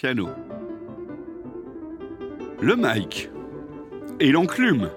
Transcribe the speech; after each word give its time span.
piano. 0.00 0.30
Le 2.62 2.74
mic 2.74 3.28
et 4.18 4.32
l'enclume. 4.32 4.88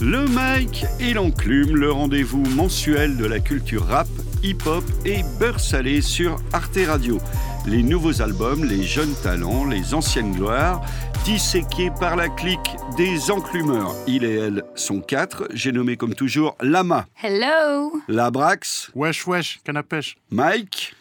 Le 0.00 0.24
mic 0.26 0.84
et 0.98 1.14
l'enclume, 1.14 1.76
le 1.76 1.92
rendez-vous 1.92 2.42
mensuel 2.56 3.16
de 3.16 3.24
la 3.24 3.38
culture 3.38 3.86
rap, 3.86 4.08
hip-hop 4.42 4.82
et 5.04 5.20
beurre 5.38 5.60
salé 5.60 6.00
sur 6.00 6.38
Arte 6.52 6.80
Radio. 6.88 7.18
Les 7.64 7.84
nouveaux 7.84 8.20
albums, 8.20 8.64
les 8.64 8.82
jeunes 8.82 9.14
talents, 9.22 9.64
les 9.64 9.94
anciennes 9.94 10.32
gloires, 10.32 10.84
disséqués 11.24 11.92
par 12.00 12.16
la 12.16 12.28
clique 12.28 12.74
des 12.96 13.30
enclumeurs. 13.30 13.94
Il 14.08 14.24
et 14.24 14.38
elle 14.38 14.64
sont 14.74 15.00
quatre. 15.00 15.46
J'ai 15.54 15.70
nommé 15.70 15.96
comme 15.96 16.16
toujours 16.16 16.56
Lama, 16.60 17.06
Hello 17.22 17.92
Labrax, 18.08 18.90
Wesh, 18.96 19.24
wesh, 19.28 19.60
canapèche. 19.62 20.16
Mike 20.32 20.96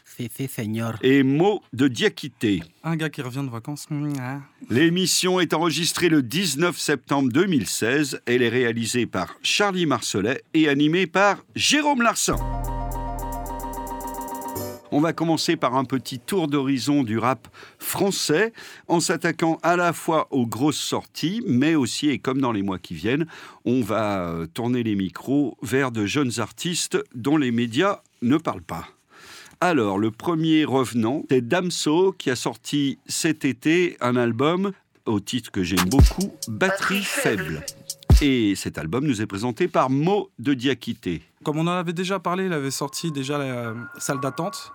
seigneur. 0.48 0.98
et 1.02 1.24
Mo 1.24 1.62
de 1.74 1.88
Diakité. 1.88 2.64
Un 2.84 2.96
gars 2.96 3.10
qui 3.10 3.22
revient 3.22 3.44
de 3.44 3.50
vacances. 3.50 3.88
L'émission 4.70 5.40
est 5.40 5.54
enregistrée 5.54 6.10
le 6.10 6.22
19 6.22 6.78
septembre 6.78 7.32
2016. 7.32 8.22
Elle 8.26 8.42
est 8.42 8.50
réalisée 8.50 9.06
par 9.06 9.36
Charlie 9.42 9.86
Marcelet 9.86 10.44
et 10.54 10.70
animée 10.70 11.08
par 11.08 11.44
Jérôme 11.56 12.02
Larsin. 12.02 12.38
On 14.94 15.00
va 15.00 15.14
commencer 15.14 15.56
par 15.56 15.78
un 15.78 15.86
petit 15.86 16.20
tour 16.20 16.50
d'horizon 16.50 17.04
du 17.04 17.18
rap 17.18 17.48
français 17.80 18.52
en 18.90 19.00
s'attaquant 19.00 19.58
à 19.64 19.78
la 19.78 19.94
fois 19.94 20.28
aux 20.32 20.46
grosses 20.46 20.76
sorties, 20.82 21.42
mais 21.48 21.76
aussi, 21.76 22.10
et 22.10 22.20
comme 22.20 22.42
dans 22.42 22.52
les 22.52 22.62
mois 22.62 22.78
qui 22.78 22.94
viennent, 22.94 23.26
on 23.64 23.82
va 23.82 24.36
tourner 24.54 24.84
les 24.84 24.96
micros 24.96 25.58
vers 25.62 25.92
de 25.92 26.06
jeunes 26.06 26.40
artistes 26.40 26.98
dont 27.16 27.38
les 27.38 27.52
médias 27.52 28.02
ne 28.22 28.36
parlent 28.36 28.62
pas. 28.62 28.90
Alors, 29.64 30.00
le 30.00 30.10
premier 30.10 30.66
revenant, 30.66 31.22
c'est 31.30 31.48
Damso 31.48 32.16
qui 32.18 32.32
a 32.32 32.36
sorti 32.36 32.98
cet 33.06 33.46
été 33.46 33.96
un 34.02 34.16
album 34.16 34.72
au 35.06 35.20
titre 35.20 35.52
que 35.52 35.62
j'aime 35.62 35.88
beaucoup, 35.88 36.34
Batterie 36.48 37.04
faible. 37.04 37.64
Et 38.24 38.56
cet 38.56 38.80
album 38.80 39.06
nous 39.06 39.22
est 39.22 39.28
présenté 39.28 39.68
par 39.68 39.92
Mo 39.92 40.32
de 40.40 40.56
Diakité. 40.56 41.22
Comme 41.44 41.60
on 41.60 41.68
en 41.68 41.74
avait 41.74 41.94
déjà 41.94 42.18
parlé, 42.18 42.48
il 42.48 42.54
avait 42.54 42.72
sorti 42.72 43.12
déjà 43.12 43.38
la 43.38 43.76
salle 44.00 44.20
d'attente, 44.20 44.72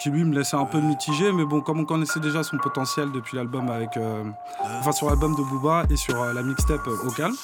qui 0.00 0.10
lui 0.10 0.22
me 0.22 0.36
laissait 0.36 0.56
un 0.56 0.66
peu 0.66 0.80
mitigé, 0.80 1.32
mais 1.32 1.44
bon, 1.44 1.60
comme 1.60 1.80
on 1.80 1.84
connaissait 1.84 2.20
déjà 2.20 2.44
son 2.44 2.58
potentiel 2.58 3.10
depuis 3.10 3.36
l'album 3.36 3.68
avec, 3.70 3.96
euh, 3.96 4.22
enfin 4.78 4.92
sur 4.92 5.08
l'album 5.08 5.34
de 5.34 5.42
Booba 5.42 5.82
et 5.90 5.96
sur 5.96 6.22
euh, 6.22 6.32
la 6.32 6.44
mixtape 6.44 6.86
euh, 6.86 7.08
au 7.08 7.10
calme, 7.10 7.34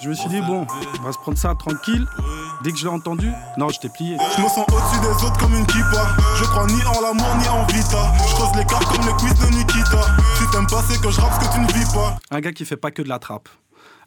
je 0.00 0.08
me 0.08 0.14
suis 0.14 0.28
dit 0.28 0.40
bon, 0.42 0.64
on 1.00 1.02
va 1.02 1.10
se 1.10 1.18
prendre 1.18 1.38
ça 1.38 1.56
tranquille. 1.56 2.06
Dès 2.62 2.72
que 2.72 2.78
je 2.78 2.84
l'ai 2.84 2.90
entendu, 2.90 3.30
non, 3.58 3.68
j'étais 3.68 3.88
plié. 3.88 4.16
Je 4.36 4.42
me 4.42 4.48
sens 4.48 4.66
au-dessus 4.68 5.00
des 5.00 5.24
autres 5.24 5.38
comme 5.38 5.54
une 5.54 5.66
kippa. 5.66 6.16
Je 6.36 6.44
crois 6.44 6.66
ni 6.66 6.82
en 6.84 7.00
l'amour 7.00 7.36
ni 7.40 7.48
en 7.48 7.64
vita. 7.66 8.12
Je 8.28 8.34
creuse 8.34 8.56
les 8.56 8.64
cartes 8.64 8.84
comme 8.84 9.06
les 9.06 9.12
quiz 9.14 9.34
de 9.34 9.46
Nikita. 9.54 10.00
Si 10.36 10.50
t'aimes 10.50 10.66
pas, 10.66 10.82
c'est 10.82 11.00
que 11.00 11.10
je 11.10 11.20
rappe 11.20 11.42
ce 11.42 11.48
que 11.48 11.54
tu 11.54 11.60
ne 11.60 11.72
vis 11.72 11.92
pas. 11.92 12.18
Un 12.30 12.40
gars 12.40 12.52
qui 12.52 12.64
fait 12.64 12.76
pas 12.76 12.90
que 12.90 13.02
de 13.02 13.08
la 13.08 13.18
trappe. 13.18 13.48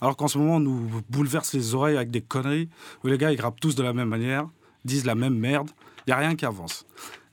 Alors 0.01 0.17
qu'en 0.17 0.27
ce 0.27 0.37
moment, 0.37 0.55
on 0.55 0.59
nous 0.59 1.01
bouleverse 1.09 1.53
les 1.53 1.75
oreilles 1.75 1.97
avec 1.97 2.11
des 2.11 2.21
conneries 2.21 2.69
où 3.03 3.07
les 3.07 3.17
gars 3.17 3.31
ils 3.31 3.41
rappent 3.41 3.59
tous 3.59 3.75
de 3.75 3.83
la 3.83 3.93
même 3.93 4.09
manière, 4.09 4.47
disent 4.85 5.05
la 5.05 5.15
même 5.15 5.35
merde, 5.35 5.69
il 6.07 6.11
y 6.11 6.13
a 6.13 6.17
rien 6.17 6.35
qui 6.35 6.45
avance. 6.45 6.85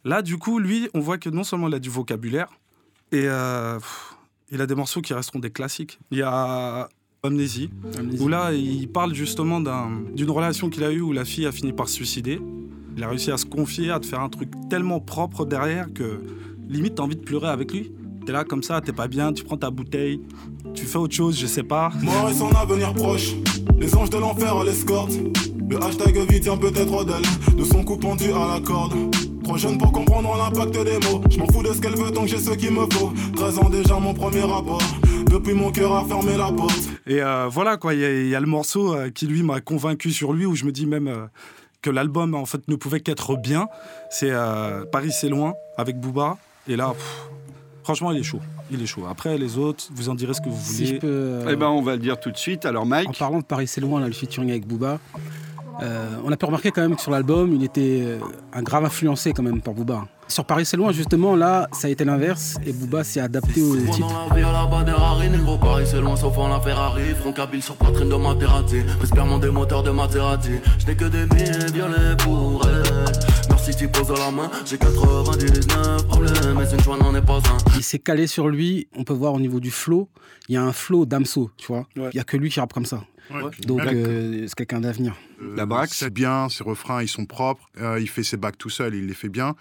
Là, 0.04 0.22
du 0.22 0.36
coup, 0.38 0.58
lui, 0.58 0.88
on 0.94 1.00
voit 1.00 1.18
que 1.18 1.30
non 1.30 1.44
seulement 1.44 1.68
il 1.68 1.74
a 1.74 1.78
du 1.78 1.90
vocabulaire, 1.90 2.48
et 3.12 3.24
euh, 3.26 3.78
il 4.50 4.60
a 4.60 4.66
des 4.66 4.74
morceaux 4.74 5.00
qui 5.00 5.14
resteront 5.14 5.38
des 5.38 5.50
classiques. 5.50 5.98
Il 6.10 6.18
y 6.18 6.22
a 6.22 6.88
Amnésie, 7.22 7.70
où 8.20 8.28
là, 8.28 8.52
il 8.52 8.88
parle 8.88 9.14
justement 9.14 9.60
d'un- 9.60 9.90
d'une 10.14 10.30
relation 10.30 10.68
qu'il 10.70 10.84
a 10.84 10.92
eue 10.92 11.00
où 11.00 11.12
la 11.12 11.24
fille 11.24 11.46
a 11.46 11.52
fini 11.52 11.72
par 11.72 11.88
se 11.88 11.94
suicider. 11.94 12.40
Il 12.96 13.02
a 13.02 13.08
réussi 13.08 13.30
à 13.30 13.36
se 13.36 13.46
confier, 13.46 13.90
à 13.90 13.98
te 14.00 14.06
faire 14.06 14.20
un 14.20 14.28
truc 14.28 14.50
tellement 14.70 15.00
propre 15.00 15.44
derrière 15.44 15.92
que 15.92 16.20
limite, 16.68 16.94
t'as 16.96 17.02
envie 17.02 17.16
de 17.16 17.20
pleurer 17.22 17.48
avec 17.48 17.72
lui. 17.72 17.90
T'es 18.24 18.32
là 18.32 18.44
comme 18.44 18.62
ça, 18.62 18.80
t'es 18.80 18.92
pas 18.92 19.08
bien, 19.08 19.32
tu 19.32 19.44
prends 19.44 19.56
ta 19.56 19.70
bouteille, 19.70 20.20
tu 20.74 20.84
fais 20.84 20.98
autre 20.98 21.14
chose, 21.14 21.38
je 21.38 21.46
sais 21.46 21.62
pas. 21.62 21.90
Mort 22.02 22.28
et 22.30 22.34
son 22.34 22.50
avenir 22.50 22.92
proche. 22.94 23.34
Les 23.78 23.94
anges 23.94 24.10
de 24.10 24.18
l'enfer 24.18 24.62
l'escortent. 24.64 25.18
Le 25.68 25.82
hashtag 25.82 26.16
vie 26.30 26.40
tient 26.40 26.56
peut-être 26.56 27.04
d'elle. 27.04 27.56
De 27.56 27.64
son 27.64 27.82
cou 27.84 27.96
pendu 27.96 28.30
à 28.32 28.54
la 28.54 28.60
corde. 28.60 28.94
Trop 29.46 29.56
jeune 29.56 29.78
pour 29.78 29.92
comprendre 29.92 30.36
l'impact 30.36 30.72
des 30.84 30.98
mots. 31.06 31.22
Je 31.30 31.38
m'en 31.38 31.46
fous 31.46 31.62
de 31.62 31.72
ce 31.72 31.80
qu'elle 31.80 31.94
veut 31.94 32.10
tant 32.10 32.22
que 32.22 32.26
j'ai 32.28 32.38
ce 32.38 32.50
qu'il 32.50 32.72
me 32.72 32.84
faut. 32.92 33.12
13 33.36 33.58
ans 33.60 33.68
déjà, 33.70 33.94
mon 33.98 34.12
premier 34.12 34.40
rapport. 34.42 34.82
Depuis 35.30 35.54
mon 35.54 35.70
cœur 35.70 35.94
a 35.94 36.04
fermé 36.04 36.36
la 36.36 36.50
porte. 36.50 36.88
Et 37.06 37.22
euh, 37.22 37.46
voilà, 37.48 37.76
quoi, 37.76 37.94
il 37.94 38.00
y, 38.26 38.30
y 38.30 38.34
a 38.34 38.40
le 38.40 38.46
morceau 38.46 38.94
euh, 38.94 39.08
qui, 39.10 39.26
lui, 39.26 39.42
m'a 39.44 39.60
convaincu 39.60 40.10
sur 40.10 40.32
lui, 40.32 40.46
où 40.46 40.56
je 40.56 40.64
me 40.64 40.72
dis 40.72 40.84
même 40.86 41.06
euh, 41.06 41.26
que 41.80 41.90
l'album, 41.90 42.34
en 42.34 42.44
fait, 42.46 42.66
ne 42.66 42.74
pouvait 42.74 42.98
qu'être 43.00 43.36
bien. 43.36 43.68
C'est 44.10 44.30
euh, 44.32 44.84
Paris, 44.84 45.12
c'est 45.12 45.28
loin, 45.28 45.54
avec 45.76 46.00
Booba. 46.00 46.38
Et 46.66 46.74
là, 46.74 46.88
pff, 46.90 47.28
franchement, 47.84 48.10
il 48.10 48.18
est 48.18 48.24
chaud. 48.24 48.40
Il 48.72 48.82
est 48.82 48.86
chaud. 48.86 49.04
Après, 49.08 49.38
les 49.38 49.58
autres, 49.58 49.84
vous 49.94 50.08
en 50.08 50.16
direz 50.16 50.34
ce 50.34 50.40
que 50.40 50.48
vous 50.48 50.60
Si 50.60 50.82
je 50.86 50.86
voulez. 50.86 50.98
peux. 50.98 51.06
euh, 51.08 51.48
Eh 51.52 51.54
ben, 51.56 51.68
on 51.68 51.82
va 51.82 51.92
le 51.92 52.00
dire 52.00 52.18
tout 52.18 52.32
de 52.32 52.36
suite. 52.36 52.64
Alors, 52.66 52.82
En 52.82 52.86
Mike, 52.86 53.16
parlant 53.16 53.38
de 53.38 53.44
Paris, 53.44 53.68
c'est 53.68 53.80
loin, 53.80 54.00
là, 54.00 54.08
le 54.08 54.12
featuring 54.12 54.50
avec 54.50 54.66
Booba. 54.66 54.98
Euh, 55.82 56.08
on 56.24 56.32
a 56.32 56.36
pu 56.36 56.46
remarquer 56.46 56.70
quand 56.70 56.80
même 56.82 56.96
que 56.96 57.02
sur 57.02 57.10
l'album, 57.10 57.52
il 57.54 57.62
était 57.64 58.00
euh, 58.02 58.18
un 58.52 58.62
grave 58.62 58.84
influencé 58.84 59.32
quand 59.32 59.42
même 59.42 59.60
par 59.60 59.74
Booba. 59.74 60.06
Sur 60.28 60.44
Paris, 60.44 60.64
c'est 60.66 60.76
loin, 60.76 60.90
justement, 60.90 61.36
là, 61.36 61.68
ça 61.72 61.86
a 61.86 61.90
été 61.90 62.04
l'inverse 62.04 62.56
et 62.66 62.72
Booba 62.72 63.04
s'est 63.04 63.20
adapté 63.20 63.62
au 63.62 63.76
titre. 63.76 64.00
Dans 64.00 64.28
la 64.28 64.34
vie 64.34 64.42
à 64.42 64.52
la 64.52 64.66
bas 64.66 64.82
des 64.82 64.90
Rari, 64.92 65.30
négro 65.30 65.56
Paris 65.58 65.84
c'est 65.86 66.00
loin 66.00 66.16
sauf 66.16 66.36
en 66.38 66.48
la 66.48 66.60
Ferrari 66.60 67.14
Front 67.20 67.32
kabyle 67.32 67.62
sur 67.62 67.76
poitrine 67.76 68.08
de 68.08 68.14
Maserati 68.16 68.80
Respirement 69.00 69.38
des 69.38 69.50
moteurs 69.50 69.82
de 69.84 69.90
Maserati 69.90 70.50
Je 70.80 70.86
n'ai 70.86 70.96
que 70.96 71.04
des 71.04 71.26
billets 71.26 71.70
violets 71.72 72.16
pour 72.18 72.66
elle 72.66 72.82
Merci 73.50 73.76
tu 73.76 73.86
poses 73.88 74.10
la 74.18 74.30
main 74.32 74.50
J'ai 74.64 74.78
99 74.78 76.06
problèmes 76.08 76.34
Mais 76.58 76.70
une 76.72 76.80
joie 76.80 76.96
n'en 76.98 77.14
est 77.14 77.22
pas 77.24 77.36
un 77.38 77.76
Il 77.76 77.82
s'est 77.84 77.98
calé 78.00 78.26
sur 78.26 78.48
lui. 78.48 78.88
On 78.96 79.04
peut 79.04 79.12
voir 79.14 79.32
au 79.34 79.40
niveau 79.40 79.60
du 79.60 79.70
flow, 79.70 80.08
il 80.48 80.54
y 80.54 80.58
a 80.58 80.62
un 80.62 80.72
flow 80.72 81.06
d'Amso, 81.06 81.50
tu 81.56 81.68
vois. 81.68 81.86
Il 81.94 82.02
Ouais. 82.02 82.10
y 82.14 82.18
a 82.18 82.24
que 82.24 82.36
lui 82.36 82.50
qui 82.50 82.58
rappe 82.60 82.72
comme 82.72 82.86
ça. 82.86 83.02
Ouais. 83.30 83.42
Donc, 83.66 83.80
euh, 83.80 84.44
c'est 84.46 84.54
quelqu'un 84.54 84.80
d'avenir. 84.80 85.14
La 85.56 85.66
Brax. 85.66 85.92
C'est 85.96 86.12
bien, 86.12 86.48
ses 86.48 86.64
refrains, 86.64 87.02
ils 87.02 87.08
sont 87.08 87.26
propres. 87.26 87.68
Euh, 87.80 87.98
il 88.00 88.08
fait 88.08 88.22
ses 88.22 88.36
bacs 88.36 88.58
tout 88.58 88.70
seul, 88.70 88.94
il 88.94 89.06
les 89.06 89.14
fait 89.14 89.28
bien. 89.28 89.54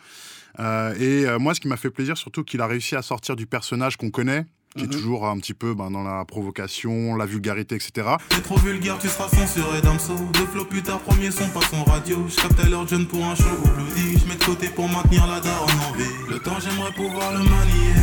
Euh, 0.60 0.94
et 0.96 1.28
euh, 1.28 1.40
moi, 1.40 1.54
ce 1.54 1.60
qui 1.60 1.68
m'a 1.68 1.78
fait 1.78 1.90
plaisir, 1.90 2.18
surtout 2.18 2.44
qu'il 2.44 2.62
a 2.62 2.68
réussi 2.68 2.96
à 2.96 3.02
sortir 3.02 3.36
du 3.36 3.46
personnage 3.46 3.98
qu'on 3.98 4.10
connaît, 4.10 4.46
qui 4.78 4.84
est 4.84 4.90
toujours 4.90 5.26
un 5.28 5.38
petit 5.40 5.54
peu 5.54 5.74
ben, 5.74 5.90
dans 5.90 6.04
la 6.04 6.26
provocation, 6.26 7.16
la 7.16 7.26
vulgarité, 7.26 7.76
etc. 7.76 8.16
T'es 8.30 8.42
trop 8.42 8.58
vulgaire, 8.58 8.98
tu 9.00 9.08
seras 9.08 9.30
censuré 9.30 9.82
Damso. 9.82 10.16
Deux 10.34 10.46
flots 10.48 10.66
plus 10.66 10.84
tard, 10.84 11.00
premier 11.00 11.32
son 11.32 11.48
pas 11.50 11.62
son 11.62 11.84
radio. 11.84 12.26
Je 12.28 12.36
capte 12.36 12.60
à 12.60 12.70
l'heure 12.70 12.88
jeune 12.88 13.08
pour 13.08 13.24
un 13.24 13.36
show 13.36 13.44
au 13.64 13.68
bloody. 13.70 14.18
Je 14.20 14.28
mets 14.28 14.36
de 14.36 14.44
côté 14.44 14.68
pour 14.68 14.90
maintenir 14.90 15.26
la 15.28 15.40
daronne 15.40 15.80
en 15.90 15.94
vie. 15.98 16.04
Le 16.30 16.40
temps, 16.40 16.60
j'aimerais 16.60 16.92
pouvoir 16.92 17.32
le 17.32 17.40
manier. 17.40 17.94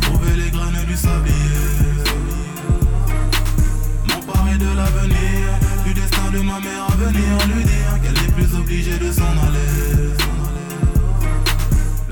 Trouver 0.00 0.36
les 0.36 0.50
graines 0.50 0.84
du 0.86 0.96
sablier. 0.96 1.75
Destin 6.66 6.96
de 6.96 7.04
ma 7.04 7.10
mère 7.10 7.36
à 7.38 7.46
venir. 7.46 7.54
Lui 7.54 7.64
dire 7.64 8.00
qu'elle 8.02 8.22
n'est 8.22 8.32
plus 8.32 8.58
obligée 8.58 8.98
de 8.98 9.12
s'en 9.12 9.22
aller. 9.22 9.65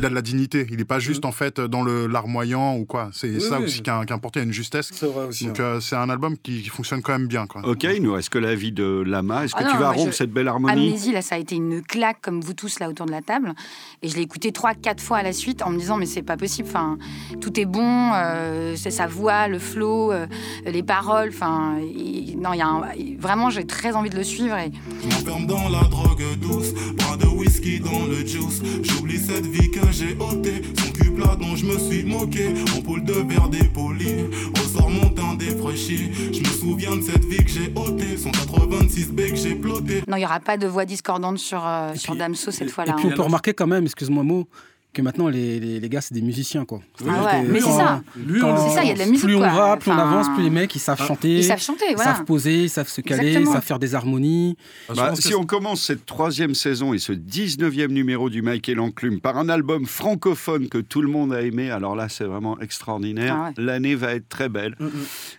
Il 0.05 0.07
a 0.07 0.11
de 0.11 0.15
la 0.15 0.23
dignité. 0.23 0.67
Il 0.71 0.77
n'est 0.77 0.85
pas 0.85 0.99
juste 0.99 1.25
en 1.25 1.33
fait 1.33 1.61
dans 1.61 1.83
le 1.83 2.07
larmoyant 2.07 2.77
ou 2.77 2.85
quoi. 2.85 3.09
C'est 3.13 3.41
ça 3.41 3.59
oui. 3.59 3.65
aussi 3.65 3.81
qui 3.83 3.89
a 3.89 4.05
une 4.37 4.53
justesse. 4.53 4.91
C'est 4.93 5.07
vrai 5.07 5.25
aussi. 5.27 5.47
Donc 5.47 5.61
hein. 5.61 5.63
euh, 5.65 5.81
c'est 5.81 5.97
un 5.97 6.11
album 6.11 6.37
qui, 6.37 6.61
qui 6.63 6.69
fonctionne 6.69 7.01
quand 7.01 7.13
même 7.13 7.27
bien. 7.27 7.47
Quoi. 7.47 7.63
ok, 7.67 7.85
il 7.85 8.03
nous 8.03 8.13
reste 8.13 8.29
que 8.29 8.39
la 8.39 8.55
vie 8.55 8.73
de 8.73 9.03
Lama. 9.07 9.45
Est-ce 9.45 9.55
que 9.55 9.61
Ah 9.63 9.69
tu 9.71 9.75
non, 9.75 9.81
vas 9.81 9.91
rompre 9.93 10.11
je- 10.13 10.17
cette 10.17 10.31
belle 10.31 10.49
harmonie? 10.49 10.89
Amnésie, 10.89 11.13
là, 11.13 11.23
ça 11.23 11.37
a 11.37 11.39
été 11.39 11.55
une 11.55 11.81
claque, 11.83 12.19
comme 12.21 12.41
vous 12.43 12.53
tous, 12.53 12.81
là, 12.81 12.89
autour 12.91 13.07
de 13.07 13.13
la 13.13 13.23
table. 13.23 13.55
Et 14.03 14.09
je 14.09 14.17
l'ai 14.17 14.23
écouté 14.23 14.53
trois, 14.53 14.75
quatre 14.75 15.03
fois 15.03 15.19
à 15.19 15.23
la 15.23 15.33
suite 15.33 15.63
en 15.63 15.71
me 15.71 15.79
disant, 15.79 15.97
mais 15.97 16.07
c'est 16.07 16.23
pas 16.23 16.37
possible. 16.37 16.69
Enfin, 16.69 16.99
tout 17.41 17.59
est 17.59 17.65
bon, 17.65 18.11
euh, 18.15 18.75
c'est 18.77 18.91
sa 18.91 19.07
voix, 19.07 19.49
le 19.49 19.59
flow, 19.59 20.13
euh, 20.13 20.27
les 20.67 20.83
paroles. 20.83 21.31
Enfin, 21.31 21.77
il- 21.81 22.39
non, 22.39 22.53
il 22.53 22.59
y 22.59 22.63
a 22.63 22.67
un- 22.69 22.83
vraiment, 23.19 23.49
j'ai 23.49 23.65
très 23.67 23.95
envie 23.95 24.11
de 24.11 24.17
le 24.17 24.25
suivre. 24.25 24.57
Et 24.57 24.71
Je 25.03 25.07
m'enferme 25.09 25.47
dans 25.47 25.69
la 25.71 25.85
drogue 25.85 26.23
douce, 26.41 26.75
bras 26.99 27.17
de 27.17 27.27
whisky 27.27 27.81
dans 27.81 28.07
le 28.07 28.17
juice. 28.27 28.61
J'oublie 28.83 29.19
cette 29.19 29.47
vie 29.47 29.71
que 29.71 29.91
j'ai 29.97 30.15
ôtée, 30.19 30.63
son 30.79 30.93
cul 30.93 31.11
plat 31.13 31.37
dont 31.41 31.55
je 31.57 31.65
me 31.67 31.79
suis 31.79 32.05
moqué. 32.05 32.49
Ampoule 32.77 33.05
de 33.05 33.13
verre 33.13 33.49
dépoli, 33.49 34.25
ressort 34.59 34.91
mon 34.91 35.09
teint 35.11 35.35
défraîchi. 35.37 36.11
Je 36.33 36.41
me 36.41 36.45
souviens 36.47 36.97
de 36.97 37.03
cette 37.03 37.25
vie 37.25 37.45
que 37.45 37.51
j'ai 37.51 37.73
ôtée, 37.75 38.17
son 38.17 38.31
86 38.31 39.13
B 39.13 39.21
que 39.31 39.37
j'ai 39.37 39.55
ploté. 39.55 40.03
non, 40.09 40.17
il 40.17 40.21
n'y 40.21 40.25
aura 40.27 40.41
pas 40.41 40.57
de 40.57 40.67
voix 40.67 40.85
discordante 40.85 41.39
sur, 41.39 41.65
euh, 41.67 41.95
sur 41.95 42.13
puis- 42.13 42.19
Damso 42.19 42.51
cette 42.51 42.69
et- 42.69 42.71
fois-là. 42.71 42.93
Et 42.93 42.97
puis 42.97 43.07
hein. 43.07 43.11
on 43.13 43.17
peut 43.17 43.23
remarquer 43.23 43.55
quand 43.55 43.67
même, 43.67 43.85
excuse-moi 43.85 44.23
mot, 44.25 44.49
que 44.95 45.03
maintenant 45.03 45.29
les, 45.29 45.61
les, 45.61 45.81
les 45.81 45.89
gars 45.91 46.01
c'est 46.01 46.15
des 46.15 46.23
musiciens 46.23 46.65
quoi. 46.65 46.81
Ah 47.07 47.25
ouais, 47.25 47.43
mais 47.43 47.61
c'est 47.61 47.71
ça. 47.71 48.03
Lui, 48.17 48.41
quand- 48.41 48.53
on- 48.55 48.69
C'est 48.69 48.75
ça, 48.77 48.83
il 48.85 48.89
y 48.89 48.91
a 48.91 48.95
de 48.95 48.99
la 49.01 49.07
musique, 49.07 49.25
Plus 49.25 49.35
on 49.35 49.41
quoi. 49.41 49.49
va, 49.51 49.77
plus 49.77 49.91
on 49.91 49.95
avance, 49.99 50.29
plus 50.35 50.43
les 50.45 50.51
mecs 50.51 50.75
ils 50.75 50.79
savent 50.79 51.05
chanter, 51.07 51.37
Ils 51.39 51.45
savent 51.45 51.61
chanter, 51.61 51.85
ils 51.91 51.97
voilà. 51.97 52.15
savent 52.17 52.25
poser, 52.25 52.63
ils 52.65 52.71
savent 52.71 52.89
se 52.89 53.01
caler, 53.03 53.27
Exactement. 53.29 53.51
ils 53.51 53.55
savent 53.55 53.65
faire 53.65 53.79
des 53.79 53.95
harmonies. 53.95 54.57
Bah, 54.97 55.15
si 55.15 55.35
on 55.35 55.45
commence 55.45 55.83
cette 55.83 56.07
troisième 56.07 56.55
saison 56.55 56.95
et 56.95 56.99
ce 56.99 57.13
19e 57.13 57.89
numéro 57.93 58.31
du 58.31 58.41
Mike 58.41 58.69
et 58.71 58.75
l'enclume 58.75 59.21
par 59.21 59.37
un 59.37 59.49
album 59.49 59.85
francophone 59.87 60.69
que 60.69 60.79
tout 60.79 61.03
le 61.03 61.09
monde 61.09 61.33
a 61.35 61.43
aimé, 61.43 61.71
alors 61.71 61.95
là 61.97 62.09
c'est 62.09 62.25
vraiment 62.25 62.59
extraordinaire. 62.61 63.37
Ah 63.39 63.45
ouais. 63.49 63.55
L'année 63.65 63.95
va 63.97 64.15
être 64.15 64.29
très 64.29 64.49
belle. 64.49 64.77
Mm. 64.81 64.87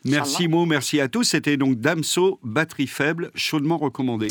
Merci 0.06 0.48
Mo, 0.48 0.66
merci 0.66 1.00
à 1.00 1.07
tous. 1.07 1.24
C'était 1.24 1.57
donc 1.57 1.80
Damso, 1.80 2.40
Batterie 2.44 2.88
faible, 2.88 3.31
chaudement 3.36 3.78
recommandé. 3.78 4.28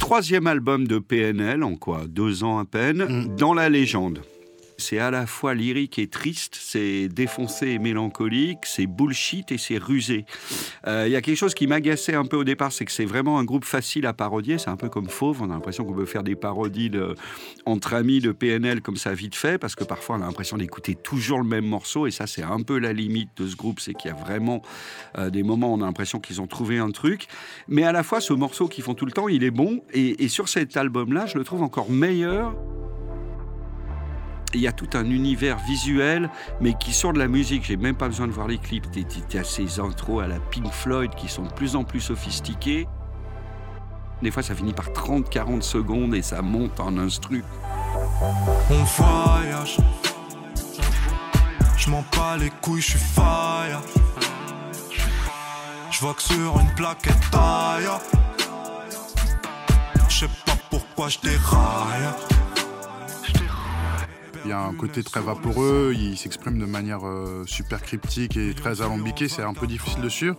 Troisième 0.00 0.46
album 0.46 0.86
de 0.86 0.98
PNL, 0.98 1.62
en 1.62 1.76
quoi? 1.76 2.02
Deux 2.08 2.44
ans 2.44 2.58
à 2.58 2.64
peine, 2.64 3.04
Mm. 3.08 3.36
dans 3.36 3.54
la 3.54 3.68
légende. 3.68 4.20
C'est 4.76 4.98
à 4.98 5.10
la 5.10 5.26
fois 5.26 5.54
lyrique 5.54 5.98
et 5.98 6.08
triste, 6.08 6.56
c'est 6.60 7.08
défoncé 7.08 7.68
et 7.68 7.78
mélancolique, 7.78 8.60
c'est 8.64 8.86
bullshit 8.86 9.52
et 9.52 9.58
c'est 9.58 9.78
rusé. 9.78 10.24
Euh, 10.86 11.04
Il 11.06 11.12
y 11.12 11.16
a 11.16 11.22
quelque 11.22 11.36
chose 11.36 11.54
qui 11.54 11.66
m'agaçait 11.66 12.14
un 12.14 12.24
peu 12.24 12.36
au 12.36 12.44
départ, 12.44 12.72
c'est 12.72 12.84
que 12.84 12.92
c'est 12.92 13.04
vraiment 13.04 13.38
un 13.38 13.44
groupe 13.44 13.64
facile 13.64 14.06
à 14.06 14.12
parodier. 14.12 14.58
C'est 14.58 14.70
un 14.70 14.76
peu 14.76 14.88
comme 14.88 15.08
Fauve, 15.08 15.42
on 15.42 15.50
a 15.50 15.54
l'impression 15.54 15.84
qu'on 15.84 15.94
peut 15.94 16.06
faire 16.06 16.24
des 16.24 16.34
parodies 16.34 16.90
entre 17.66 17.94
amis 17.94 18.20
de 18.20 18.32
PNL 18.32 18.80
comme 18.80 18.96
ça 18.96 19.14
vite 19.14 19.34
fait, 19.34 19.58
parce 19.58 19.74
que 19.74 19.84
parfois 19.84 20.16
on 20.16 20.22
a 20.22 20.26
l'impression 20.26 20.56
d'écouter 20.56 20.94
toujours 20.94 21.38
le 21.38 21.48
même 21.48 21.66
morceau, 21.66 22.06
et 22.06 22.10
ça 22.10 22.26
c'est 22.26 22.42
un 22.42 22.60
peu 22.60 22.78
la 22.78 22.92
limite 22.92 23.30
de 23.36 23.46
ce 23.46 23.56
groupe, 23.56 23.80
c'est 23.80 23.94
qu'il 23.94 24.10
y 24.10 24.14
a 24.14 24.16
vraiment 24.16 24.62
euh, 25.18 25.30
des 25.30 25.42
moments 25.42 25.72
où 25.72 25.76
on 25.76 25.82
a 25.82 25.86
l'impression 25.86 26.18
qu'ils 26.18 26.40
ont 26.40 26.46
trouvé 26.46 26.78
un 26.78 26.90
truc. 26.90 27.28
Mais 27.68 27.84
à 27.84 27.92
la 27.92 28.02
fois, 28.02 28.20
ce 28.20 28.32
morceau 28.32 28.68
qu'ils 28.68 28.84
font 28.84 28.94
tout 28.94 29.06
le 29.06 29.12
temps, 29.12 29.28
il 29.28 29.44
est 29.44 29.50
bon, 29.50 29.82
et 29.92 30.28
sur 30.28 30.48
cet 30.48 30.76
album-là, 30.76 31.26
je 31.26 31.38
le 31.38 31.44
trouve 31.44 31.62
encore 31.62 31.90
meilleur 31.90 32.54
il 34.54 34.62
y 34.62 34.68
a 34.68 34.72
tout 34.72 34.90
un 34.94 35.04
univers 35.04 35.58
visuel, 35.58 36.30
mais 36.60 36.74
qui 36.74 36.92
sort 36.92 37.12
de 37.12 37.18
la 37.18 37.28
musique. 37.28 37.64
J'ai 37.64 37.76
même 37.76 37.96
pas 37.96 38.08
besoin 38.08 38.26
de 38.26 38.32
voir 38.32 38.48
les 38.48 38.58
clips. 38.58 38.86
Y 38.94 39.36
a 39.36 39.44
ces 39.44 39.80
intros 39.80 40.22
à 40.22 40.26
la 40.26 40.38
Pink 40.38 40.70
Floyd 40.70 41.14
qui 41.14 41.28
sont 41.28 41.42
de 41.42 41.52
plus 41.52 41.76
en 41.76 41.84
plus 41.84 42.00
sophistiqués. 42.00 42.86
Des 44.22 44.30
fois, 44.30 44.42
ça 44.42 44.54
finit 44.54 44.72
par 44.72 44.88
30-40 44.90 45.62
secondes 45.62 46.14
et 46.14 46.22
ça 46.22 46.40
monte 46.40 46.80
en 46.80 46.96
instru. 46.98 47.44
On. 48.70 48.84
Je 51.76 51.90
m'en 51.90 52.04
bats 52.16 52.38
les 52.38 52.50
couilles, 52.62 52.80
je 52.80 52.90
suis 52.90 52.98
fire. 52.98 53.82
Je 55.90 56.00
vois 56.00 56.14
que 56.14 56.22
sur 56.22 56.58
une 56.58 56.74
plaquette 56.74 57.30
taille. 57.30 57.88
Je 60.08 60.20
sais 60.20 60.30
pas 60.46 60.56
pourquoi 60.70 61.08
je 61.08 61.18
déraille. 61.18 62.33
Il 64.44 64.50
y 64.50 64.52
a 64.52 64.60
un 64.60 64.74
côté 64.74 65.02
très 65.02 65.20
vaporeux, 65.20 65.94
il 65.96 66.18
s'exprime 66.18 66.58
de 66.58 66.66
manière 66.66 67.06
euh, 67.06 67.44
super 67.46 67.80
cryptique 67.80 68.36
et 68.36 68.52
très 68.54 68.82
alambiquée, 68.82 69.28
c'est 69.28 69.42
un 69.42 69.54
peu 69.54 69.66
difficile 69.66 70.02
de 70.02 70.08
suivre. 70.10 70.36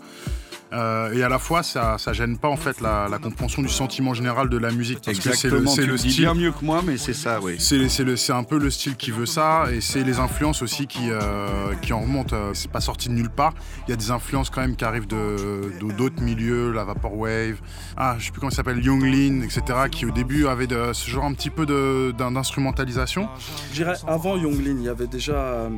Euh, 0.73 1.13
et 1.13 1.23
à 1.23 1.29
la 1.29 1.39
fois, 1.39 1.63
ça, 1.63 1.97
ça 1.97 2.11
gêne 2.11 2.37
pas 2.37 2.49
en 2.49 2.57
fait 2.57 2.81
la, 2.81 3.07
la 3.09 3.17
compréhension 3.19 3.61
du 3.61 3.69
sentiment 3.69 4.13
général 4.13 4.49
de 4.49 4.57
la 4.57 4.71
musique. 4.71 4.99
Parce 5.05 5.19
que 5.19 5.35
c'est 5.35 5.47
le, 5.49 5.59
Exactement, 5.59 5.71
c'est 5.71 5.81
tu 5.83 5.87
le 5.87 5.97
style. 5.97 6.21
bien 6.23 6.33
mieux 6.33 6.51
que 6.51 6.65
moi, 6.65 6.81
mais 6.85 6.97
c'est 6.97 7.13
ça, 7.13 7.39
oui. 7.41 7.55
C'est 7.59 7.87
c'est 7.87 8.03
le- 8.03 8.15
c'est 8.17 8.33
un 8.33 8.43
peu 8.43 8.57
le 8.57 8.69
style 8.69 8.95
qui 8.95 9.11
veut 9.11 9.25
ça 9.27 9.65
et 9.71 9.79
c'est 9.79 10.03
les 10.03 10.19
influences 10.19 10.61
aussi 10.61 10.87
qui, 10.87 11.09
euh, 11.11 11.73
qui 11.81 11.93
en 11.93 12.01
remontent. 12.01 12.35
Euh, 12.35 12.51
C'est 12.53 12.71
pas 12.71 12.81
sorti 12.81 13.09
de 13.09 13.13
nulle 13.13 13.29
part. 13.29 13.53
Il 13.87 13.91
y 13.91 13.93
a 13.93 13.97
des 13.97 14.11
influences 14.11 14.49
quand 14.49 14.61
même 14.61 14.75
qui 14.75 14.83
arrivent 14.85 15.07
de 15.07 15.71
de- 15.79 15.91
d'autres 15.93 16.21
milieux, 16.21 16.71
la 16.71 16.83
Vaporwave, 16.83 17.57
ah, 17.95 18.15
je 18.17 18.25
sais 18.25 18.31
plus 18.31 18.39
comment 18.39 18.51
il 18.51 18.55
s'appelle, 18.55 18.83
Young 18.83 19.03
Lean, 19.03 19.41
etc., 19.41 19.61
qui 19.91 20.05
au 20.05 20.11
début 20.11 20.47
avaient 20.47 20.67
de- 20.67 20.91
ce 20.93 21.09
genre 21.09 21.25
un 21.25 21.33
petit 21.33 21.49
peu 21.51 21.65
d'instrumentalisation. 21.65 23.27
Je 23.69 23.75
dirais 23.75 23.95
avant 24.07 24.35
Young 24.37 24.55
Lean, 24.65 24.75
il 24.79 24.83
y 24.83 24.89
avait 24.89 25.07
déjà 25.07 25.69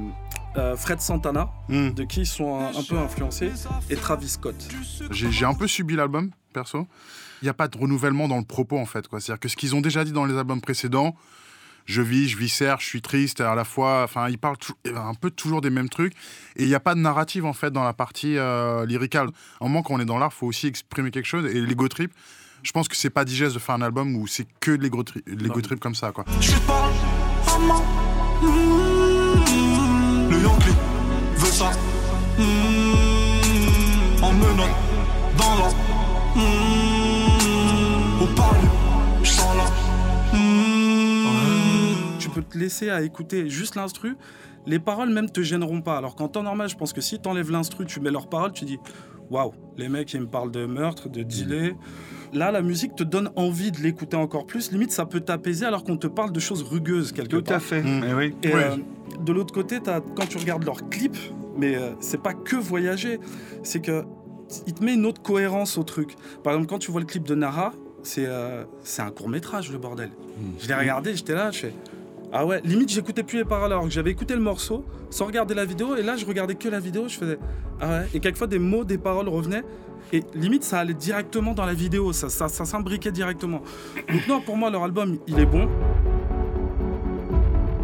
euh, 0.57 0.75
Fred 0.75 0.99
Santana, 1.01 1.49
Hmm. 1.69 1.89
de 1.91 2.03
qui 2.03 2.21
ils 2.21 2.25
sont 2.27 2.59
un, 2.59 2.67
un 2.77 2.83
peu 2.83 2.97
influencés, 2.97 3.51
et 3.89 3.95
Travis 3.95 4.29
Scott. 4.29 4.55
J'ai 5.11 5.45
un 5.45 5.53
peu 5.53 5.67
subi 5.67 5.95
l'album, 5.95 6.31
perso. 6.53 6.87
Il 7.41 7.45
n'y 7.45 7.49
a 7.49 7.53
pas 7.53 7.67
de 7.67 7.77
renouvellement 7.77 8.27
dans 8.27 8.37
le 8.37 8.43
propos, 8.45 8.77
en 8.79 8.85
fait. 8.85 9.07
quoi. 9.07 9.19
C'est-à-dire 9.19 9.39
que 9.39 9.47
ce 9.49 9.55
qu'ils 9.55 9.75
ont 9.75 9.81
déjà 9.81 10.03
dit 10.03 10.11
dans 10.11 10.25
les 10.25 10.35
albums 10.37 10.59
précédents, 10.61 11.15
je 11.85 12.01
vis, 12.01 12.27
je 12.27 12.35
viscère, 12.37 12.79
je 12.81 12.85
suis 12.87 13.01
triste, 13.01 13.39
à 13.41 13.53
la 13.55 13.63
fois. 13.63 14.01
Enfin, 14.03 14.27
ils 14.27 14.37
parlent 14.39 14.57
tou- 14.57 14.73
un 14.93 15.13
peu 15.13 15.29
toujours 15.29 15.61
des 15.61 15.69
mêmes 15.69 15.87
trucs. 15.89 16.13
Et 16.55 16.63
il 16.63 16.67
n'y 16.67 16.75
a 16.75 16.79
pas 16.79 16.95
de 16.95 16.99
narrative, 16.99 17.45
en 17.45 17.53
fait, 17.53 17.71
dans 17.71 17.83
la 17.83 17.93
partie 17.93 18.37
euh, 18.37 18.85
lyricale. 18.85 19.27
À 19.61 19.65
un 19.65 19.67
moment, 19.67 19.83
quand 19.83 19.93
on 19.93 19.99
est 19.99 20.05
dans 20.05 20.17
l'art, 20.17 20.31
il 20.33 20.37
faut 20.39 20.47
aussi 20.47 20.67
exprimer 20.67 21.11
quelque 21.11 21.27
chose. 21.27 21.45
Et 21.45 21.61
l'ego 21.61 21.87
trip, 21.87 22.11
je 22.63 22.71
pense 22.71 22.87
que 22.87 22.95
c'est 22.95 23.11
pas 23.11 23.23
digeste 23.23 23.53
de 23.53 23.59
faire 23.59 23.75
un 23.75 23.81
album 23.83 24.15
où 24.15 24.25
c'est 24.27 24.47
que 24.59 24.71
de 24.71 24.81
l'ego 24.81 25.03
tri- 25.03 25.21
trip 25.63 25.79
comme 25.79 25.95
ça, 25.95 26.11
quoi. 26.11 26.25
Je. 26.41 26.51
Mmh. 28.41 28.96
Le 30.29 30.41
Yankee 30.41 30.75
veut 31.35 31.51
ça. 31.51 31.71
Mmh. 32.37 34.23
En 34.23 34.33
menotte 34.33 34.75
dans 35.37 35.55
la. 35.55 35.69
Mmh. 36.35 38.21
Au 38.21 38.25
parler, 38.35 38.67
je 39.23 39.29
sens 39.29 39.55
là. 39.55 39.65
Mmh. 40.33 42.17
Tu 42.19 42.29
peux 42.29 42.41
te 42.41 42.57
laisser 42.57 42.89
à 42.89 43.01
écouter 43.01 43.49
juste 43.49 43.75
l'instru, 43.75 44.17
les 44.65 44.79
paroles 44.79 45.09
même 45.09 45.29
te 45.29 45.41
gêneront 45.41 45.81
pas. 45.81 45.97
Alors 45.97 46.15
qu'en 46.15 46.27
temps 46.27 46.43
normal, 46.43 46.67
je 46.67 46.75
pense 46.75 46.93
que 46.93 47.01
si 47.01 47.19
tu 47.19 47.29
enlèves 47.29 47.51
l'instru, 47.51 47.85
tu 47.85 47.99
mets 47.99 48.11
leurs 48.11 48.27
paroles, 48.27 48.51
tu 48.51 48.65
dis 48.65 48.79
waouh, 49.29 49.53
les 49.77 49.89
mecs 49.89 50.13
ils 50.13 50.21
me 50.21 50.27
parlent 50.27 50.51
de 50.51 50.65
meurtre, 50.65 51.09
de 51.09 51.23
dealer. 51.23 51.75
Là, 52.33 52.51
la 52.51 52.61
musique 52.61 52.95
te 52.95 53.03
donne 53.03 53.29
envie 53.35 53.71
de 53.71 53.79
l'écouter 53.79 54.17
encore 54.17 54.45
plus. 54.45 54.71
Limite, 54.71 54.91
ça 54.91 55.05
peut 55.05 55.19
t'apaiser 55.21 55.65
alors 55.65 55.83
qu'on 55.83 55.97
te 55.97 56.07
parle 56.07 56.31
de 56.31 56.39
choses 56.39 56.63
rugueuses 56.63 57.11
quelque 57.11 57.37
Tout 57.37 57.43
part. 57.43 57.57
à 57.57 57.59
fait. 57.59 57.81
Mm. 57.81 58.03
Eh 58.09 58.13
oui. 58.13 58.35
Et 58.43 58.53
euh, 58.53 58.75
de 59.23 59.31
l'autre 59.33 59.53
côté, 59.53 59.79
quand 60.15 60.27
tu 60.27 60.37
regardes 60.37 60.63
leurs 60.65 60.89
clips, 60.89 61.17
mais 61.57 61.75
euh, 61.75 61.91
c'est 61.99 62.21
pas 62.21 62.33
que 62.33 62.55
voyager, 62.55 63.19
c'est 63.63 63.79
que 63.81 64.03
il 64.65 64.73
te 64.73 64.83
met 64.83 64.93
une 64.93 65.05
autre 65.05 65.21
cohérence 65.21 65.77
au 65.77 65.83
truc. 65.83 66.15
Par 66.43 66.53
exemple, 66.53 66.69
quand 66.69 66.79
tu 66.79 66.91
vois 66.91 67.01
le 67.01 67.05
clip 67.07 67.23
de 67.23 67.35
Nara, 67.35 67.73
c'est 68.03 68.25
euh, 68.25 68.63
un 68.99 69.11
court 69.11 69.27
métrage 69.27 69.71
le 69.71 69.77
bordel. 69.77 70.09
Je 70.59 70.67
l'ai 70.67 70.75
regardé, 70.75 71.15
j'étais 71.15 71.33
là, 71.33 71.51
je 71.51 71.59
fais 71.59 71.73
ah 72.33 72.45
ouais, 72.45 72.61
limite 72.63 72.89
j'écoutais 72.89 73.23
plus 73.23 73.37
les 73.37 73.45
paroles 73.45 73.71
alors 73.71 73.85
que 73.85 73.89
j'avais 73.89 74.11
écouté 74.11 74.33
le 74.35 74.41
morceau 74.41 74.85
sans 75.09 75.25
regarder 75.25 75.53
la 75.53 75.65
vidéo 75.65 75.95
et 75.95 76.03
là 76.03 76.17
je 76.17 76.25
regardais 76.25 76.55
que 76.55 76.67
la 76.67 76.79
vidéo, 76.79 77.07
je 77.07 77.17
faisais 77.17 77.39
ah 77.79 77.89
ouais 77.89 78.07
et 78.13 78.19
quelquefois 78.19 78.47
des 78.47 78.59
mots, 78.59 78.83
des 78.83 78.97
paroles 78.97 79.29
revenaient 79.29 79.63
et 80.11 80.23
limite 80.33 80.63
ça 80.63 80.79
allait 80.79 80.93
directement 80.93 81.53
dans 81.53 81.65
la 81.65 81.73
vidéo, 81.73 82.11
ça 82.13 82.29
ça, 82.29 82.47
ça 82.47 82.65
s'imbriquait 82.65 83.11
directement. 83.11 83.61
Donc 84.11 84.27
non, 84.27 84.41
pour 84.41 84.57
moi 84.57 84.69
leur 84.69 84.83
album 84.83 85.17
il 85.27 85.39
est 85.39 85.45
bon. 85.45 85.69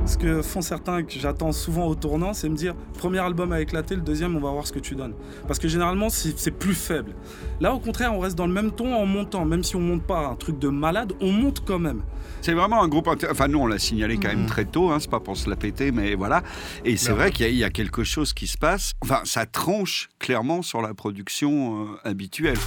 Ce 0.06 0.18
que 0.18 0.42
font 0.42 0.62
certains 0.62 1.04
que 1.04 1.14
j'attends 1.14 1.52
souvent 1.54 1.88
au 1.88 1.96
tournant, 1.96 2.34
c'est 2.34 2.50
me 2.50 2.56
dire 2.56 2.76
premier 2.98 3.20
album 3.20 3.52
a 3.54 3.62
éclaté, 3.62 3.96
le 3.96 4.02
deuxième 4.02 4.36
on 4.36 4.40
va 4.42 4.52
voir 4.52 4.68
ce 4.68 4.74
que 4.74 4.80
tu 4.80 4.96
donnes. 4.96 5.14
Parce 5.48 5.60
que 5.60 5.68
généralement 5.68 6.10
c'est 6.10 6.52
plus 6.52 6.76
faible. 6.76 7.16
Là 7.62 7.74
au 7.74 7.80
contraire 7.80 8.14
on 8.14 8.20
reste 8.20 8.38
dans 8.38 8.46
le 8.46 8.54
même 8.54 8.72
ton 8.72 8.94
en 8.94 9.06
montant, 9.06 9.46
même 9.46 9.64
si 9.64 9.76
on 9.76 9.80
monte 9.80 10.04
pas 10.04 10.28
un 10.28 10.36
truc 10.36 10.60
de 10.60 10.68
malade, 10.68 11.14
on 11.22 11.32
monte 11.32 11.64
quand 11.66 11.80
même. 11.80 12.02
C'est 12.42 12.54
vraiment 12.54 12.84
un 12.84 12.90
groupe. 12.90 13.08
intér- 13.08 13.30
Enfin, 13.32 13.48
nous, 13.48 13.60
on 13.60 13.68
l'a 13.68 13.80
signalé 13.80 14.18
quand 14.18 14.28
même 14.28 14.46
très 14.48 14.66
tôt. 14.66 14.90
Hein, 14.90 14.98
c'est 15.00 15.10
pas 15.10 15.22
pour 15.22 15.38
se 15.38 15.50
la 15.50 15.56
péter, 15.56 15.92
mais 15.94 16.16
voilà. 16.16 16.44
Et 16.84 16.98
c'est 16.98 17.14
vrai 17.14 17.32
qu'il 17.32 17.46
y, 17.46 17.50
a- 17.50 17.52
il 17.52 17.58
y 17.58 17.64
a 17.64 17.70
quelque 17.70 18.04
chose 18.04 18.34
qui 18.34 18.48
se 18.48 18.58
passe. 18.58 18.92
Enfin, 19.02 19.22
ça 19.24 19.46
tranche 19.46 20.10
clairement 20.20 20.62
sur 20.62 20.82
la 20.82 20.94
production 20.94 21.84
euh, 21.84 21.86
habituelle. 22.10 22.58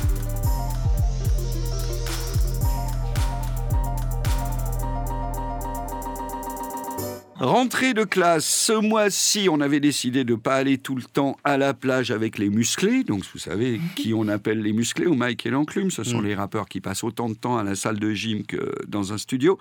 Rentrée 7.39 7.93
de 7.93 8.05
classe, 8.05 8.47
ce 8.47 8.73
mois-ci, 8.73 9.49
on 9.51 9.61
avait 9.61 9.79
décidé 9.79 10.25
de 10.25 10.33
ne 10.33 10.39
pas 10.39 10.55
aller 10.55 10.79
tout 10.79 10.95
le 10.95 11.03
temps 11.03 11.37
à 11.45 11.59
la 11.59 11.75
plage 11.75 12.11
avec 12.11 12.39
les 12.39 12.49
musclés. 12.49 13.05
Donc, 13.05 13.25
vous 13.31 13.39
savez 13.39 13.79
qui 13.95 14.15
on 14.15 14.27
appelle 14.29 14.63
les 14.63 14.73
musclés, 14.73 15.07
ou 15.07 15.15
Mike 15.15 15.45
et 15.45 15.51
l'enclume. 15.51 15.91
Ce 15.91 16.03
sont 16.03 16.23
les 16.23 16.35
rappeurs 16.35 16.67
qui 16.67 16.81
passent 16.81 17.05
autant 17.05 17.29
de 17.29 17.35
temps 17.35 17.59
à 17.59 17.63
la 17.63 17.75
salle 17.75 17.99
de 17.99 18.11
gym 18.15 18.47
que 18.47 18.73
dans 18.89 19.13
un 19.13 19.19
studio. 19.19 19.59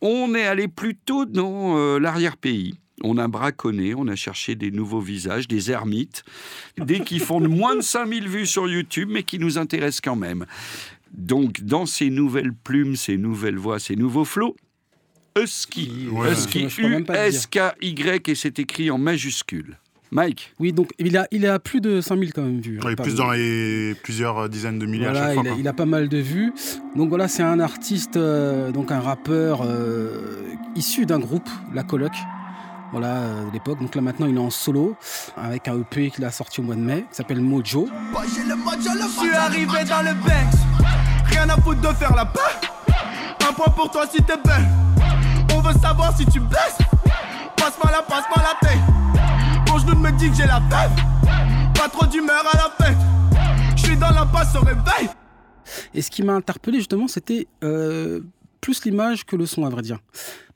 On 0.00 0.34
est 0.34 0.46
allé 0.46 0.68
plutôt 0.68 1.26
dans 1.26 1.76
euh, 1.76 1.98
l'arrière-pays. 1.98 2.76
On 3.04 3.18
a 3.18 3.28
braconné, 3.28 3.94
on 3.94 4.08
a 4.08 4.16
cherché 4.16 4.54
des 4.54 4.70
nouveaux 4.70 5.00
visages, 5.00 5.46
des 5.48 5.70
ermites, 5.70 6.24
des 6.78 7.00
qui 7.00 7.18
font 7.18 7.46
moins 7.46 7.76
de 7.76 7.80
5000 7.82 8.26
vues 8.26 8.46
sur 8.46 8.66
YouTube, 8.66 9.10
mais 9.12 9.22
qui 9.22 9.38
nous 9.38 9.58
intéressent 9.58 10.00
quand 10.00 10.16
même. 10.16 10.46
Donc, 11.12 11.60
dans 11.60 11.84
ces 11.84 12.08
nouvelles 12.08 12.54
plumes, 12.54 12.96
ces 12.96 13.18
nouvelles 13.18 13.58
voix, 13.58 13.78
ces 13.78 13.96
nouveaux 13.96 14.24
flots, 14.24 14.56
Husky, 15.42 16.08
Ouais. 16.12 16.32
Husky. 16.32 16.64
U-S-K-Y, 16.78 18.28
et 18.28 18.34
c'est 18.34 18.58
écrit 18.58 18.90
en 18.90 18.98
majuscule. 18.98 19.76
Mike, 20.10 20.54
Oui, 20.58 20.72
donc 20.72 20.90
il 20.98 21.18
a, 21.18 21.26
il 21.30 21.46
a 21.46 21.58
plus 21.58 21.82
de 21.82 22.00
5000 22.00 22.32
quand 22.32 22.40
même 22.42 22.60
vues. 22.60 22.78
hein, 22.82 22.86
Ouais, 22.86 22.96
pas 22.96 23.02
plus 23.02 23.14
dans 23.14 23.30
les 23.30 23.94
plusieurs 24.02 24.48
dizaines 24.48 24.78
de 24.78 24.86
milliers 24.86 25.06
à 25.06 25.10
Voilà, 25.12 25.26
chaque 25.26 25.34
fois. 25.34 25.42
il, 25.44 25.48
a, 25.48 25.50
quoi. 25.50 25.60
il 25.60 25.68
a 25.68 25.72
pas 25.74 25.84
mal 25.84 26.08
de 26.08 26.16
vues. 26.18 26.52
Donc 26.96 27.10
voilà, 27.10 27.28
c'est 27.28 27.42
un 27.42 27.60
artiste, 27.60 28.16
euh, 28.16 28.70
donc 28.72 28.90
un 28.90 29.00
rappeur 29.00 29.60
euh, 29.64 30.40
issu 30.76 31.04
d'un 31.04 31.18
groupe, 31.18 31.48
La 31.74 31.82
Coloc. 31.82 32.12
Voilà, 32.90 33.16
euh, 33.16 33.44
de 33.48 33.52
l'époque. 33.52 33.80
Donc 33.80 33.94
là 33.94 34.00
maintenant, 34.00 34.26
il 34.26 34.34
est 34.36 34.40
en 34.40 34.48
solo 34.48 34.96
avec 35.36 35.68
un 35.68 35.78
EP 35.78 36.10
qu'il 36.10 36.24
a 36.24 36.30
sorti 36.30 36.60
au 36.60 36.62
mois 36.62 36.74
de 36.74 36.80
mai, 36.80 37.04
qui 37.10 37.16
s'appelle 37.16 37.42
Mojo. 37.42 37.86
Je 38.14 39.20
suis 39.20 39.30
arrivé 39.34 39.84
dans 39.86 40.00
le 40.00 40.14
Banks. 40.14 40.58
Rien 41.26 41.50
à 41.50 41.56
foutre 41.60 41.82
de 41.82 41.88
faire 41.94 42.16
la 42.16 42.24
paix. 42.24 42.40
Un 43.46 43.52
point 43.52 43.70
pour 43.76 43.90
toi 43.90 44.06
si 44.10 44.22
t'es 44.22 44.38
belle. 44.42 44.66
Savoir 45.72 46.16
si 46.16 46.24
tu 46.26 46.40
baisses. 46.40 46.78
Passe-moi 47.56 47.90
la, 47.92 48.02
passe-moi 48.02 48.42
la 48.42 48.68
tête. 48.68 48.78
Mon 49.68 49.78
genou 49.78 49.96
me 49.96 50.10
dit 50.12 50.30
que 50.30 50.36
j'ai 50.36 50.46
la 50.46 50.60
fève. 50.70 50.90
Pas 51.74 51.88
trop 51.88 52.06
d'humeur 52.06 52.42
à 52.52 52.56
la 52.56 52.86
fête. 52.86 52.96
Je 53.76 53.82
suis 53.82 53.96
dans 53.96 54.10
la 54.10 54.24
passe 54.26 54.54
au 54.56 54.60
réveil. 54.60 55.08
Et 55.94 56.02
ce 56.02 56.10
qui 56.10 56.22
m'a 56.22 56.34
interpellé 56.34 56.78
justement, 56.78 57.06
c'était 57.06 57.46
euh, 57.62 58.20
plus 58.60 58.84
l'image 58.84 59.24
que 59.24 59.36
le 59.36 59.46
son, 59.46 59.64
à 59.64 59.70
vrai 59.70 59.82
dire. 59.82 59.98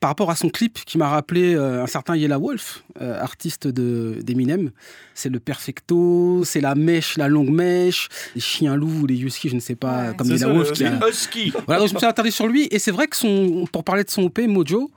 Par 0.01 0.09
rapport 0.11 0.31
à 0.31 0.37
son 0.37 0.49
clip 0.49 0.79
qui 0.85 0.99
m'a 0.99 1.09
rappelé 1.09 1.55
euh, 1.55 1.83
un 1.83 1.87
certain 1.87 2.17
Yella 2.17 2.39
Wolf, 2.39 2.83
euh, 3.01 3.21
artiste 3.21 3.69
de- 3.69 4.19
d'Eminem. 4.23 4.71
C'est 5.15 5.29
le 5.29 5.39
perfecto, 5.41 6.43
c'est 6.45 6.61
la 6.61 6.75
mèche, 6.75 7.17
la 7.17 7.29
longue 7.29 7.51
mèche, 7.51 8.09
les 8.35 8.41
chiens 8.41 8.75
loups 8.77 9.03
ou 9.03 9.07
les 9.07 9.19
huskies, 9.21 9.49
je 9.49 9.55
ne 9.55 9.61
sais 9.61 9.77
pas, 9.77 10.09
Ouais. 10.11 10.17
comme 10.17 10.29
Yella 10.29 10.49
Wolf 10.53 10.71
le 10.71 10.75
qui 10.75 10.85
a... 10.85 11.09
Husky. 11.09 11.53
Voilà, 11.67 11.81
donc 11.81 11.89
je 11.89 11.95
me 11.95 11.99
suis 11.99 12.07
attardé 12.07 12.31
sur 12.31 12.47
lui 12.49 12.67
et 12.71 12.79
c'est 12.79 12.91
vrai 12.91 13.07
que 13.07 13.17
son, 13.17 13.67
pour 13.73 13.85
parler 13.85 14.05
de 14.05 14.11
son 14.11 14.27
EP 14.27 14.47
Mojo, 14.47 14.91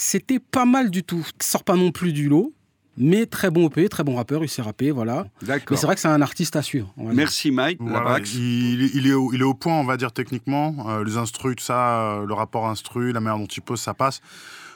C'était 0.00 0.38
pas 0.38 0.64
mal 0.64 0.90
du 0.90 1.02
tout. 1.02 1.26
Il 1.40 1.42
sort 1.42 1.64
pas 1.64 1.74
non 1.74 1.90
plus 1.90 2.12
du 2.12 2.28
lot, 2.28 2.52
mais 2.98 3.26
très 3.26 3.50
bon 3.50 3.66
OP, 3.66 3.78
très 3.88 4.04
bon 4.04 4.16
rappeur, 4.16 4.42
il 4.44 4.48
sait 4.48 4.62
rapper, 4.62 4.90
voilà. 4.90 5.26
Mais 5.42 5.48
D'accord. 5.48 5.78
c'est 5.78 5.86
vrai 5.86 5.94
que 5.94 6.00
c'est 6.00 6.08
un 6.08 6.22
artiste 6.22 6.56
à 6.56 6.62
suivre. 6.62 6.92
on 6.96 7.04
va 7.04 7.08
dire. 7.10 7.16
Merci 7.16 7.50
Mike. 7.50 7.78
Voilà, 7.80 8.18
il, 8.20 8.90
il 8.96 9.06
est 9.06 9.12
au, 9.14 9.32
il 9.32 9.40
est 9.40 9.44
au 9.44 9.54
point, 9.54 9.74
on 9.74 9.84
va 9.84 9.96
dire, 9.96 10.12
techniquement. 10.12 10.74
Euh, 10.88 11.04
les 11.04 11.16
instrus, 11.16 11.56
tout 11.56 11.64
ça, 11.64 12.00
euh, 12.20 12.26
le 12.26 12.34
rapport 12.34 12.66
instru, 12.68 13.12
la 13.12 13.20
manière 13.20 13.38
dont 13.38 13.46
il 13.46 13.60
pose, 13.62 13.80
ça 13.80 13.94
passe. 13.94 14.20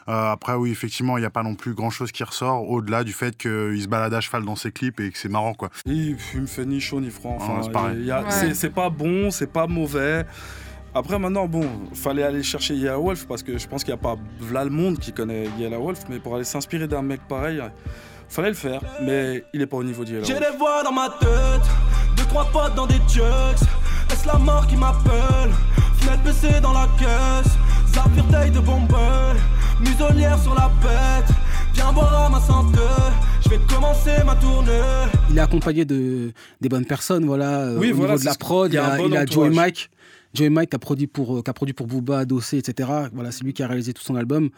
Euh, 0.09 0.33
après, 0.33 0.55
oui, 0.55 0.71
effectivement, 0.73 1.17
il 1.17 1.21
n'y 1.21 1.27
a 1.27 1.31
pas 1.31 1.45
non 1.45 1.55
plus 1.55 1.75
grand-chose 1.75 2.11
qui 2.11 2.25
ressort, 2.25 2.69
au-delà 2.69 3.05
du 3.05 3.13
fait 3.13 3.37
qu'il 3.37 3.81
se 3.81 3.87
balade 3.87 4.13
à 4.15 4.21
cheval 4.21 4.45
dans 4.45 4.57
ses 4.57 4.73
clips 4.73 4.99
et 4.99 5.11
que 5.13 5.19
c'est 5.19 5.29
marrant, 5.29 5.55
quoi. 5.55 5.71
Il, 5.87 6.17
me 6.35 6.47
fait 6.47 6.67
ni 6.67 6.81
chaud 6.81 7.01
ni 7.01 7.09
froid. 7.11 7.35
Enfin, 7.37 7.55
Ouais, 7.59 7.63
c'est 7.63 7.71
pareil. 7.73 7.97
il 8.01 8.07
y 8.07 8.11
a- 8.11 8.23
Ouais. 8.23 8.31
c'est- 8.31 8.55
C'est 8.55 8.71
pas 8.71 8.91
bon, 8.91 9.31
c'est 9.31 9.47
pas 9.53 9.69
mauvais. 9.69 10.25
Après, 10.95 11.19
maintenant, 11.19 11.47
bon, 11.47 11.65
fallait 11.95 12.23
aller 12.25 12.43
chercher 12.43 12.75
Yellow 12.75 13.01
Wolf 13.05 13.27
parce 13.27 13.43
que 13.45 13.57
je 13.57 13.67
pense 13.69 13.83
qu'il 13.85 13.95
n'y 13.95 13.99
a 14.01 14.03
pas 14.03 14.17
v'là 14.41 14.65
le 14.65 14.71
monde 14.71 14.99
qui 14.99 15.13
connaît 15.13 15.47
Yellow 15.59 15.81
Wolf, 15.85 16.01
mais 16.11 16.19
pour 16.19 16.35
aller 16.35 16.45
s'inspirer 16.45 16.87
d'un 16.89 17.01
mec 17.03 17.21
pareil, 17.29 17.63
fallait 18.33 18.49
le 18.49 18.55
faire. 18.55 18.81
Mais 19.03 19.45
il 19.53 19.61
est 19.63 19.67
pas 19.67 19.77
au 19.77 19.85
niveau 19.85 20.05
de 20.05 20.11
Yellow 20.13 20.25
J'ai 20.25 20.35
Wolf. 20.35 20.51
des 20.53 20.57
voix 20.59 20.83
dans 20.83 20.93
ma 20.93 21.09
tête, 21.21 21.69
deux 22.17 22.25
trois 22.25 22.45
potes 22.47 22.75
dans 22.75 22.87
des 22.87 23.01
jugs. 23.09 23.23
Est-ce 24.11 24.27
la 24.27 24.39
mort 24.39 24.67
qui 24.67 24.77
m'appelle? 24.77 25.51
Fenêtre 25.99 26.23
baissée 26.25 26.61
dans 26.61 26.73
la 26.73 26.89
caisse, 26.99 27.53
Zafir 27.95 28.27
taille 28.31 28.51
de 28.51 28.59
bombe, 28.61 28.93
muselière 29.81 30.39
sur 30.41 30.55
la 30.55 30.71
bête. 30.83 31.35
Viens 31.75 31.93
boire 31.93 32.25
à 32.27 32.29
ma 32.29 32.41
santé, 32.41 32.79
je 33.45 33.49
vais 33.51 33.59
commencer 33.69 34.11
ma 34.27 34.35
tournée. 34.37 34.71
Il 35.31 35.39
est 35.39 35.41
accompagné 35.41 35.85
de, 35.85 36.33
des 36.61 36.69
bonnes 36.69 36.85
personnes, 36.85 37.25
voilà. 37.25 37.61
euh, 37.61 37.79
Oui, 37.79 37.93
au 37.93 37.97
voilà, 37.97 38.13
niveau 38.15 38.19
de 38.19 38.19
c'est 38.19 38.29
la 38.29 38.35
prod, 38.35 38.73
il 38.73 38.79
a 38.79 38.85
un 38.85 38.91
a, 38.91 38.97
bon 38.99 39.07
il 39.07 39.13
y 39.13 39.17
a 39.17 39.25
Joey 39.25 39.47
entourage. 39.47 39.55
Mike. 39.55 39.91
Joey 40.35 40.51
Mike 40.51 40.71
qui 40.71 40.77
a 40.77 40.79
produit 40.79 41.07
pour, 41.07 41.39
euh, 41.39 41.43
qui 41.43 41.51
a 41.51 41.53
produit 41.55 41.73
pour 41.73 41.87
Booba, 41.87 42.25
Dossé, 42.25 42.59
etc. 42.59 42.89
Voilà, 43.15 43.31
c'est 43.33 43.45
lui 43.45 43.53
qui 43.55 43.63
a 43.63 43.67
réalisé 43.67 43.93
tout 43.95 44.03
son 44.03 44.17
album. 44.17 44.51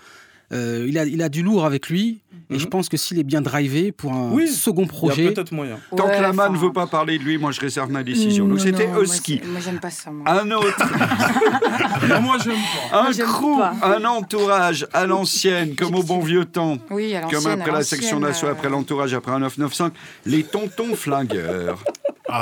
Euh, 0.54 0.86
il, 0.88 0.98
a, 0.98 1.04
il 1.04 1.20
a 1.22 1.28
du 1.28 1.42
lourd 1.42 1.64
avec 1.64 1.88
lui. 1.88 2.20
Et 2.50 2.54
Mhm. 2.54 2.60
je 2.60 2.66
pense 2.66 2.90
que 2.90 2.98
s'il 2.98 3.18
est 3.18 3.22
bien 3.24 3.40
drivé 3.40 3.90
pour 3.90 4.12
un 4.12 4.28
Oui, 4.30 4.46
second 4.48 4.82
Il 4.82 4.84
y 4.84 4.88
a 4.88 4.92
projet, 4.92 5.30
peut-être 5.32 5.52
moyen. 5.52 5.78
Tant 5.96 6.06
Ouais, 6.06 6.16
que 6.16 6.20
la 6.22 6.34
man 6.34 6.52
ne 6.52 6.58
veut 6.58 6.72
pas 6.74 6.86
parler 6.86 7.18
de 7.18 7.24
lui, 7.24 7.38
moi 7.38 7.52
je 7.52 7.60
réserve 7.60 7.90
ma 7.90 8.02
décision. 8.02 8.44
Donc 8.46 8.58
non, 8.58 8.62
c'était 8.62 8.86
moi, 8.86 9.02
Husky. 9.02 9.40
Moi, 9.46 9.60
j'aime 9.64 9.80
pas 9.80 9.88
ça. 9.90 10.10
moi. 10.10 10.30
Un 10.30 10.50
autre, 10.50 10.76
Non, 12.08 12.20
moi, 12.20 12.36
j'aime 12.44 12.52
pas. 12.90 12.98
un 12.98 13.02
Moi, 13.04 13.12
crew, 13.14 13.58
pas. 13.58 13.96
un 13.96 14.04
entourage 14.04 14.86
à 14.92 15.06
l'ancienne, 15.06 15.74
comme 15.74 15.94
au 15.94 16.02
bon 16.02 16.20
vieux 16.20 16.44
temps. 16.44 16.76
Oui, 16.90 17.14
à 17.16 17.22
Comme 17.22 17.46
après 17.46 17.70
à 17.70 17.74
la 17.74 17.82
section 17.82 18.20
d'assaut, 18.20 18.46
euh, 18.46 18.52
après 18.52 18.68
l'entourage, 18.68 19.14
après 19.14 19.32
un 19.32 19.38
995, 19.38 19.92
les 20.26 20.42
tontons 20.44 20.94
flingueurs. 20.94 21.82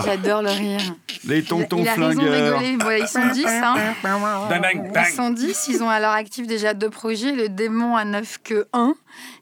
J'adore 0.05 0.43
le 0.43 0.51
rire. 0.51 0.81
Les 1.27 1.39
Il 1.39 1.45
a- 1.45 1.49
tontons 1.49 1.79
il 1.83 1.89
a 1.89 1.95
raison 1.95 2.09
de 2.09 2.15
flingueurs. 2.27 2.59
rigoler. 2.59 2.99
Ils 3.03 3.09
sont 3.09 3.27
10, 3.33 3.47
hein. 3.47 3.75
Ils 4.05 5.15
sont 5.15 5.31
10, 5.31 5.67
ils 5.69 5.83
ont 5.83 5.89
à 5.89 6.01
leur 6.01 6.13
actif 6.13 6.47
déjà 6.47 6.73
deux 6.75 6.91
projets, 6.91 7.33
le 7.33 7.49
démon 7.49 7.97
à 8.03 8.05
9 8.05 8.39
que 8.43 8.67
1 8.73 8.95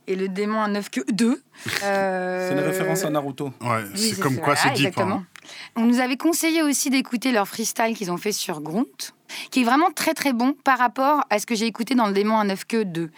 et 0.06 0.16
le 0.16 0.28
démon 0.28 0.60
à 0.60 0.68
9 0.68 0.90
que 0.90 1.00
2. 1.10 1.42
Euh, 1.82 2.48
C'est 2.48 2.54
une 2.54 2.64
référence 2.64 3.04
à 3.04 3.10
Naruto. 3.10 3.52
Ouais, 3.60 3.84
oui, 3.94 3.98
c'est 4.14 4.20
comme 4.20 4.36
quoi 4.36 4.54
c'est 4.54 4.68
deep. 4.70 4.88
exactement. 4.88 5.16
hein. 5.16 5.26
On 5.76 5.86
nous 5.86 6.00
avait 6.00 6.16
conseillé 6.16 6.62
aussi 6.62 6.90
d'écouter 6.90 7.32
leur 7.32 7.48
freestyle 7.48 7.96
qu'ils 7.96 8.10
ont 8.12 8.16
fait 8.18 8.32
sur 8.32 8.60
Grunt, 8.60 8.84
qui 9.50 9.62
est 9.62 9.64
vraiment 9.64 9.90
très 9.90 10.14
très 10.14 10.32
bon 10.32 10.52
par 10.52 10.78
rapport 10.78 11.24
à 11.30 11.38
ce 11.38 11.46
que 11.46 11.54
j'ai 11.54 11.66
écouté 11.66 11.94
dans 11.94 12.06
le 12.06 12.12
démon 12.12 12.38
à 12.38 12.44
9 12.44 12.64
que 12.66 12.82
2. 12.82 13.10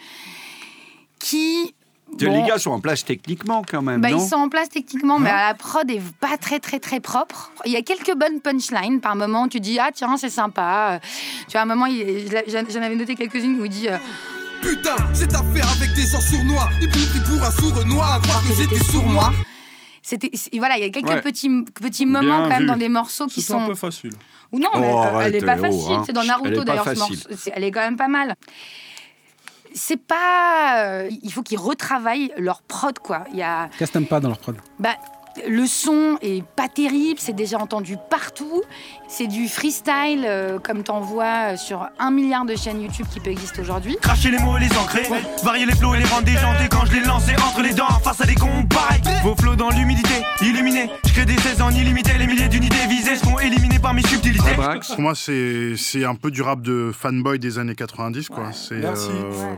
Qui. 1.19 1.75
Les 2.19 2.43
gars 2.43 2.59
sont 2.59 2.69
en 2.71 2.79
place 2.79 3.03
techniquement 3.03 3.63
quand 3.67 3.81
même, 3.81 3.99
bah, 3.99 4.11
non? 4.11 4.17
ils 4.17 4.27
sont 4.27 4.35
en 4.35 4.47
place 4.47 4.69
techniquement, 4.69 5.17
mais 5.17 5.31
la 5.31 5.55
prod 5.55 5.89
est 5.89 6.01
pas 6.19 6.37
très 6.37 6.59
très 6.59 6.79
très 6.79 6.99
propre. 6.99 7.51
Il 7.65 7.71
y 7.71 7.75
a 7.75 7.81
quelques 7.81 8.13
bonnes 8.15 8.39
punchlines 8.39 9.01
par 9.01 9.15
moment. 9.15 9.47
Tu 9.47 9.59
dis 9.59 9.79
ah 9.79 9.89
tiens 9.91 10.15
c'est 10.17 10.29
sympa. 10.29 10.99
Tu 11.47 11.53
vois 11.53 11.61
à 11.61 11.63
un 11.63 11.65
moment 11.65 11.87
j'en 12.47 12.61
j'en 12.69 12.81
avais 12.83 12.95
noté 12.95 13.15
quelques-unes 13.15 13.59
où 13.59 13.65
il 13.65 13.71
dit 13.71 13.89
euh, 13.89 13.97
Putain, 14.63 14.95
cette 15.13 15.33
affaire 15.33 15.67
avec 15.71 15.93
des 15.93 16.07
gens 16.07 16.21
sournois, 16.21 16.69
ils 16.81 16.87
m'ont 16.87 16.93
pris 16.93 17.19
pour 17.37 17.43
un 17.43 17.51
sourd 17.51 17.85
noir, 17.85 18.15
à 18.15 18.19
croire 18.19 18.41
que 18.47 18.53
j'étais 18.55 18.83
sourd 18.83 19.05
moi. 19.05 19.31
c'était 20.01 20.31
voilà 20.57 20.77
il 20.77 20.83
y 20.83 20.85
a 20.85 20.89
quelques 20.89 21.07
Ouais. 21.09 21.21
petits 21.21 21.49
petits 21.81 22.05
moments 22.05 22.21
Bien 22.21 22.43
quand 22.43 22.49
même 22.49 22.61
vu. 22.61 22.67
dans 22.67 22.75
les 22.75 22.89
morceaux 22.89 23.27
qui 23.27 23.41
C'est 23.41 23.53
un 23.53 23.59
sont 23.59 23.67
peu 23.67 23.75
facile. 23.75 24.11
ou 24.51 24.59
non 24.59 24.69
Oh, 24.73 24.79
mais, 24.79 24.87
euh, 24.87 24.89
elle 24.89 25.15
arrête, 25.15 25.35
est 25.35 25.45
pas 25.45 25.55
oh, 25.57 25.61
facile. 25.61 25.91
hein. 25.91 26.03
C'est 26.05 26.13
dans 26.13 26.21
Elle 26.21 26.27
est 26.27 26.29
Naruto 26.29 26.59
pas 26.59 26.63
d'ailleurs 26.65 26.83
ce 26.85 26.89
facile. 26.95 27.15
morceau. 27.17 27.29
C'est- 27.37 27.51
Elle 27.55 27.63
est 27.63 27.71
quand 27.71 27.81
même 27.81 27.97
pas 27.97 28.07
mal. 28.07 28.35
C'est 29.75 29.97
pas. 29.97 30.83
euh, 30.85 31.09
il 31.23 31.31
faut 31.33 31.41
qu'ils 31.43 31.57
retravaillent 31.59 32.31
leur 32.37 32.61
prod 32.61 32.97
quoi. 32.99 33.25
Il 33.31 33.37
y 33.37 33.43
a 33.43 33.69
qu'est-ce 33.77 33.91
que 33.91 33.97
t'aimes 33.97 34.07
pas 34.07 34.19
dans 34.19 34.29
leur 34.29 34.37
prod? 34.39 34.55
Bah, 34.79 34.95
le 35.47 35.65
son 35.65 36.17
est 36.21 36.43
pas 36.55 36.67
terrible, 36.67 37.19
c'est 37.19 37.35
déjà 37.35 37.57
entendu 37.57 37.97
partout. 38.09 38.61
C'est 39.07 39.27
du 39.27 39.47
freestyle, 39.47 40.23
euh, 40.25 40.59
comme 40.59 40.83
t'en 40.83 40.99
vois 40.99 41.57
sur 41.57 41.87
un 41.99 42.11
milliard 42.11 42.45
de 42.45 42.55
chaînes 42.55 42.81
YouTube 42.81 43.05
qui 43.11 43.19
peut 43.19 43.29
exister 43.31 43.61
aujourd'hui. 43.61 43.97
Cracher 44.01 44.31
les 44.31 44.39
mots 44.39 44.57
et 44.57 44.61
les 44.61 44.77
ancrer, 44.77 45.03
varier 45.43 45.65
les 45.65 45.75
flots 45.75 45.93
et 45.95 45.99
les 45.99 46.05
rendre 46.05 46.23
déjantés 46.23 46.67
quand 46.69 46.85
je 46.85 46.93
les 46.93 47.01
lançais 47.03 47.35
entre 47.35 47.61
les 47.61 47.73
dents 47.73 47.87
face 48.03 48.21
à 48.21 48.25
des 48.25 48.35
combats. 48.35 48.89
Vos 49.23 49.35
flots 49.35 49.55
dans 49.55 49.69
l'humidité, 49.69 50.23
illuminés. 50.41 50.89
Je 51.05 51.13
crée 51.13 51.25
des 51.25 51.37
16 51.37 51.61
en 51.61 51.69
illimité, 51.71 52.17
les 52.17 52.27
milliers 52.27 52.47
d'unités 52.49 52.87
visées 52.87 53.15
seront 53.15 53.39
éliminées 53.39 53.79
par 53.79 53.93
mes 53.93 54.01
subtilités. 54.03 54.55
Pour 54.55 55.01
moi, 55.01 55.13
c'est 55.15 55.75
c'est 55.77 56.05
un 56.05 56.15
peu 56.15 56.31
du 56.31 56.41
rap 56.41 56.61
de 56.61 56.91
fanboy 56.97 57.39
des 57.39 57.59
années 57.59 57.75
90, 57.75 58.29
quoi. 58.29 58.51
C'est, 58.51 58.75
Merci. 58.75 59.09
euh, 59.11 59.55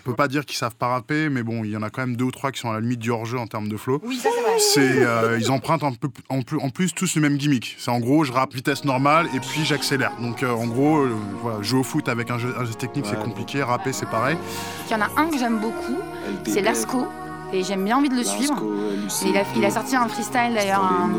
On 0.00 0.10
peut 0.10 0.16
pas 0.16 0.28
dire 0.28 0.44
qu'ils 0.44 0.56
savent 0.56 0.76
pas 0.76 0.88
rapper, 0.88 1.28
mais 1.28 1.42
bon, 1.42 1.64
il 1.64 1.70
y 1.70 1.76
en 1.76 1.82
a 1.82 1.90
quand 1.90 2.02
même 2.02 2.16
deux 2.16 2.24
ou 2.26 2.30
trois 2.30 2.52
qui 2.52 2.60
sont 2.60 2.70
à 2.70 2.74
la 2.74 2.80
limite 2.80 2.98
du 3.00 3.10
hors-jeu 3.10 3.38
en 3.38 3.46
termes 3.46 3.68
de 3.68 3.76
flow. 3.76 4.00
Oui, 4.04 4.16
ça 4.16 4.30
c'est 4.34 4.80
vrai. 4.80 5.06
Euh, 5.06 5.38
ils 5.40 5.50
empruntent 5.50 5.84
un 5.84 5.92
peu, 5.92 6.08
en, 6.28 6.42
plus, 6.42 6.58
en 6.58 6.70
plus 6.70 6.92
tous 6.92 7.14
le 7.16 7.22
même 7.22 7.36
gimmick. 7.36 7.76
C'est 7.78 7.90
en 7.90 8.00
gros, 8.00 8.24
je 8.24 8.32
rappe 8.32 8.54
vitesse 8.54 8.84
normale 8.84 9.26
et 9.34 9.40
puis 9.40 9.64
j'accélère. 9.64 10.12
Donc 10.20 10.42
euh, 10.42 10.50
en 10.50 10.66
gros, 10.66 10.98
euh, 10.98 11.16
voilà, 11.42 11.62
jouer 11.62 11.80
au 11.80 11.84
foot 11.84 12.08
avec 12.08 12.30
un 12.30 12.38
jeu, 12.38 12.54
un 12.58 12.64
jeu 12.64 12.74
technique, 12.74 13.06
c'est 13.08 13.18
compliqué. 13.18 13.62
Rapper, 13.62 13.92
c'est 13.92 14.08
pareil. 14.08 14.36
Il 14.88 14.92
y 14.92 14.94
en 14.94 15.00
a 15.00 15.10
un 15.16 15.28
que 15.28 15.38
j'aime 15.38 15.58
beaucoup, 15.58 15.98
c'est 16.46 16.62
Lasco. 16.62 17.06
Et 17.50 17.64
j'aime 17.64 17.82
bien 17.82 17.96
envie 17.96 18.10
de 18.10 18.14
le 18.14 18.24
suivre. 18.24 18.62
Il, 19.24 19.36
a, 19.36 19.42
il 19.56 19.64
a 19.64 19.70
sorti 19.70 19.96
un 19.96 20.06
freestyle 20.06 20.52
d'ailleurs, 20.54 20.84
un, 20.84 21.10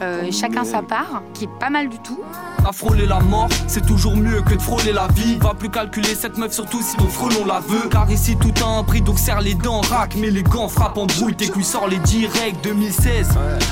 euh, 0.00 0.30
Chacun 0.32 0.64
sa 0.64 0.82
part, 0.82 1.22
qui 1.34 1.44
est 1.44 1.58
pas 1.60 1.70
mal 1.70 1.88
du 1.88 1.98
tout. 1.98 2.20
À 2.66 2.72
frôler 2.72 3.06
la 3.06 3.20
mort, 3.20 3.48
c'est 3.66 3.86
toujours 3.86 4.16
mieux 4.16 4.42
que 4.42 4.54
de 4.54 4.60
frôler 4.60 4.92
la 4.92 5.06
vie. 5.08 5.36
Va 5.36 5.54
plus 5.54 5.70
calculer 5.70 6.14
cette 6.14 6.36
meuf, 6.36 6.52
surtout 6.52 6.82
si 6.82 6.96
ton 6.96 7.06
frelon 7.06 7.46
la 7.46 7.60
veut. 7.60 7.88
Car 7.90 8.10
ici 8.10 8.36
tout 8.36 8.52
a 8.62 8.68
un 8.68 8.84
prix, 8.84 9.00
donc 9.00 9.18
serre 9.18 9.40
les 9.40 9.54
dents, 9.54 9.80
rack, 9.80 10.14
mais 10.16 10.30
les 10.30 10.42
gants 10.42 10.68
frappent 10.68 10.98
en 10.98 11.06
brouille. 11.06 11.34
Tes 11.34 11.48
cuits 11.48 11.64
sort 11.64 11.88
les 11.88 11.98
directs 11.98 12.56
2016. 12.62 13.30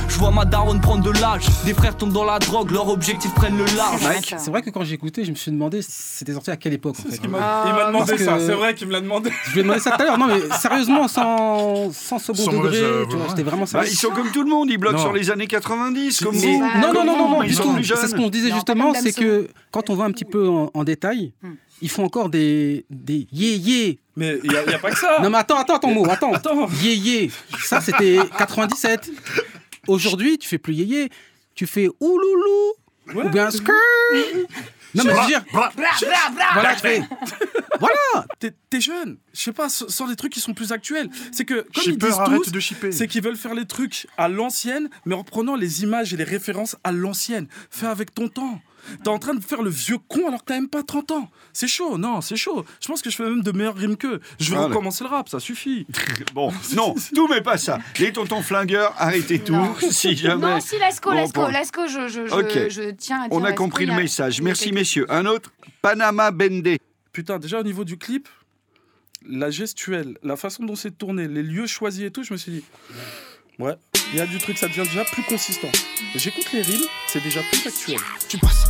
Je 0.09 0.18
vois 0.18 0.30
ma 0.30 0.45
daronne 0.45 0.80
prendre 0.80 1.02
de 1.02 1.11
l'âge. 1.21 1.47
Des 1.64 1.75
frères 1.75 1.97
tombent 1.97 2.12
dans 2.12 2.25
la 2.25 2.38
drogue, 2.38 2.71
leur 2.71 2.88
objectif 2.88 3.35
prennent 3.35 3.59
le 3.59 3.64
large. 3.76 4.02
Mike 4.02 4.35
C'est 4.38 4.50
vrai 4.50 4.62
que 4.62 4.71
quand 4.71 4.85
j'ai 4.85 4.95
écouté, 4.95 5.25
je 5.25 5.30
me 5.30 5.37
suis 5.37 5.50
demandé 5.50 5.83
si 5.83 5.90
c'était 5.90 6.33
sorti 6.33 6.50
à 6.50 6.56
quelle 6.56 6.73
époque. 6.73 6.97
en 6.99 7.11
fait. 7.11 7.21
Ah, 7.38 7.64
il 7.66 7.73
m'a 7.75 7.87
demandé 7.87 8.16
ça. 8.18 8.38
C'est 8.38 8.52
vrai 8.54 8.75
qu'il 8.75 8.87
me 8.87 8.92
l'a 8.92 9.00
demandé. 9.00 9.30
Je 9.49 9.52
lui 9.52 9.61
ai 9.61 9.62
demandé 9.62 9.80
ça 9.80 9.90
tout 9.90 10.02
à 10.02 10.04
l'heure. 10.06 10.18
Non, 10.18 10.26
mais 10.28 10.40
sérieusement, 10.56 11.06
sans, 11.09 11.92
sans 11.92 12.18
second 12.18 12.42
Sans 12.45 12.52
degré, 12.52 12.78
euh, 12.78 13.04
j'étais 13.28 13.42
vraiment 13.42 13.62
Bah, 13.62 13.66
sérieux. 13.66 13.88
ils 13.90 13.97
sont 13.97 14.11
comme 14.11 14.30
tout 14.30 14.42
le 14.42 14.49
monde, 14.50 14.68
ils 14.71 14.78
bloquent 14.78 14.97
Non. 14.97 15.02
sur 15.02 15.12
les 15.12 15.30
années 15.30 15.47
90, 15.49 16.15
comme 16.25 16.35
Mais- 16.37 16.40
vous. 16.40 16.58
Non, 16.80 16.92
non, 16.92 17.04
non, 17.04 17.16
non, 17.16 17.28
non. 17.30 17.42
C'est 17.46 17.54
ce 17.54 18.14
qu'on 18.14 18.28
disait 18.30 18.49
Non, 18.50 18.54
justement, 18.56 18.94
c'est 18.94 19.12
que 19.12 19.49
quand 19.70 19.90
on 19.90 19.94
va 19.94 20.04
un 20.04 20.11
petit 20.12 20.25
peu 20.25 20.49
en, 20.49 20.85
détail, 20.85 21.32
Hmm. 21.42 21.52
ils 21.82 21.90
font 21.90 22.04
encore 22.04 22.28
des, 22.28 22.85
des 22.90 23.26
yé 23.32 23.56
yé. 23.56 23.99
Mais 24.16 24.38
il 24.44 24.50
n'y 24.50 24.56
a, 24.56 24.64
il 24.64 24.70
y 24.70 24.75
a 24.75 24.78
pas 24.78 24.90
que 24.90 24.99
ça. 24.99 25.18
Non, 25.23 25.28
mais 25.30 25.38
attends, 25.38 25.58
attends, 25.58 25.76
attends, 25.76 25.90
mot, 25.90 26.06
attends. 26.08 26.32
Attends. 26.32 26.68
Yé 26.82 26.94
yé. 26.94 27.30
Ça, 27.64 27.80
c'était 27.80 28.18
97. 28.38 29.11
Aujourd'hui, 29.88 30.38
tu 30.38 30.49
fais 30.49 30.58
plus 30.58 30.75
yé 30.75 30.85
yé. 30.85 31.08
Tu 31.54 31.66
fais 31.66 31.88
ouloulou. 32.00 32.73
Ou 33.14 33.28
bien 33.28 33.50
skrrr. 33.50 33.73
Non, 34.97 35.05
mais 35.05 35.15
je 35.15 35.21
veux 35.21 35.26
dire, 35.26 35.45
voilà, 35.53 36.76
fais. 36.76 37.03
Voilà. 37.79 38.26
T'es 38.41 38.81
jeune. 38.81 39.19
Je 39.35 39.41
sais 39.43 39.53
pas, 39.53 39.69
sans 39.69 40.09
des 40.09 40.17
trucs 40.17 40.33
qui 40.33 40.41
sont 40.41 40.55
plus 40.55 40.73
actuels. 40.73 41.11
C'est 41.31 41.45
que, 41.45 41.55
comme 41.55 41.69
ils 41.76 41.93
Shipper, 41.93 42.07
disent 42.07 42.19
arrête 42.19 42.43
tous, 42.43 42.50
de 42.50 42.91
c'est 42.91 43.07
qu'ils 43.07 43.23
veulent 43.23 43.37
faire 43.37 43.55
les 43.55 43.67
trucs 43.67 44.07
à 44.17 44.29
l'ancienne, 44.29 44.88
mais 45.05 45.15
en 45.15 45.19
reprenant 45.19 45.57
les 45.57 45.83
images 45.83 46.15
et 46.15 46.17
les 46.17 46.25
références 46.25 46.76
à 46.85 46.93
l'ancienne. 46.93 47.49
Fais 47.71 47.87
avec 47.87 48.15
ton 48.15 48.29
temps. 48.29 48.61
T'es 49.02 49.09
en 49.09 49.19
train 49.19 49.35
de 49.35 49.43
faire 49.43 49.62
le 49.62 49.71
vieux 49.71 49.99
con 50.09 50.28
alors 50.28 50.40
que 50.40 50.47
t'as 50.47 50.55
même 50.55 50.69
pas 50.69 50.83
30 50.83 51.11
ans. 51.12 51.31
C'est 51.52 51.69
chaud, 51.69 51.99
non, 51.99 52.21
c'est 52.21 52.37
chaud. 52.37 52.64
Je 52.81 52.88
pense 52.88 53.02
que 53.02 53.11
je 53.11 53.16
fais 53.16 53.25
même 53.25 53.43
de 53.43 53.52
meilleures 53.52 53.76
rimes 53.76 53.97
qu'eux. 53.97 54.21
Je 54.38 54.50
vais 54.50 54.57
Voilà. 54.57 54.69
recommencer 54.69 55.05
le 55.05 55.11
rap, 55.11 55.28
ça 55.28 55.40
suffit. 55.40 55.87
Bon, 56.35 56.52
non, 56.75 56.95
tout 57.14 57.28
mais 57.28 57.40
pas 57.40 57.57
ça. 57.57 57.78
Les 57.99 58.12
tontons 58.12 58.43
flingueurs, 58.43 58.95
arrêtez 58.99 59.38
tout, 59.38 59.52
Non. 59.55 59.75
si 59.90 60.16
jamais. 60.16 60.43
Non, 60.47 60.61
si 60.61 60.78
Lasco, 60.78 61.11
Bon, 61.11 61.16
Lasco, 61.16 61.40
bon. 61.43 61.49
Lasco, 61.49 61.87
je, 61.88 62.09
je, 62.09 62.26
je, 62.26 62.33
Ok. 62.35 62.69
je 62.71 62.90
tiens 62.90 63.23
à 63.23 63.28
dire. 63.28 63.37
On 63.38 63.45
a 63.45 63.52
compris 63.52 63.87
le 63.87 63.93
a- 63.93 63.97
message. 63.97 64.40
Merci 64.43 64.73
messieurs. 64.73 65.07
Un 65.11 65.25
autre, 65.26 65.52
Panama 65.83 66.31
Bendé. 66.31 66.78
Putain, 67.12 67.38
déjà 67.38 67.61
au 67.61 67.62
niveau 67.62 67.85
du 67.85 67.97
clip, 67.97 68.28
la 69.26 69.50
gestuelle, 69.50 70.19
la 70.23 70.37
façon 70.37 70.64
dont 70.64 70.76
c'est 70.76 70.97
tourné, 70.97 71.26
les 71.26 71.43
lieux 71.43 71.66
choisis 71.66 72.05
et 72.05 72.11
tout, 72.11 72.23
je 72.23 72.33
me 72.33 72.38
suis 72.38 72.52
dit, 72.52 72.64
ouais, 73.59 73.75
il 74.13 74.19
y 74.19 74.21
a 74.21 74.27
du 74.27 74.39
truc, 74.39 74.59
ça 74.59 74.69
devient 74.69 74.85
déjà 74.85 75.05
plus 75.05 75.23
consistant. 75.23 75.71
J'écoute 76.15 76.47
les 76.53 76.63
rimes, 76.63 76.87
c'est 77.07 77.23
déjà 77.23 77.41
plus 77.51 77.67
actuel. 77.67 77.99
tu 78.29 78.39
passes. 78.39 78.65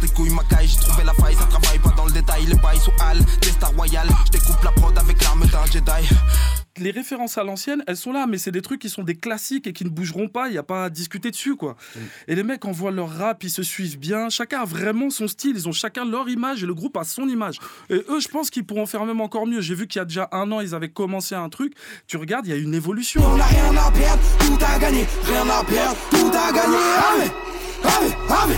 Tes 0.00 0.08
couilles, 0.08 0.30
ma 0.30 0.44
caille, 0.44 0.68
j'ai 0.68 0.78
trouvé 0.78 1.04
la 1.04 1.14
faille, 1.14 1.34
ça 1.34 1.46
travaille 1.46 1.78
pas 1.78 1.90
dans 1.96 2.06
le 2.06 2.12
détail. 2.12 2.46
Les 2.46 2.54
bails 2.54 2.78
sous 2.78 2.92
Hal, 3.00 3.18
des 3.42 3.50
stars 3.50 3.72
royales. 3.72 4.08
Je 4.32 4.64
la 4.64 4.70
prod 4.72 4.96
avec 4.96 5.22
l'arme 5.22 5.46
d'un 5.46 5.66
Jedi. 5.66 6.08
Les 6.80 6.90
références 6.90 7.38
à 7.38 7.44
l'ancienne, 7.44 7.82
elles 7.86 7.96
sont 7.96 8.12
là, 8.12 8.26
mais 8.26 8.38
c'est 8.38 8.50
des 8.50 8.62
trucs 8.62 8.80
qui 8.80 8.88
sont 8.88 9.02
des 9.02 9.14
classiques 9.14 9.66
et 9.66 9.72
qui 9.72 9.84
ne 9.84 9.90
bougeront 9.90 10.28
pas. 10.28 10.48
Il 10.48 10.52
n'y 10.52 10.58
a 10.58 10.62
pas 10.62 10.84
à 10.84 10.90
discuter 10.90 11.30
dessus, 11.30 11.56
quoi. 11.56 11.76
Et 12.26 12.34
les 12.34 12.42
mecs 12.42 12.64
envoient 12.64 12.90
leur 12.90 13.10
rap, 13.10 13.42
ils 13.44 13.50
se 13.50 13.62
suivent 13.62 13.98
bien. 13.98 14.28
Chacun 14.28 14.60
a 14.60 14.64
vraiment 14.64 15.10
son 15.10 15.28
style. 15.28 15.56
Ils 15.56 15.68
ont 15.68 15.72
chacun 15.72 16.04
leur 16.04 16.28
image 16.28 16.62
et 16.62 16.66
le 16.66 16.74
groupe 16.74 16.96
a 16.96 17.04
son 17.04 17.28
image. 17.28 17.58
Et 17.90 18.04
eux, 18.08 18.20
je 18.20 18.28
pense 18.28 18.50
qu'ils 18.50 18.64
pourront 18.64 18.86
faire 18.86 19.04
même 19.04 19.20
encore 19.20 19.46
mieux. 19.46 19.60
J'ai 19.60 19.74
vu 19.74 19.86
qu'il 19.86 19.98
y 19.98 20.02
a 20.02 20.04
déjà 20.04 20.28
un 20.32 20.50
an, 20.52 20.60
ils 20.60 20.74
avaient 20.74 20.88
commencé 20.88 21.34
un 21.34 21.48
truc. 21.48 21.74
Tu 22.06 22.16
regardes, 22.16 22.46
il 22.46 22.50
y 22.50 22.52
a 22.52 22.56
une 22.56 22.74
évolution. 22.74 23.22
On 23.24 23.36
n'a 23.36 23.44
rien 23.44 23.76
à 23.76 23.90
perdre, 23.90 24.22
tout 24.38 24.64
à 24.64 24.78
gagner, 24.78 25.06
rien 25.24 25.48
à 25.48 25.64
perdre, 25.64 25.96
tout 26.10 26.30
à 26.34 26.52
gagner. 26.52 26.76
Allez, 27.12 27.30
allez, 27.84 28.14
allez, 28.28 28.56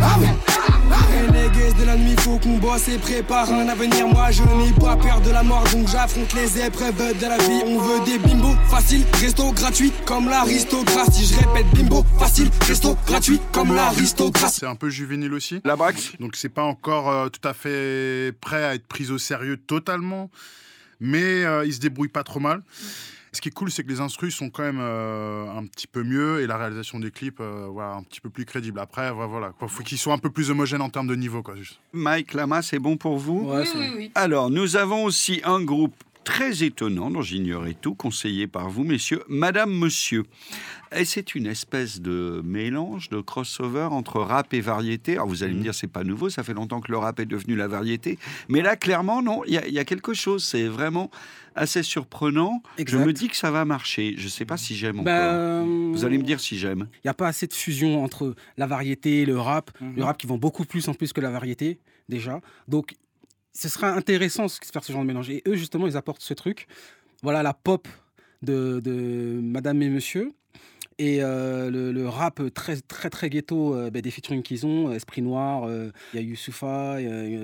allez. 0.00 0.73
Renegades 1.14 1.78
de 1.78 1.84
l'ennemi, 1.84 2.16
faut 2.18 2.38
qu'on 2.38 2.58
bosse 2.58 2.88
et 2.88 2.98
prépare 2.98 3.52
un 3.52 3.68
avenir. 3.68 4.08
Moi, 4.08 4.30
je 4.30 4.42
n'ai 4.42 4.72
pas 4.72 4.96
peur 4.96 5.20
de 5.20 5.30
la 5.30 5.42
mort, 5.42 5.64
donc 5.72 5.88
j'affronte 5.88 6.32
les 6.34 6.60
épreuves 6.60 6.96
de 6.96 7.26
la 7.26 7.38
vie. 7.38 7.62
On 7.66 7.78
veut 7.78 8.04
des 8.04 8.18
bimbos 8.18 8.56
faciles, 8.68 9.04
resto 9.20 9.52
gratuit 9.52 9.92
comme 10.06 10.28
l'aristocratie. 10.28 11.26
Je 11.26 11.38
répète, 11.38 11.66
bimbo 11.74 12.04
facile, 12.18 12.50
resto 12.66 12.96
gratuit 13.06 13.40
comme 13.52 13.74
l'aristocratie. 13.74 14.60
C'est 14.60 14.66
un 14.66 14.74
peu 14.74 14.90
juvénile 14.90 15.32
aussi. 15.32 15.60
La 15.64 15.76
Brax 15.76 16.12
Donc 16.20 16.36
c'est 16.36 16.48
pas 16.48 16.64
encore 16.64 17.10
euh, 17.10 17.28
tout 17.28 17.46
à 17.46 17.54
fait 17.54 18.32
prêt 18.40 18.64
à 18.64 18.74
être 18.74 18.86
pris 18.86 19.10
au 19.10 19.18
sérieux 19.18 19.56
totalement, 19.56 20.30
mais 21.00 21.44
euh, 21.44 21.64
il 21.64 21.72
se 21.72 21.80
débrouille 21.80 22.08
pas 22.08 22.24
trop 22.24 22.40
mal. 22.40 22.62
Ce 23.34 23.40
qui 23.40 23.48
est 23.48 23.52
cool, 23.52 23.70
c'est 23.70 23.82
que 23.82 23.88
les 23.88 24.00
instrus 24.00 24.34
sont 24.34 24.48
quand 24.48 24.62
même 24.62 24.78
euh, 24.80 25.50
un 25.50 25.66
petit 25.66 25.86
peu 25.88 26.02
mieux 26.04 26.40
et 26.40 26.46
la 26.46 26.56
réalisation 26.56 27.00
des 27.00 27.10
clips, 27.10 27.40
euh, 27.40 27.66
voilà, 27.68 27.94
un 27.94 28.02
petit 28.04 28.20
peu 28.20 28.30
plus 28.30 28.44
crédible. 28.44 28.78
Après, 28.78 29.10
voilà, 29.12 29.50
quoi. 29.58 29.66
faut 29.66 29.82
qu'ils 29.82 29.98
soient 29.98 30.14
un 30.14 30.18
peu 30.18 30.30
plus 30.30 30.50
homogènes 30.50 30.80
en 30.82 30.88
termes 30.88 31.08
de 31.08 31.16
niveau, 31.16 31.42
quoi. 31.42 31.56
Juste. 31.56 31.80
Mike 31.92 32.32
Lama, 32.34 32.62
c'est 32.62 32.78
bon 32.78 32.96
pour 32.96 33.18
vous? 33.18 33.40
Ouais, 33.50 33.60
Oui, 33.62 33.66
c'est- 33.66 33.78
oui, 33.78 33.90
oui. 33.96 34.12
Alors, 34.14 34.50
nous 34.50 34.76
avons 34.76 35.04
aussi 35.04 35.40
un 35.44 35.60
groupe 35.62 35.96
très 36.24 36.64
étonnant 36.64 37.10
dont 37.10 37.22
j'ignorais 37.22 37.74
tout, 37.80 37.94
conseillé 37.94 38.46
par 38.46 38.70
vous, 38.70 38.82
messieurs, 38.84 39.22
Madame 39.28 39.72
Monsieur. 39.72 40.24
Et 40.96 41.04
c'est 41.04 41.34
une 41.34 41.46
espèce 41.46 42.00
de 42.00 42.40
mélange, 42.44 43.08
de 43.10 43.20
crossover 43.20 43.88
entre 43.90 44.20
rap 44.20 44.54
et 44.54 44.60
variété. 44.60 45.12
Alors, 45.14 45.26
vous 45.26 45.42
allez 45.42 45.54
me 45.54 45.62
dire, 45.62 45.74
c'est 45.74 45.86
pas 45.88 46.04
nouveau, 46.04 46.30
ça 46.30 46.42
fait 46.42 46.54
longtemps 46.54 46.80
que 46.80 46.90
le 46.92 46.98
rap 46.98 47.18
est 47.20 47.26
devenu 47.26 47.56
la 47.56 47.66
variété. 47.68 48.18
Mais 48.48 48.62
là, 48.62 48.76
clairement, 48.76 49.20
non, 49.22 49.42
il 49.46 49.54
y, 49.54 49.58
a- 49.58 49.66
il 49.66 49.74
y 49.74 49.78
a 49.78 49.84
quelque 49.84 50.14
chose, 50.14 50.44
c'est 50.44 50.66
vraiment 50.66 51.10
assez 51.56 51.82
surprenant. 51.82 52.62
Exact. 52.78 53.00
Je 53.00 53.04
me 53.04 53.12
dis 53.12 53.28
que 53.28 53.36
ça 53.36 53.50
va 53.50 53.64
marcher. 53.64 54.14
Je 54.16 54.28
sais 54.28 54.44
pas 54.44 54.56
si 54.56 54.74
j'aime 54.76 55.00
encore. 55.00 55.04
Bah, 55.04 55.62
Vous 55.64 56.04
allez 56.04 56.18
me 56.18 56.24
dire 56.24 56.40
si 56.40 56.58
j'aime. 56.58 56.88
Il 56.96 57.06
n'y 57.06 57.10
a 57.10 57.14
pas 57.14 57.28
assez 57.28 57.46
de 57.46 57.52
fusion 57.52 58.02
entre 58.02 58.34
la 58.56 58.66
variété 58.66 59.22
et 59.22 59.26
le 59.26 59.38
rap. 59.38 59.70
Le 59.96 60.02
rap 60.04 60.16
qui 60.18 60.26
vend 60.26 60.38
beaucoup 60.38 60.64
plus 60.64 60.88
en 60.88 60.94
plus 60.94 61.12
que 61.12 61.20
la 61.20 61.30
variété, 61.30 61.78
déjà. 62.08 62.40
Donc, 62.68 62.94
ce 63.54 63.68
sera 63.68 63.92
intéressant 63.92 64.46
de 64.46 64.50
faire 64.50 64.84
ce 64.84 64.92
genre 64.92 65.02
de 65.02 65.06
mélange. 65.06 65.30
Et 65.30 65.42
eux, 65.46 65.54
justement, 65.54 65.86
ils 65.86 65.96
apportent 65.96 66.22
ce 66.22 66.34
truc. 66.34 66.66
Voilà 67.22 67.42
la 67.42 67.54
pop 67.54 67.88
de, 68.42 69.40
Madame 69.42 69.80
et 69.82 69.88
Monsieur. 69.88 70.32
Et 70.98 71.18
euh, 71.22 71.70
le, 71.70 72.08
rap 72.08 72.40
très, 72.54 72.76
très, 72.80 73.10
très 73.10 73.28
ghetto 73.28 73.74
euh, 73.74 73.90
ben, 73.90 74.00
des 74.00 74.12
featuring 74.12 74.42
qu'ils 74.42 74.64
ont, 74.64 74.90
euh, 74.90 74.94
Esprit 74.94 75.22
Noir, 75.22 75.68
il 76.12 76.16
y 76.16 76.18
a 76.18 76.22
Youssoufa, 76.22 76.98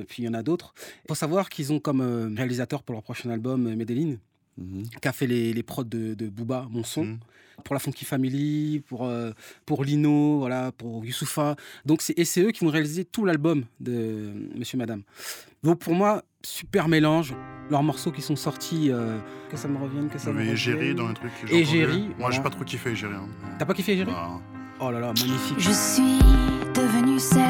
puis 0.09 0.23
il 0.23 0.25
y 0.25 0.29
en 0.29 0.35
a 0.35 0.43
d'autres. 0.43 0.73
Il 1.05 1.09
faut 1.09 1.15
savoir 1.15 1.49
qu'ils 1.49 1.73
ont 1.73 1.81
comme 1.81 2.35
réalisateur 2.37 2.83
pour 2.83 2.93
leur 2.93 3.03
prochain 3.03 3.31
album 3.31 3.75
Medellin, 3.75 4.17
Mhm. 4.59 4.83
qui 5.01 5.09
a 5.09 5.13
fait 5.13 5.27
les, 5.27 5.53
les 5.53 5.63
prods 5.63 5.85
de, 5.85 6.15
de 6.15 6.29
Booba, 6.29 6.67
Mon 6.71 6.85
Son, 6.85 7.05
Mhm. 7.05 7.19
pour 7.65 7.75
la 7.75 7.79
Funky 7.81 8.05
Family, 8.05 8.83
pour, 8.87 9.05
euh, 9.07 9.31
pour 9.67 9.85
Lino, 9.85 10.39
voilà, 10.39 10.73
pour 10.73 11.05
Youssoufa. 11.05 11.57
Donc 11.87 12.03
c'est, 12.03 12.19
et 12.19 12.25
c'est 12.25 12.43
eux 12.43 12.51
qui 12.51 12.65
vont 12.65 12.71
réaliser 12.71 13.05
tout 13.05 13.25
l'album 13.25 13.65
de 13.81 14.33
Monsieur 14.57 14.77
Madame. 14.79 15.03
Donc 15.63 15.79
pour 15.79 15.95
moi, 15.95 16.23
super 16.43 16.89
mélange. 16.89 17.35
Leurs 17.71 17.83
morceaux 17.85 18.11
qui 18.11 18.21
sont 18.23 18.35
sortis, 18.37 18.91
euh, 18.91 19.19
que 19.51 19.57
ça 19.57 19.69
me 19.69 19.79
revienne, 19.79 20.09
que 20.09 20.19
ça 20.19 20.31
me 20.33 20.41
y 20.41 20.43
avait 20.43 20.51
revienne. 20.51 20.55
Égérie 20.75 20.95
dans 20.95 21.07
le 21.09 21.15
truc. 21.15 21.31
Égérie. 21.51 22.01
Moi, 22.09 22.15
voilà. 22.19 22.37
j'ai 22.37 22.43
pas 22.43 22.51
trop 22.51 22.65
kiffé 22.65 22.91
Égérie. 22.91 23.15
hein. 23.15 23.29
T'as 23.59 23.65
pas 23.67 23.75
kiffé 23.75 23.93
Égérie 23.93 24.11
Bah, 24.11 24.41
Oh 24.81 24.91
là 24.91 24.99
là, 24.99 25.09
magnifique. 25.09 25.59
Je 25.59 25.71
suis 25.71 26.19
devenue 26.75 27.19
celle 27.21 27.50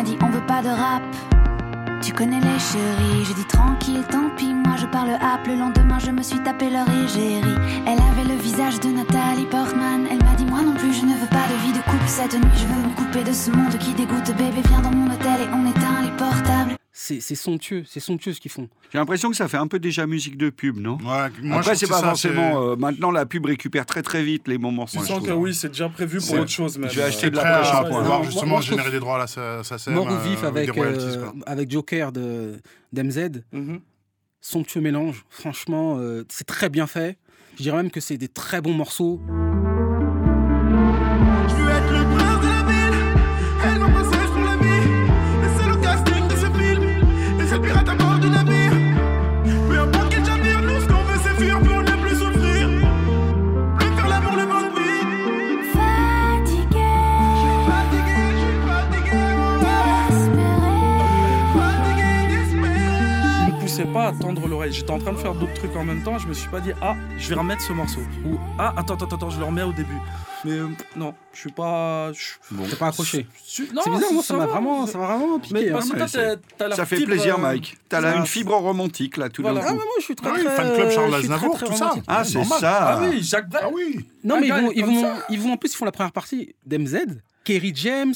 m'a 0.00 0.06
dit 0.06 0.16
on 0.22 0.30
veut 0.30 0.46
pas 0.46 0.62
de 0.62 0.68
rap. 0.68 1.02
Tu 2.00 2.12
connais 2.12 2.40
les 2.40 2.58
chéris, 2.58 3.24
j'ai 3.26 3.34
dit 3.34 3.44
tranquille, 3.44 4.02
tant 4.10 4.30
pis, 4.36 4.54
moi 4.54 4.76
je 4.78 4.86
parle 4.86 5.10
app. 5.10 5.46
Le 5.46 5.56
lendemain, 5.56 5.98
je 5.98 6.10
me 6.10 6.22
suis 6.22 6.40
tapé 6.40 6.70
leur 6.70 6.88
égérie. 6.88 7.58
Elle 7.86 8.00
avait 8.10 8.28
le 8.32 8.40
visage 8.40 8.80
de 8.80 8.88
Nathalie 8.88 9.44
Portman. 9.50 10.06
Elle 10.10 10.24
m'a 10.24 10.34
dit, 10.36 10.46
moi 10.46 10.62
non 10.62 10.72
plus, 10.74 10.94
je 10.94 11.04
ne 11.04 11.12
veux 11.12 11.28
pas 11.28 11.46
de 11.52 11.56
vie 11.66 11.72
de 11.72 11.82
couple 11.84 12.08
cette 12.08 12.34
nuit. 12.34 12.56
Je 12.56 12.66
veux 12.66 12.88
me 12.88 12.94
couper 12.94 13.22
de 13.22 13.32
ce 13.32 13.50
monde 13.50 13.76
qui 13.78 13.92
dégoûte. 13.92 14.32
Bébé, 14.38 14.62
viens 14.68 14.80
dans 14.80 14.92
mon 14.92 15.12
hôtel 15.12 15.42
et 15.42 15.48
on 15.52 15.68
éteint 15.68 16.00
les 16.02 16.16
portables. 16.16 16.79
C'est, 17.18 17.34
somptueux, 17.34 17.82
c'est 17.86 17.98
somptueux 17.98 18.32
ce 18.32 18.40
qu'ils 18.40 18.50
font. 18.52 18.68
J'ai 18.92 18.98
l'impression 18.98 19.30
que 19.30 19.36
ça 19.36 19.48
fait 19.48 19.56
un 19.56 19.66
peu 19.66 19.80
déjà 19.80 20.06
musique 20.06 20.36
de 20.38 20.50
pub, 20.50 20.78
non? 20.78 20.98
Ouais, 20.98 21.02
moi, 21.04 21.30
je 21.42 21.52
Après, 21.54 21.74
c'est 21.74 21.88
pas 21.88 21.98
ça, 22.00 22.06
forcément. 22.08 22.62
euh, 22.70 22.76
maintenant, 22.76 23.10
la 23.10 23.26
pub 23.26 23.46
récupère 23.46 23.86
très 23.86 24.02
très 24.02 24.22
vite 24.22 24.46
les 24.46 24.58
bons 24.58 24.70
morceaux. 24.70 24.98
Tu 25.00 25.04
je 25.04 25.08
sens 25.08 25.26
que 25.26 25.32
oui, 25.32 25.52
c'est 25.54 25.68
déjà 25.68 25.88
prévu 25.88 26.18
pour 26.20 26.38
autre 26.38 26.48
chose. 26.50 26.78
Même. 26.78 26.88
Je 26.90 26.96
vais 26.96 27.02
acheter 27.02 27.30
de 27.30 27.36
la 27.36 27.42
à 27.42 27.60
pré-shampoing. 27.62 28.00
pouvoir 28.02 28.18
Non, 28.20 28.24
justement 28.24 28.46
moi, 28.46 28.60
générer 28.60 28.82
trouve- 28.82 28.92
des 28.92 29.00
droits 29.00 29.16
à 29.16 29.18
la 29.18 29.26
sa- 29.26 29.64
SACEM, 29.64 29.94
Mort 29.94 30.06
ou 30.06 30.10
euh, 30.10 30.22
vif 30.28 30.44
avec, 30.44 30.76
euh, 30.78 31.30
avec 31.46 31.70
Joker 31.70 32.12
de, 32.12 32.60
d'MZ. 32.92 33.42
Mhm. 33.52 33.80
somptueux 34.40 34.80
mélange. 34.80 35.24
Franchement, 35.28 35.96
euh, 35.98 36.24
c'est 36.28 36.46
très 36.46 36.68
bien 36.70 36.86
fait. 36.86 37.18
Je 37.58 37.62
dirais 37.64 37.76
même 37.76 37.90
que 37.90 38.00
c'est 38.00 38.16
des 38.16 38.28
très 38.28 38.60
bons 38.62 38.72
morceaux. 38.72 39.20
Poussais 63.82 63.92
pas 63.92 64.08
à 64.08 64.12
tendre 64.12 64.46
l'oreille. 64.48 64.72
J'étais 64.72 64.90
en 64.90 64.98
train 64.98 65.12
de 65.12 65.18
faire 65.18 65.34
d'autres 65.34 65.54
trucs 65.54 65.74
en 65.76 65.84
même 65.84 66.02
temps. 66.02 66.18
Je 66.18 66.26
me 66.28 66.34
suis 66.34 66.48
pas 66.48 66.60
dit, 66.60 66.72
ah, 66.82 66.94
je 67.18 67.28
vais 67.28 67.34
remettre 67.34 67.62
ce 67.62 67.72
morceau. 67.72 68.00
Ou, 68.26 68.38
ah, 68.58 68.74
attends, 68.76 68.94
attends, 68.94 69.06
attends, 69.16 69.30
je 69.30 69.38
le 69.38 69.44
remets 69.44 69.62
au 69.62 69.72
début. 69.72 69.96
Mais 70.44 70.52
euh, 70.52 70.68
non, 70.96 71.14
je 71.34 71.38
suis 71.40 71.52
pas. 71.52 72.12
je- 72.12 72.54
Bon. 72.54 72.64
T'es 72.66 72.76
pas 72.76 72.88
accroché. 72.88 73.26
C'est 73.44 73.68
bizarre, 73.68 74.12
moi, 74.12 74.22
ça 74.22 74.34
m'a 74.34 74.46
va. 74.46 74.52
vraiment, 74.52 74.86
ça 74.86 74.96
m'a 74.98 75.06
vraiment 75.16 75.38
piqué. 75.38 75.54
Mais 75.54 75.70
hein. 75.70 75.80
que 75.80 76.10
t'as- 76.10 76.36
t'as 76.56 76.74
Ça 76.76 76.86
fait 76.86 76.96
fibre, 76.96 77.08
plaisir, 77.10 77.34
euh, 77.34 77.42
Mike. 77.42 77.76
T'as 77.90 78.00
là 78.00 78.16
une 78.16 78.24
fibre 78.26 78.54
romantique, 78.56 79.18
là, 79.18 79.28
tout 79.28 79.42
Voilà. 79.42 79.60
d'un 79.60 79.66
Ah, 79.66 79.70
coup. 79.72 79.78
ouais, 79.78 79.84
moi, 79.84 79.94
je 79.98 80.04
suis 80.04 80.16
très, 80.16 80.30
Ah 80.30 80.32
oui, 80.36 80.44
très, 80.44 80.56
fan 80.56 80.74
club 80.74 80.90
Charles 80.90 81.14
Aznavour, 81.14 81.58
tout 81.58 81.76
ça. 81.76 81.92
Ah, 82.06 82.24
c'est 82.24 82.38
normal. 82.38 82.58
ça. 82.60 82.78
Ah 82.80 83.00
oui, 83.02 83.22
Jacques 83.22 83.50
Brel. 83.50 83.62
Ah 83.66 83.70
oui 83.72 84.06
Non, 84.24 84.40
mais 84.40 84.46
ils 84.46 84.52
vont, 84.54 84.72
ils, 84.74 84.84
vont, 84.84 85.02
ça. 85.02 85.16
ils 85.28 85.40
vont 85.40 85.52
en 85.52 85.56
plus, 85.58 85.72
ils 85.72 85.76
font 85.76 85.84
la 85.84 85.92
première 85.92 86.12
partie 86.12 86.54
d'MZ, 86.64 86.96
Kerry 87.44 87.72
James, 87.74 88.14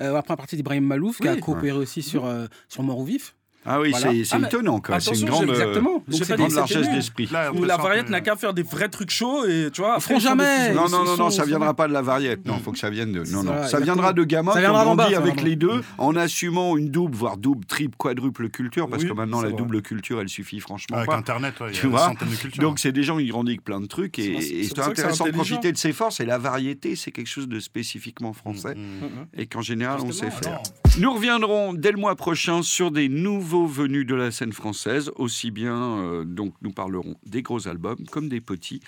euh, 0.00 0.12
la 0.14 0.22
première 0.22 0.38
partie 0.38 0.56
d'Ibrahim 0.56 0.84
Malouf, 0.86 1.18
qui 1.18 1.28
a 1.28 1.36
coopéré 1.36 1.76
aussi 1.76 2.00
sur, 2.02 2.24
euh, 2.24 2.46
sur 2.70 2.82
Mort 2.82 2.98
ou 3.00 3.04
Vif. 3.04 3.35
Ah 3.66 3.80
oui, 3.80 3.90
Voilà. 3.90 4.12
c'est 4.24 4.34
Ah, 4.36 4.46
étonnant, 4.46 4.80
quoi. 4.80 5.00
C'est 5.00 5.18
une 5.18 5.26
grande, 5.28 5.48
euh, 5.48 5.52
Exactement. 5.52 6.02
Donc, 6.06 6.20
dit 6.22 6.32
grande 6.32 6.52
largesse 6.52 6.90
d'esprit. 6.90 7.28
La 7.30 7.76
variette 7.76 8.08
n'a 8.10 8.20
qu'à 8.20 8.36
faire 8.36 8.54
des 8.54 8.62
vrais 8.62 8.88
trucs 8.88 9.10
chauds 9.10 9.44
et 9.46 9.70
tu 9.72 9.80
vois. 9.80 9.94
Ils 9.96 10.02
feront 10.02 10.18
jamais. 10.20 10.72
Non, 10.72 10.88
non, 10.88 11.04
non, 11.04 11.16
non, 11.16 11.30
ça 11.30 11.44
viendra 11.44 11.74
pas 11.74 11.88
de 11.88 11.92
la 11.92 12.02
variette. 12.02 12.46
Non, 12.46 12.58
faut 12.58 12.72
que 12.72 12.78
ça 12.78 12.90
vienne 12.90 13.12
de. 13.12 13.24
Non, 13.32 13.42
non, 13.42 13.66
ça 13.66 13.80
viendra 13.80 14.12
de 14.12 14.24
gamins 14.24 14.52
qui 14.52 14.58
ont 14.66 14.72
grandi 14.72 15.14
avec 15.14 15.42
les 15.42 15.56
deux, 15.56 15.82
en 15.98 16.14
assumant 16.16 16.76
une 16.76 16.90
double, 16.90 17.14
voire 17.16 17.36
double, 17.36 17.64
triple, 17.64 17.96
quadruple 17.96 18.48
culture, 18.48 18.88
parce 18.88 19.04
que 19.04 19.12
maintenant 19.12 19.42
la 19.42 19.50
double 19.50 19.82
culture, 19.82 20.20
elle 20.20 20.28
suffit 20.28 20.60
franchement 20.60 20.96
Avec. 20.98 21.10
Internet, 21.12 21.54
il 21.66 21.72
Tu 21.72 21.86
vois. 21.86 22.12
Donc 22.58 22.78
c'est 22.78 22.92
des 22.92 23.02
gens 23.02 23.18
qui 23.18 23.26
grandissent 23.26 23.46
avec 23.46 23.64
plein 23.64 23.80
de 23.80 23.86
trucs 23.86 24.18
et, 24.18 24.40
c'est 24.64 24.78
intéressant 24.80 25.24
de 25.26 25.30
profiter 25.30 25.72
de 25.72 25.76
ses 25.76 25.92
forces. 25.92 26.20
Et 26.20 26.24
la 26.26 26.38
variété, 26.38 26.96
c'est 26.96 27.10
quelque 27.12 27.28
chose 27.28 27.48
de 27.48 27.60
spécifiquement 27.60 28.32
français 28.32 28.74
Mm. 28.74 28.80
Mhm. 28.80 29.26
et 29.36 29.46
qu'en 29.46 29.60
général 29.62 30.00
on 30.04 30.12
sait 30.12 30.30
faire. 30.30 30.60
Nous 30.98 31.12
reviendrons 31.12 31.72
dès 31.72 31.92
le 31.92 31.98
mois 31.98 32.16
prochain 32.16 32.62
sur 32.62 32.90
des 32.90 33.08
nouveaux 33.08 33.55
venus 33.64 34.06
de 34.06 34.14
la 34.14 34.30
scène 34.30 34.52
française, 34.52 35.10
aussi 35.16 35.50
bien 35.50 35.74
euh, 35.74 36.24
donc 36.24 36.52
nous 36.60 36.72
parlerons 36.72 37.16
des 37.24 37.40
gros 37.40 37.66
albums 37.66 38.04
comme 38.10 38.28
des 38.28 38.42
petits 38.42 38.80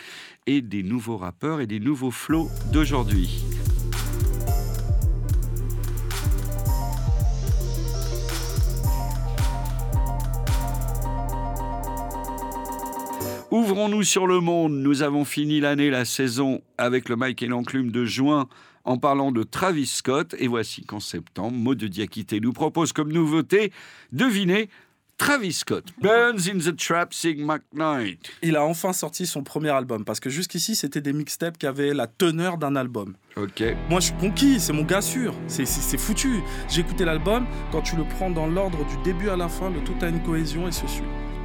et 0.46 0.60
des 0.60 0.82
nouveaux 0.82 1.16
rappeurs 1.16 1.60
et 1.62 1.66
des 1.66 1.80
nouveaux 1.80 2.10
flots 2.10 2.50
d'aujourd'hui. 2.72 3.42
Ouvrons-nous 13.50 14.02
sur 14.02 14.26
le 14.26 14.40
monde. 14.40 14.74
Nous 14.74 15.00
avons 15.00 15.24
fini 15.24 15.58
l'année, 15.58 15.88
la 15.88 16.04
saison 16.04 16.60
avec 16.76 17.08
le 17.08 17.16
Mike 17.16 17.42
et 17.42 17.46
l'enclume 17.46 17.90
de 17.90 18.04
juin 18.04 18.46
en 18.88 18.96
parlant 18.96 19.30
de 19.30 19.42
Travis 19.42 19.86
Scott. 19.86 20.34
Et 20.38 20.48
voici 20.48 20.84
qu'en 20.84 21.00
septembre, 21.00 21.56
Maud 21.56 21.78
de 21.78 21.88
Diakité 21.88 22.40
nous 22.40 22.52
propose 22.52 22.92
comme 22.92 23.12
nouveauté, 23.12 23.72
devinez, 24.12 24.68
Travis 25.18 25.52
Scott, 25.52 25.84
Burns 26.00 26.48
in 26.48 26.58
the 26.58 26.76
Trap, 26.76 27.12
Sing 27.12 27.44
McKnight. 27.44 28.30
Il 28.40 28.54
a 28.54 28.64
enfin 28.64 28.92
sorti 28.92 29.26
son 29.26 29.42
premier 29.42 29.70
album 29.70 30.04
parce 30.04 30.20
que 30.20 30.30
jusqu'ici 30.30 30.76
c'était 30.76 31.00
des 31.00 31.12
mixtapes 31.12 31.58
qui 31.58 31.66
avaient 31.66 31.92
la 31.92 32.06
teneur 32.06 32.56
d'un 32.56 32.76
album. 32.76 33.16
Ok. 33.36 33.64
Moi 33.90 33.98
je 33.98 34.06
suis 34.06 34.14
conquis, 34.14 34.60
c'est 34.60 34.72
mon 34.72 34.84
gars 34.84 35.00
sûr, 35.00 35.34
c'est 35.48 35.66
foutu. 35.98 36.40
J'ai 36.68 36.82
écouté 36.82 37.04
l'album, 37.04 37.46
quand 37.72 37.82
tu 37.82 37.96
le 37.96 38.04
prends 38.04 38.30
dans 38.30 38.46
l'ordre 38.46 38.86
du 38.86 38.96
début 39.02 39.28
à 39.28 39.36
la 39.36 39.48
fin, 39.48 39.70
le 39.70 39.82
tout 39.82 39.96
a 40.02 40.08
une 40.08 40.22
cohésion 40.22 40.68
et 40.68 40.72
se 40.72 40.86
suit. 40.86 41.02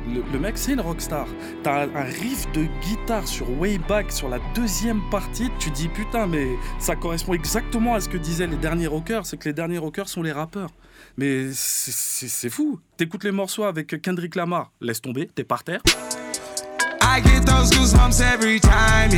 Le, 0.08 0.40
mec 0.40 0.58
c'est 0.58 0.74
une 0.74 0.82
rockstar. 0.82 1.28
T'as 1.64 1.84
un, 1.84 2.04
riff 2.04 2.52
de 2.52 2.66
guitare 2.82 3.28
sur 3.28 3.50
Way 3.60 3.78
Back 3.88 4.12
sur 4.12 4.30
la 4.30 4.40
deuxième 4.54 5.02
partie, 5.10 5.50
tu 5.60 5.70
dis 5.72 5.88
putain 5.88 6.28
mais 6.28 6.48
ça 6.80 6.96
correspond 6.96 7.34
exactement 7.34 7.96
à 7.96 8.02
ce 8.02 8.10
que 8.10 8.18
disaient 8.18 8.48
les 8.48 8.58
derniers 8.58 8.88
rockers, 8.88 9.26
c'est 9.26 9.38
que 9.38 9.50
les 9.50 9.54
derniers 9.54 9.78
rockers 9.78 10.10
sont 10.10 10.22
les 10.22 10.32
rappeurs. 10.32 10.72
Mais 11.18 11.52
c'est- 11.54 12.50
fou. 12.50 12.80
T'écoutes 12.98 13.24
les 13.24 13.32
morceaux 13.32 13.64
avec 13.64 14.02
Kendrick 14.02 14.36
Lamar, 14.36 14.72
laisse 14.82 15.02
tomber, 15.02 15.30
t'es 15.34 15.44
par 15.44 15.64
terre. 15.64 15.82
I 17.16 17.22
get 17.22 17.46
those 17.46 17.70
goosebumps 17.72 18.20
every 18.20 18.60
time, 18.60 19.12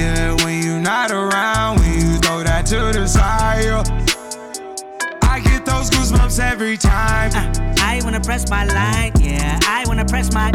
wanna 8.05 8.21
press 8.21 8.49
my 8.49 8.63
line, 8.65 9.11
yeah. 9.19 9.59
I 9.67 9.83
wanna 9.87 10.05
press 10.05 10.31
my. 10.33 10.51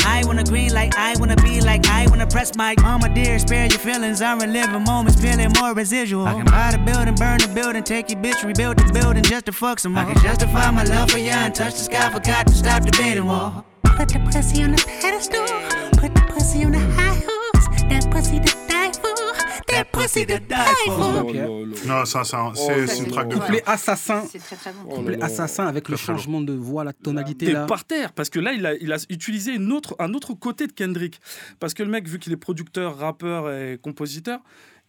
I 0.00 0.24
wanna 0.24 0.42
green 0.42 0.72
like 0.72 0.96
I 0.96 1.14
wanna 1.18 1.36
be 1.36 1.60
like 1.60 1.86
I 1.86 2.06
wanna 2.08 2.26
press 2.26 2.56
my 2.56 2.74
mama 2.80 3.08
dear 3.14 3.38
spare 3.38 3.66
your 3.66 3.78
feelings 3.78 4.22
I'm 4.22 4.40
reliving 4.40 4.82
moments 4.84 5.20
feeling 5.20 5.52
more 5.60 5.74
residual 5.74 6.26
I 6.26 6.32
can 6.32 6.46
buy 6.46 6.72
the 6.72 6.78
building 6.78 7.14
burn 7.14 7.38
the 7.38 7.48
building 7.54 7.82
take 7.84 8.10
your 8.10 8.18
bitch 8.20 8.42
rebuild 8.42 8.78
the 8.78 8.90
building 8.92 9.22
just 9.22 9.44
to 9.46 9.52
fuck 9.52 9.78
some 9.78 9.92
more 9.92 10.04
I 10.04 10.12
can 10.12 10.22
justify 10.22 10.70
my 10.70 10.84
love 10.84 11.10
for 11.10 11.18
you 11.18 11.30
and 11.30 11.54
touch 11.54 11.74
the 11.74 11.80
sky 11.80 12.10
forgot 12.10 12.46
to 12.46 12.54
stop 12.54 12.82
the 12.84 12.90
debating 12.90 13.26
wall 13.26 13.64
Put 13.84 14.08
the 14.08 14.18
pussy 14.20 14.62
on 14.62 14.72
the 14.72 14.82
pedestal 15.00 15.44
Put 16.00 16.14
the 16.14 16.24
pussy 16.32 16.64
on 16.64 16.72
the 16.72 16.78
high 16.78 17.14
horse 17.14 17.82
That 17.90 18.10
pussy 18.10 18.40
to 18.40 18.44
die 18.44 18.52
for 18.52 18.66
That 18.66 18.67
pussy 20.08 20.26
to 20.26 20.38
die 20.38 20.54
for 20.86 21.24
Non, 21.86 22.04
ça, 22.04 22.24
ça, 22.24 22.52
c'est 22.54 22.86
c'est 22.86 23.04
une 23.04 23.10
track 23.10 23.28
de 23.28 23.36
Couplet 23.36 23.62
assassin. 23.66 24.24
C'est 24.30 24.38
très 24.38 24.56
très 24.56 24.72
bon. 24.72 24.88
Couplet 24.96 25.22
assassin 25.22 25.66
avec 25.66 25.88
le 25.88 25.96
changement 25.96 26.40
de 26.40 26.52
voix, 26.52 26.84
la 26.84 26.92
tonalité 26.92 27.46
T'es 27.46 27.52
là. 27.52 27.66
par 27.66 27.84
terre 27.84 28.12
parce 28.12 28.30
que 28.30 28.38
là 28.40 28.52
il 28.52 28.64
a, 28.66 28.74
il 28.74 28.92
a 28.92 28.96
utilisé 29.10 29.54
une 29.54 29.72
autre, 29.72 29.94
un 29.98 30.14
autre 30.14 30.34
côté 30.34 30.66
de 30.66 30.72
Kendrick. 30.72 31.20
Parce 31.60 31.74
que 31.74 31.82
le 31.82 31.90
mec 31.90 32.08
vu 32.08 32.18
qu'il 32.18 32.32
est 32.32 32.36
producteur, 32.36 32.98
rappeur 32.98 33.50
et 33.52 33.78
compositeur, 33.80 34.40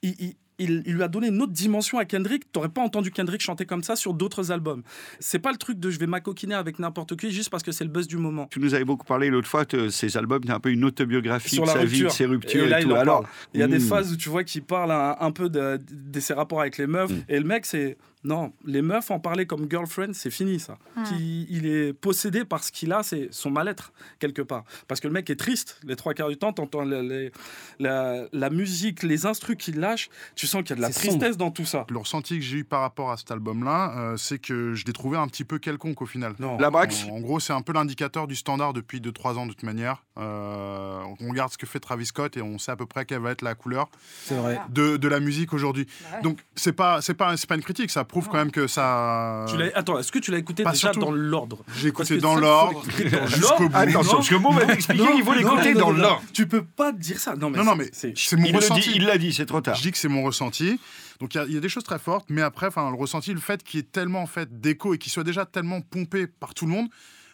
il, 0.02 0.16
il- 0.20 0.36
il- 0.60 0.84
il 0.86 0.94
lui 0.94 1.04
a 1.04 1.08
donné 1.08 1.28
une 1.28 1.42
autre 1.42 1.54
dimension 1.54 1.98
à 1.98 2.06
Kendrick. 2.06 2.52
T'aurais 2.52 2.70
pas 2.70 2.82
entendu 2.82 3.12
Kendrick 3.12 3.42
chanter 3.42 3.66
comme 3.66 3.84
ça 3.84 3.96
sur 3.96 4.14
d'autres 4.14 4.52
albums. 4.52 4.84
C'est 5.20 5.40
pas 5.40 5.52
le 5.52 5.58
truc 5.58 5.80
de 5.80 5.90
je 5.90 6.00
vais 6.00 6.08
m'acoquiner 6.08 6.56
avec 6.56 6.80
n'importe 6.80 7.16
qui 7.16 7.32
juste 7.32 7.50
parce 7.50 7.64
que 7.64 7.72
c'est 7.72 7.84
le 7.84 7.90
buzz 7.90 8.08
du 8.08 8.18
moment. 8.18 8.48
Tu 8.52 8.60
nous 8.60 8.74
avais 8.74 8.86
beaucoup 8.86 9.06
parlé 9.06 9.30
l'autre 9.30 9.48
fois, 9.48 9.66
que 9.66 9.90
ces 9.90 10.18
albums, 10.18 10.42
c'est 10.46 10.52
un 10.52 10.60
peu 10.60 10.72
une 10.72 10.86
autobiographie 10.86 11.56
Sur 11.56 11.64
de 11.64 11.68
la 11.68 11.74
sa 11.74 11.86
vie, 11.86 12.04
de 12.04 12.10
ses 12.10 12.26
ruptures 12.26 12.66
Et 12.66 12.70
là, 12.70 12.82
il 12.82 12.88
tout. 12.88 12.92
en 12.92 12.96
Alors. 12.96 13.28
Il 13.54 13.60
y 13.60 13.64
a 13.64 13.68
des 13.68 13.78
hmm. 13.78 13.82
phases 13.82 14.12
où 14.14 14.18
tu 14.18 14.30
vois 14.30 14.44
qu'il 14.44 14.64
parle 14.64 14.92
un, 14.92 15.16
un 15.20 15.32
peu 15.32 15.50
de, 15.50 15.80
de 15.92 16.20
ses 16.20 16.34
rapports 16.34 16.62
avec 16.62 16.78
les 16.78 16.88
meufs. 16.88 17.12
Mm. 17.12 17.24
Et 17.30 17.40
le 17.40 17.46
mec, 17.46 17.66
c'est. 17.66 17.98
Non, 18.26 18.52
les 18.66 18.82
meufs 18.82 19.12
en 19.12 19.20
parler 19.20 19.46
comme 19.46 19.70
girlfriend, 19.70 20.12
c'est 20.14 20.30
fini 20.30 20.60
ça. 20.60 20.78
Qui- 21.06 21.48
il 21.50 21.66
est 21.66 21.94
possédé 21.94 22.44
par 22.44 22.64
ce 22.64 22.72
qu'il 22.72 22.92
a, 22.92 23.02
c'est 23.02 23.30
son 23.32 23.50
mal-être, 23.50 23.94
quelque 24.20 24.42
part. 24.42 24.66
Parce 24.90 25.00
que 25.00 25.08
le 25.08 25.14
mec 25.14 25.30
est 25.30 25.38
triste, 25.38 25.80
les 25.86 25.96
trois 25.96 26.14
quarts 26.14 26.28
du 26.28 26.36
temps, 26.38 26.52
t'entends 26.52 26.84
la, 26.84 27.02
les- 27.02 27.32
la, 27.80 28.26
la 28.34 28.50
musique, 28.50 29.04
les 29.04 29.26
instrus 29.26 29.56
qu'il 29.58 29.80
lâche, 29.80 30.10
tu 30.36 30.48
sens 30.48 30.64
qu'il 30.64 30.72
y 30.72 30.74
a 30.74 30.76
de 30.76 30.82
la 30.82 30.90
tristesse 30.90 31.38
dans 31.38 31.52
tout 31.52 31.64
ça. 31.66 31.86
Le 31.90 31.98
ressenti 31.98 32.36
que 32.40 32.44
j'ai 32.44 32.58
eu 32.58 32.64
par 32.66 32.82
rapport 32.82 33.10
à 33.12 33.16
cet 33.18 33.32
album-là, 33.32 33.94
euh, 33.98 34.18
c'est 34.18 34.40
que 34.40 34.74
je 34.74 34.86
l'ai 34.86 34.94
trouvé 34.94 35.18
un 35.18 35.28
petit 35.28 35.46
peu 35.46 35.58
quelconque 35.58 36.02
au 36.02 36.06
final. 36.06 36.34
Non. 36.40 36.58
La 36.58 36.70
Brax 36.70 37.06
En, 37.06 37.12
en 37.16 37.20
gros, 37.22 37.40
c'est 37.40 37.54
un 37.54 37.62
peu 37.62 37.72
l'indicateur 37.72 38.28
du 38.28 38.36
standard 38.36 38.74
depuis 38.74 39.00
2-3 39.00 39.38
ans 39.38 39.46
de 39.46 39.52
toute 39.54 39.64
manière. 39.64 40.04
Euh, 40.18 41.02
on 41.22 41.30
regarde 41.30 41.52
ce 41.52 41.58
que 41.58 41.66
fait 41.66 41.80
Travis 41.80 42.06
Scott 42.08 42.36
et 42.38 42.42
on 42.42 42.58
sait 42.58 42.72
à 42.72 42.76
peu 42.76 42.86
près 42.86 43.06
quelle 43.06 43.22
va 43.22 43.32
être 43.32 43.42
la 43.42 43.56
couleur 43.56 43.90
vrai. 44.30 44.60
de, 44.70 44.98
de 44.98 45.08
la 45.08 45.20
musique 45.20 45.54
aujourd'hui. 45.54 45.86
Bah 46.04 46.18
ouais. 46.18 46.22
Donc 46.24 46.40
c'est 46.56 46.74
pas 46.74 47.02
c'est 47.02 47.14
pas 47.14 47.38
c'est 47.38 47.48
pas 47.48 47.56
une 47.56 47.62
critique, 47.64 47.90
ça 47.92 48.04
prouve 48.10 48.28
quand 48.28 48.38
même 48.38 48.52
que 48.52 48.68
ça. 48.68 49.46
Tu 49.48 49.56
l'as- 49.56 49.72
Attends, 49.76 49.98
est-ce 50.00 50.12
que 50.12 50.20
tu 50.20 50.32
l'as 50.32 50.38
écouté 50.40 50.64
Pas 50.64 50.72
déjà 50.72 50.92
surtout. 50.92 51.00
dans 51.00 51.12
l'ordre? 51.12 51.64
J'ai 51.78 51.88
écouté 51.88 52.18
dans 52.18 52.36
l'ordre 52.36 52.84
jusqu'au 53.28 53.70
bout. 53.70 53.76
Attention, 53.78 54.18
parce 54.18 54.28
que 54.30 54.36
moi, 54.36 54.52
on 54.52 54.56
va 54.56 54.66
t'expliquer, 54.66 55.04
il 55.16 55.24
faut 55.24 55.34
l'écouter 55.34 55.74
dans 55.74 55.92
l'ordre. 55.92 56.22
Tu 56.34 56.46
peux 56.48 56.64
pas 56.64 56.92
dire 56.92 57.20
ça. 57.20 57.36
Non, 57.38 57.50
mais 57.50 57.58
Non, 57.60 57.64
non, 57.64 57.76
mais 57.76 57.90
c'est- 57.94 58.14
mon 58.36 58.46
Il 58.46 58.52
le 58.52 58.58
ressenti. 58.58 58.82
dit, 58.90 58.96
il 58.98 59.06
l'a 59.06 59.18
dit, 59.18 59.32
c'est 59.34 59.46
trop 59.46 59.62
tard. 59.62 59.76
Je 59.76 59.82
dis 59.84 59.92
que 59.92 59.98
c'est 59.98 60.10
mon 60.10 60.24
ressenti. 60.24 60.80
Donc 61.22 61.36
il 61.36 61.38
y 61.38 61.42
a- 61.42 61.46
il 61.46 61.54
y, 61.54 61.58
a 61.58 61.60
des 61.60 61.70
choses 61.70 61.84
très 61.84 62.00
fortes, 62.00 62.26
mais 62.30 62.42
après, 62.42 62.68
enfin, 62.68 62.90
le 62.90 62.96
ressenti, 62.96 63.34
le 63.34 63.40
fait 63.42 63.62
qu'il 63.64 63.80
y 63.80 63.84
ait 63.84 63.86
tellement 63.86 64.22
en 64.22 64.28
fait 64.28 64.60
d'écho 64.62 64.94
et 64.94 64.98
qu'il 64.98 65.12
soit 65.12 65.24
déjà 65.26 65.46
tellement 65.46 65.82
pompé 65.82 66.28
par 66.28 66.54
tout 66.54 66.66
le 66.66 66.72
monde, 66.72 66.88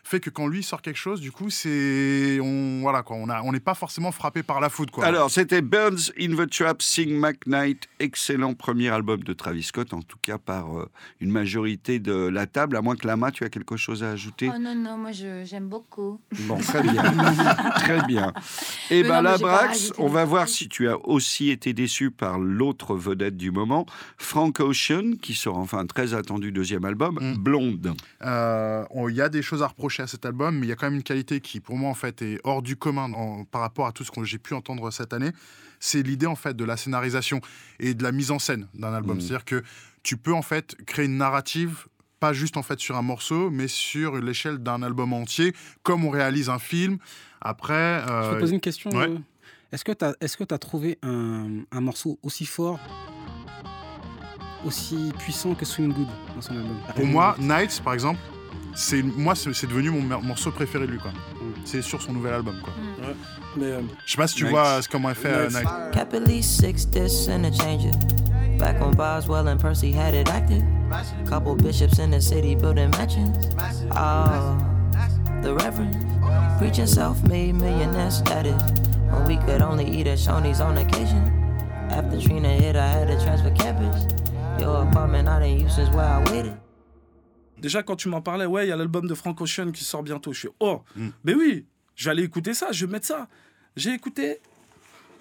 fait 0.07 0.19
que 0.19 0.29
quand 0.29 0.45
lui 0.47 0.61
sort 0.61 0.81
quelque 0.83 0.97
chose, 0.97 1.19
du 1.19 1.31
coup, 1.31 1.49
c'est 1.49 2.39
on 2.41 2.81
voilà 2.81 3.01
quoi, 3.01 3.17
on 3.17 3.27
a 3.27 3.41
on 3.41 3.51
n'est 3.51 3.59
pas 3.59 3.73
forcément 3.73 4.11
frappé 4.11 4.43
par 4.43 4.59
la 4.61 4.69
foudre 4.69 4.91
quoi. 4.93 5.03
Alors, 5.05 5.31
c'était 5.31 5.61
Burns 5.63 6.11
in 6.19 6.35
the 6.35 6.49
Trap, 6.49 6.81
Sing 6.81 7.17
McKnight, 7.19 7.87
excellent 7.99 8.53
premier 8.53 8.89
album 8.89 9.23
de 9.23 9.33
Travis 9.33 9.63
Scott, 9.63 9.93
en 9.93 10.01
tout 10.03 10.19
cas 10.21 10.37
par 10.37 10.77
euh, 10.79 10.89
une 11.21 11.31
majorité 11.31 11.97
de 11.99 12.13
la 12.13 12.45
table, 12.45 12.75
à 12.77 12.81
moins 12.83 12.95
que 12.95 13.07
Lama, 13.07 13.31
tu 13.31 13.43
as 13.45 13.49
quelque 13.49 13.77
chose 13.77 14.03
à 14.03 14.11
ajouter? 14.11 14.51
Oh 14.53 14.59
non, 14.59 14.75
non, 14.75 14.95
moi 14.97 15.11
je- 15.11 15.43
j'aime 15.43 15.67
beaucoup. 15.67 16.21
Bon, 16.41 16.57
très 16.59 16.83
bien. 16.83 17.01
très 17.75 18.01
bien. 18.05 18.31
Et 18.91 19.01
Mais 19.01 19.09
ben 19.09 19.23
pas 19.23 19.37
Brax, 19.39 19.91
on 19.97 20.07
va 20.07 20.23
voir 20.23 20.47
si 20.47 20.69
tu 20.69 20.87
as 20.87 20.97
aussi 21.07 21.49
été 21.49 21.73
déçu 21.73 22.11
par 22.11 22.37
l'autre 22.37 22.95
vedette 22.95 23.37
du 23.37 23.49
moment, 23.49 23.87
Frank 24.17 24.59
Ocean, 24.59 25.13
qui 25.21 25.33
sera 25.33 25.57
enfin 25.57 25.79
un 25.79 25.87
très 25.87 26.13
attendu 26.13 26.51
deuxième 26.51 26.85
album, 26.85 27.17
Mm. 27.19 27.37
Blonde. 27.37 27.93
Euh, 28.21 28.83
on- 28.91 29.09
Il 29.09 29.15
y 29.15 29.21
a 29.21 29.29
des 29.29 29.41
choses 29.41 29.63
à 29.63 29.67
reprocher 29.67 29.94
à 30.01 30.07
cet 30.07 30.25
album, 30.25 30.57
mais 30.59 30.65
il 30.67 30.69
y 30.69 30.71
a 30.71 30.75
quand 30.75 30.87
même 30.87 30.95
une 30.95 31.03
qualité 31.03 31.39
qui, 31.41 31.59
pour 31.59 31.77
moi, 31.77 31.89
en 31.89 31.93
fait, 31.93 32.21
est 32.21 32.39
hors 32.43 32.61
du 32.61 32.75
commun 32.75 33.11
en- 33.13 33.45
par 33.45 33.61
rapport 33.61 33.87
à 33.87 33.91
tout 33.91 34.03
ce 34.03 34.11
que 34.11 34.23
j'ai 34.23 34.37
pu 34.37 34.53
entendre 34.53 34.89
cette 34.91 35.13
année. 35.13 35.31
C'est 35.79 36.01
l'idée, 36.01 36.25
en 36.25 36.35
fait, 36.35 36.55
de 36.55 36.63
la 36.63 36.77
scénarisation 36.77 37.41
et 37.79 37.93
de 37.93 38.03
la 38.03 38.11
mise 38.11 38.31
en 38.31 38.39
scène 38.39 38.67
d'un 38.73 38.93
album. 38.93 39.15
Mhm. 39.17 39.21
C'est-à-dire 39.21 39.45
que 39.45 39.63
tu 40.03 40.17
peux, 40.17 40.33
en 40.33 40.41
fait, 40.41 40.75
créer 40.85 41.05
une 41.05 41.17
narrative 41.17 41.87
pas 42.21 42.31
juste 42.31 42.55
en 42.55 42.63
fait 42.63 42.79
sur 42.79 42.95
un 42.95 43.01
morceau, 43.01 43.51
mais 43.51 43.67
sur 43.67 44.15
l'échelle 44.17 44.57
d'un 44.59 44.81
album 44.81 45.11
entier, 45.11 45.53
comme 45.83 46.05
on 46.05 46.09
réalise 46.09 46.49
un 46.49 46.59
film. 46.59 46.97
Après, 47.41 48.01
Je 48.07 48.31
peux 48.31 48.39
poser 48.39 48.53
une 48.55 48.61
question 48.61 48.89
ouais. 48.91 49.09
euh, 49.09 49.17
Est-ce 49.73 49.83
que 50.37 50.43
tu 50.45 50.53
as 50.53 50.57
trouvé 50.57 50.97
un, 51.03 51.63
un 51.71 51.81
morceau 51.81 52.17
aussi 52.23 52.45
fort, 52.45 52.79
aussi 54.65 55.11
puissant 55.19 55.53
que 55.55 55.65
Swing 55.65 55.91
Good 55.93 56.07
dans 56.33 56.41
son 56.41 56.55
album? 56.55 56.77
Pour 56.95 57.05
moi, 57.05 57.35
Nights, 57.37 57.81
par 57.83 57.93
exemple, 57.93 58.19
c'est 58.75 59.01
moi, 59.01 59.33
c'est 59.35 59.67
devenu 59.67 59.89
mon 59.89 60.21
morceau 60.21 60.51
préféré 60.51 60.85
de 60.85 60.91
lui, 60.91 60.99
quoi. 60.99 61.11
Mhm. 61.11 61.53
C'est 61.65 61.81
sur 61.81 62.01
son 62.01 62.13
nouvel 62.13 62.33
album, 62.35 62.55
quoi. 62.61 62.73
Mais 63.57 63.65
euh, 63.65 63.81
Je 64.05 64.11
sais 64.11 64.17
pas 64.17 64.27
si 64.27 64.35
tu 64.35 64.47
vois 64.47 64.79
comment 64.91 65.09
elle 65.09 65.15
fait 65.15 65.29
euh. 65.29 65.49
Kept 65.91 66.13
at 66.13 66.19
least 66.27 66.61
six 66.61 66.85
discs 66.85 67.29
and 67.29 67.45
a 67.45 67.51
changer. 67.51 67.91
Back 68.59 68.79
when 68.79 68.91
Boswell 68.91 69.47
and 69.47 69.59
Percy 69.59 69.91
had 69.91 70.13
it 70.13 70.29
active. 70.29 70.63
Couple 71.25 71.55
bishops 71.55 71.99
in 71.99 72.11
the 72.11 72.21
city 72.21 72.55
building 72.55 72.89
mansions. 72.91 73.49
Oh, 73.91 74.57
the 75.41 75.53
Reverend. 75.53 75.95
Preaching 76.59 76.87
self 76.87 77.21
made 77.23 77.55
millionaire 77.55 78.11
status. 78.11 78.61
When 79.09 79.25
we 79.25 79.37
could 79.37 79.61
only 79.61 79.85
eat 79.85 80.07
at 80.07 80.17
Shoney's 80.17 80.61
on 80.61 80.77
occasion. 80.77 81.23
After 81.89 82.19
Trina 82.19 82.49
hit, 82.49 82.75
I 82.75 82.87
had 82.87 83.07
to 83.07 83.23
transfer 83.23 83.51
campus. 83.51 84.05
Your 84.59 84.83
apartment 84.83 85.27
out 85.27 85.43
in 85.43 85.59
Houston's 85.59 85.89
where 85.95 86.05
I 86.05 86.23
waited. 86.31 86.57
Déjà, 87.59 87.83
quand 87.83 87.95
tu 87.95 88.09
m'en 88.09 88.21
parlais, 88.21 88.45
ouais, 88.45 88.65
il 88.65 88.69
y 88.69 88.71
a 88.71 88.75
l'album 88.75 89.07
de 89.07 89.13
Frank 89.13 89.39
Ocean 89.41 89.71
qui 89.71 89.83
sort 89.83 90.03
bientôt. 90.03 90.33
Je 90.33 90.39
suis, 90.39 90.49
oh, 90.59 90.81
Mm. 90.95 91.07
mais 91.23 91.33
oui, 91.33 91.65
je 91.95 92.05
vais 92.05 92.11
aller 92.11 92.23
écouter 92.23 92.53
ça, 92.53 92.67
je 92.71 92.85
vais 92.85 92.91
mettre 92.91 93.07
ça. 93.07 93.27
J'ai 93.75 93.93
écouté, 93.93 94.39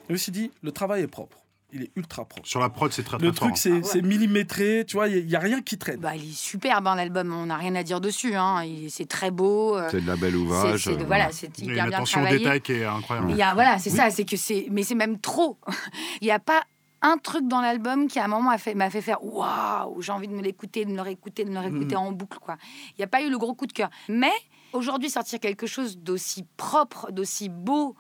je 0.09 0.13
me 0.13 0.19
suis 0.19 0.33
dit, 0.33 0.51
le 0.63 0.73
travail 0.73 1.03
est 1.03 1.07
propre. 1.09 1.39
Il 1.77 1.83
est 1.83 1.91
ultra 1.97 2.25
propre. 2.25 2.47
Sur 2.47 2.61
la 2.61 2.69
prod, 2.69 2.93
c'est 2.93 3.03
très 3.03 3.17
très 3.17 3.27
Le 3.27 3.33
fort. 3.33 3.49
truc, 3.49 3.57
c'est 3.57 3.85
c'est 3.85 4.01
millimétré, 4.01 4.85
tu 4.87 4.95
vois, 4.95 5.09
il 5.09 5.27
n'y 5.27 5.35
a, 5.35 5.41
rien 5.41 5.61
qui 5.61 5.77
traîne. 5.77 5.99
Bah, 5.99 6.15
il 6.15 6.31
est 6.31 6.33
superbe 6.33 6.87
hein, 6.87 6.95
l'album, 6.95 7.33
on 7.35 7.47
n'a 7.47 7.57
rien 7.57 7.75
à 7.75 7.83
dire 7.83 8.01
dessus. 8.01 8.37
Hein. 8.37 8.63
Il- 8.63 8.93
C'est 8.93 9.09
très 9.09 9.33
beau. 9.33 9.77
euh, 9.77 9.89
C'est 9.91 10.01
de 10.01 10.07
la 10.07 10.15
belle 10.15 10.37
ouvrage. 10.37 10.85
c'est 10.85 10.91
euh, 10.93 11.05
voilà, 11.05 11.33
c'est 11.33 11.51
Il 11.59 11.65
y 11.65 11.71
a 11.71 11.73
hyper 11.73 11.85
une 11.87 11.91
bien 11.91 11.99
attention 11.99 12.21
au 12.21 12.23
travaillé. 12.23 12.45
détail 12.45 12.61
qui 12.61 12.73
est 12.75 12.85
incroyable. 12.85 13.31
Il 13.33 13.37
y 13.37 13.43
a, 13.43 13.55
voilà, 13.55 13.81
c'est 13.81 13.91
ça, 13.91 14.09
c'est 14.11 14.25
que 14.25 14.37
c'est, 14.37 14.69
mais 14.71 14.85
c'est 14.85 14.95
même 14.95 15.19
trop. 15.19 15.59
Il 16.21 16.27
n'y 16.27 16.31
a 16.31 16.39
pas 16.39 16.63
un 17.07 17.19
truc 17.19 17.47
dans 17.47 17.61
l'album 17.61 18.09
qui 18.09 18.19
à 18.19 18.25
un 18.25 18.29
moment 18.29 18.51
a 18.51 18.59
fait- 18.59 18.75
m'a 18.75 18.89
fait, 18.91 19.01
faire 19.03 19.23
waouh, 19.23 20.01
j'ai 20.01 20.11
envie 20.11 20.27
de 20.27 20.33
me 20.33 20.43
l'écouter, 20.43 20.85
de 20.87 20.91
me 20.91 20.97
le 20.97 21.03
réécouter, 21.03 21.45
de 21.45 21.51
me 21.51 21.55
le 21.55 21.61
réécouter 21.61 21.97
en 21.97 22.11
boucle 22.13 22.39
quoi. 22.41 22.57
Il 22.91 22.95
n'y 23.01 23.05
a 23.05 23.09
pas 23.09 23.21
eu 23.23 23.29
le 23.31 23.37
gros 23.39 23.55
coup 23.55 23.67
de 23.67 23.73
cœur. 23.73 23.91
Mais 24.09 24.33
aujourd'hui 24.73 25.11
sortir 25.11 25.39
quelque 25.39 25.67
chose 25.67 25.99
d'aussi 25.99 26.45
propre, 26.57 27.13
d'aussi 27.13 27.49
beau, 27.51 27.95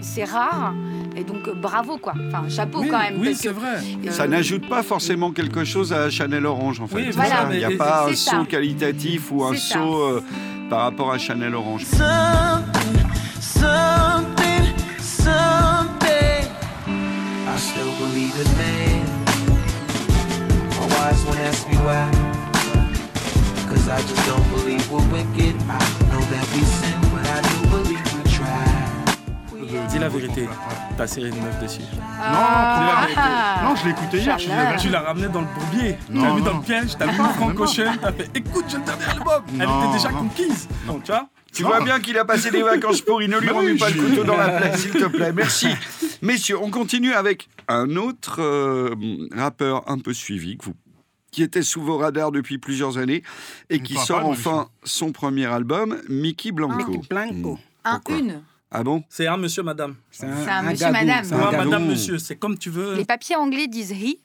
c'est 0.00 0.24
rare. 0.24 0.74
Et 1.16 1.22
donc 1.24 1.46
euh, 1.48 1.54
bravo 1.54 1.96
quoi. 1.96 2.14
Enfin 2.28 2.48
chapeau 2.48 2.80
oui, 2.80 2.88
quand 2.90 2.98
même. 2.98 3.18
oui 3.20 3.28
parce 3.28 3.38
c'est 3.40 3.48
que, 3.48 3.52
vrai. 3.54 3.76
euh, 4.06 4.10
Ça 4.10 4.26
n'ajoute 4.26 4.68
pas 4.68 4.82
forcément 4.82 5.30
quelque 5.32 5.64
chose 5.64 5.92
à 5.92 6.10
Chanel 6.10 6.44
Orange, 6.44 6.80
en 6.80 6.86
fait. 6.88 6.96
Oui, 6.96 7.10
voilà, 7.12 7.48
Il 7.52 7.58
n'y 7.58 7.64
a 7.64 7.70
pas 7.78 8.08
un 8.08 8.14
saut 8.14 8.44
qualitatif 8.44 9.30
ou 9.32 9.44
un 9.44 9.54
saut 9.56 10.00
euh, 10.02 10.24
par 10.68 10.80
rapport 10.80 11.12
à 11.12 11.18
Chanel 11.18 11.54
Orange. 11.54 11.86
Believe 17.98 18.34
in 18.42 18.50
man. 18.58 19.06
My 20.78 20.86
wise 20.94 21.24
one 21.26 21.38
asked 21.38 21.68
me 21.68 21.76
why. 21.76 22.08
Cause 23.68 23.88
I 23.88 24.00
just 24.02 24.26
don't 24.26 24.48
believe 24.50 24.90
we're 24.90 25.06
wicked. 25.12 25.54
I 25.68 25.78
know 26.10 26.22
that 26.32 26.46
we 26.54 26.60
sin, 26.62 27.00
but 27.12 27.26
I 27.26 27.40
do 27.42 27.56
believe 27.70 28.04
we 28.14 28.22
try. 28.30 28.64
Dis 29.88 29.98
la 29.98 30.08
vérité, 30.08 30.48
t'as 30.96 31.06
serré 31.06 31.28
une 31.28 31.42
meuf 31.42 31.58
dessus. 31.60 31.80
Ah. 32.22 33.06
Non, 33.64 33.74
je 33.76 33.84
l'ai 33.84 33.90
écouté 33.90 34.18
hier. 34.18 34.38
je. 34.38 34.78
Tu 34.80 34.88
l'as 34.90 35.00
ramené 35.00 35.28
dans 35.28 35.40
le 35.40 35.46
bourbier, 35.46 35.98
tu 36.06 36.12
Non, 36.12 36.24
l'as 36.24 36.30
mis 36.34 36.40
non. 36.42 36.44
dans 36.52 36.56
le 36.58 36.62
piège, 36.62 36.96
t'as 36.98 37.06
mis 37.06 37.18
Non, 37.18 37.24
non. 37.54 37.60
Ocean, 37.62 37.96
t'as 38.00 38.12
fait 38.12 38.30
écoute, 38.34 38.64
j'ai 38.68 38.78
le 38.78 38.84
dernier 38.84 39.04
album. 39.06 39.42
Elle 39.52 39.66
Non, 39.66 39.82
était 39.84 39.92
déjà 39.98 40.10
non. 40.10 40.18
conquise. 40.20 40.68
Donc 40.86 41.02
tu 41.04 41.10
vois 41.12 41.26
Tu 41.56 41.62
vois 41.64 41.80
bien 41.82 42.00
qu'il 42.00 42.18
a 42.18 42.24
passé 42.24 42.50
des 42.50 42.62
vacances 42.62 43.00
pourries. 43.00 43.28
Ne 43.28 43.38
lui 43.38 43.48
remets 43.48 43.72
oui, 43.72 43.78
pas 43.78 43.90
le 43.90 44.00
couteau 44.02 44.24
dans 44.24 44.36
la 44.36 44.48
plaie, 44.50 44.76
s'il 44.76 44.90
te 44.92 45.04
plaît. 45.06 45.32
Merci. 45.32 45.68
Messieurs, 46.22 46.58
on 46.60 46.70
continue 46.70 47.12
avec 47.12 47.48
un 47.68 47.96
autre 47.96 48.40
euh, 48.42 48.94
rappeur 49.34 49.90
un 49.90 49.98
peu 49.98 50.12
suivi, 50.12 50.56
que 50.58 50.66
vous- 50.66 50.74
qui 51.32 51.42
était 51.42 51.62
sous 51.62 51.82
vos 51.82 51.98
radars 51.98 52.32
depuis 52.32 52.56
plusieurs 52.58 52.96
années 52.98 53.22
et 53.68 53.80
qui 53.80 53.94
sort 53.94 54.24
enfin 54.24 54.68
son 54.84 55.12
premier 55.12 55.44
album, 55.46 55.98
Mickey 56.08 56.50
Blanco. 56.52 57.02
Blanco. 57.10 57.58
Un, 57.84 57.94
Pourquoi 57.96 58.16
une. 58.18 58.42
Ah 58.70 58.82
bon? 58.82 59.04
C'est 59.08 59.26
un 59.26 59.36
monsieur, 59.36 59.62
madame. 59.62 59.94
C'est 60.10 60.26
un 60.26 60.62
monsieur, 60.62 60.86
gadou, 60.86 60.92
madame. 60.92 61.24
c'est 61.24 61.34
un 61.34 61.38
un 61.48 61.64
madame, 61.64 61.86
monsieur, 61.86 62.18
c'est 62.18 62.36
comme 62.36 62.56
tu 62.58 62.70
veux. 62.70 62.94
Les 62.94 63.04
papiers 63.04 63.36
anglais 63.36 63.66
disent 63.68 63.92
he. 63.92 64.18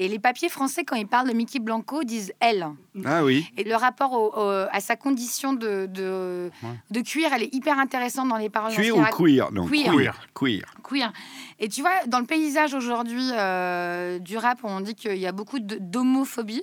Et 0.00 0.06
les 0.06 0.20
papiers 0.20 0.48
français, 0.48 0.84
quand 0.84 0.94
ils 0.94 1.08
parlent 1.08 1.26
de 1.28 1.32
Mickey 1.32 1.58
Blanco, 1.58 2.04
disent 2.04 2.32
elle. 2.38 2.68
Ah 3.04 3.24
oui. 3.24 3.50
Et 3.56 3.64
le 3.64 3.74
rapport 3.74 4.12
au- 4.12 4.28
au- 4.32 4.66
à 4.70 4.78
sa 4.80 4.94
condition 4.94 5.52
de, 5.52 5.86
de, 5.86 6.50
de 6.90 7.00
cuir, 7.00 7.30
elle 7.34 7.42
est 7.42 7.52
hyper 7.52 7.78
intéressante 7.80 8.28
dans 8.28 8.36
les 8.36 8.48
paroles. 8.48 8.72
Cuir 8.72 8.96
ou 8.96 9.02
queer 9.04 9.50
Non, 9.50 9.66
Queer. 9.66 9.92
queer. 9.92 10.20
Queer. 10.34 10.72
queer. 10.88 11.12
Et 11.58 11.68
tu 11.68 11.80
vois, 11.80 11.90
dans 12.06 12.20
le 12.20 12.26
paysage 12.26 12.74
aujourd'hui 12.74 13.28
euh, 13.32 14.20
du 14.20 14.36
rap, 14.36 14.60
on 14.62 14.80
dit 14.80 14.94
qu'il 14.94 15.16
y 15.18 15.26
a 15.26 15.32
beaucoup 15.32 15.58
d'homophobie. 15.58 16.62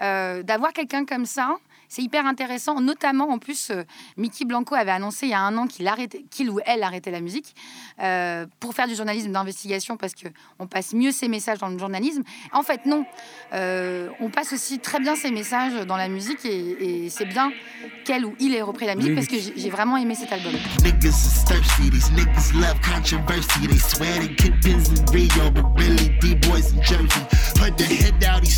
Euh, 0.00 0.42
D'avoir 0.44 0.72
quelqu'un 0.72 1.04
comme 1.04 1.26
ça, 1.26 1.56
c'est 1.88 2.02
hyper 2.02 2.26
intéressant. 2.26 2.80
Notamment, 2.80 3.30
en 3.30 3.38
plus, 3.38 3.70
euh, 3.70 3.84
Mickey 4.16 4.44
Blanco 4.44 4.74
avait 4.74 4.90
annoncé 4.90 5.26
il 5.26 5.30
y 5.30 5.34
a 5.34 5.40
un 5.40 5.56
an 5.56 5.66
qu'il 5.66 5.88
qu'il 6.30 6.50
ou 6.50 6.60
elle 6.66 6.82
arrêtait 6.82 7.10
la 7.10 7.20
musique 7.20 7.54
euh, 8.00 8.46
pour 8.60 8.74
faire 8.74 8.86
du 8.86 8.94
journalisme 8.94 9.32
d'investigation 9.32 9.96
parce 9.96 10.14
que 10.14 10.28
on 10.58 10.66
passe 10.66 10.92
mieux 10.92 11.12
ses 11.12 11.28
messages 11.28 11.58
dans 11.58 11.68
le 11.68 11.78
journalisme. 11.78 12.22
En 12.52 12.62
fait, 12.62 12.86
non. 12.86 13.04
Euh, 13.52 14.08
on 14.20 14.30
passe 14.30 14.52
aussi 14.52 14.78
très 14.78 15.00
bien 15.00 15.16
ses 15.16 15.30
messages 15.30 15.74
dans 15.86 15.96
la 15.96 16.08
musique 16.08 16.44
et, 16.44 17.08
c'est 17.10 17.26
bien 17.26 17.50
qu'elle 18.04 18.24
ou 18.24 18.34
il 18.38 18.54
ait 18.54 18.62
repris 18.62 18.86
la 18.86 18.94
musique 18.94 19.14
parce 19.14 19.26
que 19.26 19.36
j'ai 19.38 19.70
vraiment 19.70 19.96
aimé 19.96 20.14
cet 20.14 20.32
album. 20.32 20.52
Put 27.58 27.76
the 27.76 27.84
head 27.84 28.22
out, 28.24 28.44
he 28.44 28.50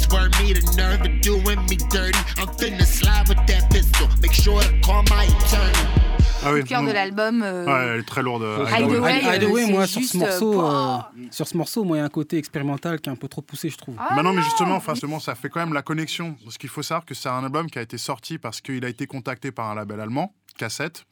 me 0.45 0.53
the 0.53 0.77
nerve 0.77 1.01
of 1.01 1.21
doing 1.23 1.59
me 1.69 1.77
dirty. 1.89 2.19
I'm 2.37 2.49
finna 2.59 2.85
slide 2.85 3.20
with 3.29 3.47
that 3.47 3.71
pistol. 3.71 4.09
Make 4.21 4.33
sure 4.33 4.61
to 4.63 4.81
call 4.81 5.03
my 5.11 5.25
attorney. 5.25 6.00
Ah 6.43 6.53
oui. 6.53 6.61
Le 6.61 6.65
cœur 6.65 6.83
de 6.83 6.91
l'album. 6.91 7.43
euh, 7.43 7.67
Ouais, 7.67 7.89
elle 7.95 8.01
est 8.01 8.05
très 8.05 8.23
lourde. 8.23 8.43
euh, 8.43 8.65
Hideaway, 8.71 9.21
Hideaway. 9.37 9.67
Moi, 9.67 9.87
sur 9.87 10.03
ce 10.03 10.17
morceau, 10.17 10.65
euh, 10.65 10.97
euh, 10.97 10.99
sur 11.31 11.47
ce 11.47 11.57
morceau, 11.57 11.85
moi, 11.85 11.97
il 11.99 12.01
y 12.01 12.03
a 12.03 12.07
un 12.07 12.09
côté 12.09 12.39
expérimental 12.39 12.99
qui 13.01 13.11
est 13.11 13.13
un 13.13 13.17
peu 13.17 13.29
trop 13.29 13.43
poussé, 13.43 13.69
je 13.69 13.77
trouve. 13.77 13.95
Ah 13.99 14.15
Bah 14.17 14.23
non, 14.23 14.33
mais 14.33 14.43
justement, 14.43 14.77
enfin, 14.77 14.95
justement, 14.95 15.21
ça 15.21 15.35
fait 15.35 15.51
quand 15.51 15.61
même 15.61 15.75
la 15.75 15.83
connexion. 15.83 16.37
Parce 16.45 16.57
qu'il 16.57 16.71
faut 16.71 16.83
savoir 16.83 17.05
que 17.05 17.15
c'est 17.15 17.29
un 17.29 17.45
album 17.45 17.69
qui 17.71 17.79
a 17.79 17.83
été 17.83 17.99
sorti 17.99 18.39
parce 18.39 18.61
qu'il 18.63 18.85
a 18.85 18.89
été 18.89 19.07
contacté 19.07 19.53
par 19.53 19.69
un 19.71 19.75
label 19.75 20.01
allemand, 20.01 20.35
Cassette, 20.57 21.05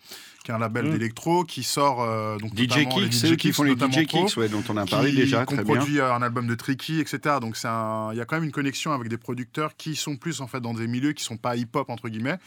qui 0.45 0.51
est 0.51 0.55
un 0.55 0.59
label 0.59 0.87
Mm. 0.87 0.91
d'électro 0.93 1.45
qui 1.45 1.63
sort 1.63 2.03
euh, 2.03 2.39
donc 2.39 2.55
DJ 2.57 2.87
Kicks, 2.89 3.13
ceux 3.13 3.37
qui 3.37 3.53
font 3.53 3.65
les 3.65 3.73
DJ 3.77 4.07
Pro, 4.07 4.25
Kicks, 4.27 4.37
ouais, 4.39 4.49
dont 4.49 4.63
on 4.71 4.77
a 4.79 4.87
parlé 4.87 5.11
qui- 5.11 5.17
déjà, 5.17 5.45
très 5.45 5.57
bien. 5.63 5.65
produit 5.77 6.01
euh, 6.01 6.15
un 6.15 6.23
album 6.23 6.47
de 6.47 6.55
Tricky, 6.55 7.01
etc. 7.01 7.37
Donc 7.41 7.57
c'est 7.57 7.69
un- 7.69 8.11
il 8.13 8.19
y 8.19 8.21
a 8.21 8.25
quand 8.25 8.37
même 8.37 8.45
une 8.45 8.53
connexion 8.53 8.93
avec 8.93 9.09
des 9.09 9.19
producteurs 9.19 9.77
qui 9.77 9.95
sont 9.95 10.17
plus 10.17 10.41
en 10.41 10.47
fait 10.47 10.61
dans 10.61 10.73
des 10.75 10.87
milieux 10.87 11.13
qui 11.13 11.23
sont 11.25 11.37
pas 11.37 11.55
hip-hop 11.57 11.91
entre 11.91 12.09
guillemets. 12.09 12.39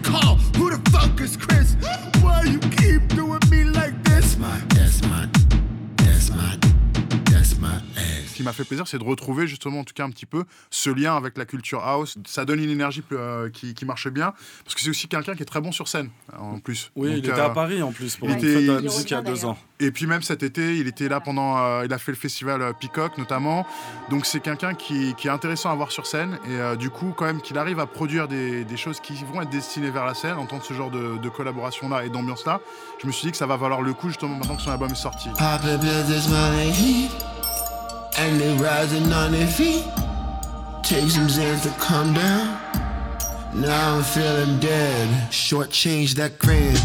Call. 0.00 0.51
Qui 8.42 8.46
m'a 8.46 8.52
fait 8.52 8.64
plaisir, 8.64 8.86
c'est 8.88 8.98
de 8.98 9.04
retrouver 9.04 9.46
justement, 9.46 9.80
en 9.80 9.84
tout 9.84 9.94
cas 9.94 10.04
un 10.04 10.10
petit 10.10 10.26
peu, 10.26 10.44
ce 10.70 10.90
lien 10.90 11.16
avec 11.16 11.38
la 11.38 11.44
culture 11.44 11.84
house. 11.84 12.16
Ça 12.26 12.44
donne 12.44 12.60
une 12.62 12.70
énergie 12.70 13.02
euh, 13.12 13.48
qui, 13.50 13.74
qui 13.74 13.84
marche 13.84 14.08
bien, 14.08 14.32
parce 14.64 14.74
que 14.74 14.80
c'est 14.80 14.90
aussi 14.90 15.06
quelqu'un 15.08 15.34
qui 15.34 15.42
est 15.42 15.46
très 15.46 15.60
bon 15.60 15.72
sur 15.72 15.86
scène, 15.88 16.10
en 16.38 16.58
plus. 16.58 16.90
Oui, 16.96 17.08
Donc, 17.08 17.18
il 17.18 17.28
était 17.30 17.38
euh, 17.38 17.46
à 17.46 17.50
Paris 17.50 17.82
en 17.82 17.92
plus 17.92 18.16
pour 18.16 18.28
il 18.28 18.32
une 18.32 18.38
était- 18.38 18.52
fête 18.54 18.66
de 18.66 18.72
la 18.72 18.78
il 18.78 18.82
musique 18.84 19.10
il 19.10 19.14
y 19.14 19.16
a 19.16 19.22
deux 19.22 19.44
ans. 19.44 19.56
Et 19.80 19.90
puis 19.90 20.06
même 20.06 20.22
cet 20.22 20.42
été, 20.44 20.76
il 20.76 20.86
était 20.86 21.08
là 21.08 21.20
pendant, 21.20 21.58
euh, 21.58 21.82
il 21.84 21.92
a 21.92 21.98
fait 21.98 22.12
le 22.12 22.16
festival 22.16 22.62
euh, 22.62 22.72
Peacock 22.72 23.18
notamment. 23.18 23.66
Donc 24.10 24.26
c'est 24.26 24.40
quelqu'un 24.40 24.74
qui, 24.74 25.14
qui 25.16 25.26
est 25.26 25.30
intéressant 25.30 25.70
à 25.70 25.74
voir 25.74 25.90
sur 25.90 26.06
scène 26.06 26.38
et 26.46 26.50
euh, 26.52 26.76
du 26.76 26.88
coup 26.90 27.12
quand 27.16 27.24
même 27.24 27.40
qu'il 27.40 27.58
arrive 27.58 27.80
à 27.80 27.86
produire 27.86 28.28
des, 28.28 28.64
des 28.64 28.76
choses 28.76 29.00
qui 29.00 29.14
vont 29.32 29.42
être 29.42 29.50
destinées 29.50 29.90
vers 29.90 30.04
la 30.06 30.14
scène, 30.14 30.34
entendre 30.34 30.62
ce 30.64 30.72
genre 30.74 30.90
de, 30.90 31.18
de 31.18 31.28
collaboration 31.28 31.88
là 31.88 32.04
et 32.04 32.10
d'ambiance 32.10 32.44
là. 32.46 32.60
Je 33.00 33.06
me 33.08 33.12
suis 33.12 33.26
dit 33.26 33.32
que 33.32 33.36
ça 33.36 33.46
va 33.46 33.56
valoir 33.56 33.82
le 33.82 33.92
coup 33.92 34.08
justement 34.08 34.36
maintenant 34.36 34.56
que 34.56 34.62
son 34.62 34.70
album 34.70 34.90
est 34.90 34.94
sorti. 34.94 35.28
And 38.18 38.40
they 38.40 38.54
rising 38.62 39.12
on 39.12 39.32
their 39.32 39.46
feet. 39.46 39.84
Take 40.82 41.10
some 41.10 41.28
Xans 41.28 41.62
to 41.62 41.70
calm 41.80 42.12
down. 42.12 42.58
Now 43.54 43.96
I'm 43.96 44.02
feeling 44.02 44.60
dead. 44.60 45.32
Short 45.32 45.70
change 45.70 46.14
that 46.14 46.38
grand. 46.38 46.78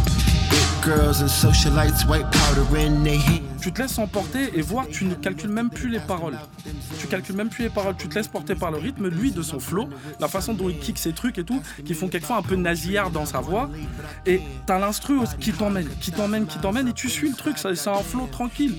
Big 0.78 0.94
girls 0.94 1.22
and 1.24 1.28
socialites, 1.28 2.06
white 2.08 2.26
powder 2.32 2.78
in 2.78 3.04
their 3.04 3.20
hands. 3.20 3.42
Tu 3.62 3.72
te 3.72 3.82
laisses 3.82 3.98
emporter 3.98 4.52
et 4.58 4.62
voir, 4.62 4.88
tu 4.88 5.06
ne 5.06 5.16
calcules 5.16 5.50
même 5.50 5.70
plus 5.70 5.90
les 5.90 6.00
paroles. 6.00 6.38
Tu 7.00 7.08
calcules 7.08 7.36
même 7.36 7.50
plus 7.50 7.64
les 7.66 7.70
paroles, 7.70 7.96
tu 7.98 8.08
te 8.08 8.16
laisses 8.16 8.28
porter 8.28 8.54
par 8.56 8.72
le 8.72 8.78
rythme, 8.78 9.08
lui 9.08 9.32
de 9.32 9.42
son 9.42 9.60
flow, 9.60 9.90
la 10.20 10.28
façon 10.28 10.54
dont 10.54 10.70
il 10.70 10.78
kick 10.78 10.98
ses 10.98 11.14
trucs 11.14 11.38
et 11.38 11.44
tout, 11.44 11.62
qui 11.86 11.94
font 11.94 12.08
quelquefois 12.08 12.38
un 12.38 12.42
peu 12.42 12.56
nasillard 12.56 13.10
dans 13.12 13.26
sa 13.26 13.40
voix. 13.40 13.70
Et 14.26 14.42
t'as 14.66 14.80
l'instru 14.80 15.18
qui 15.40 15.52
t'emmène, 15.52 15.88
qui 16.00 16.12
t'emmène, 16.12 16.46
qui 16.46 16.60
t'emmène, 16.60 16.88
et 16.90 16.94
tu 16.94 17.10
suis 17.10 17.30
le 17.30 17.36
truc, 17.36 17.58
ça- 17.58 17.76
c'est 17.76 17.90
un 17.90 18.04
flow 18.04 18.28
tranquille. 18.32 18.76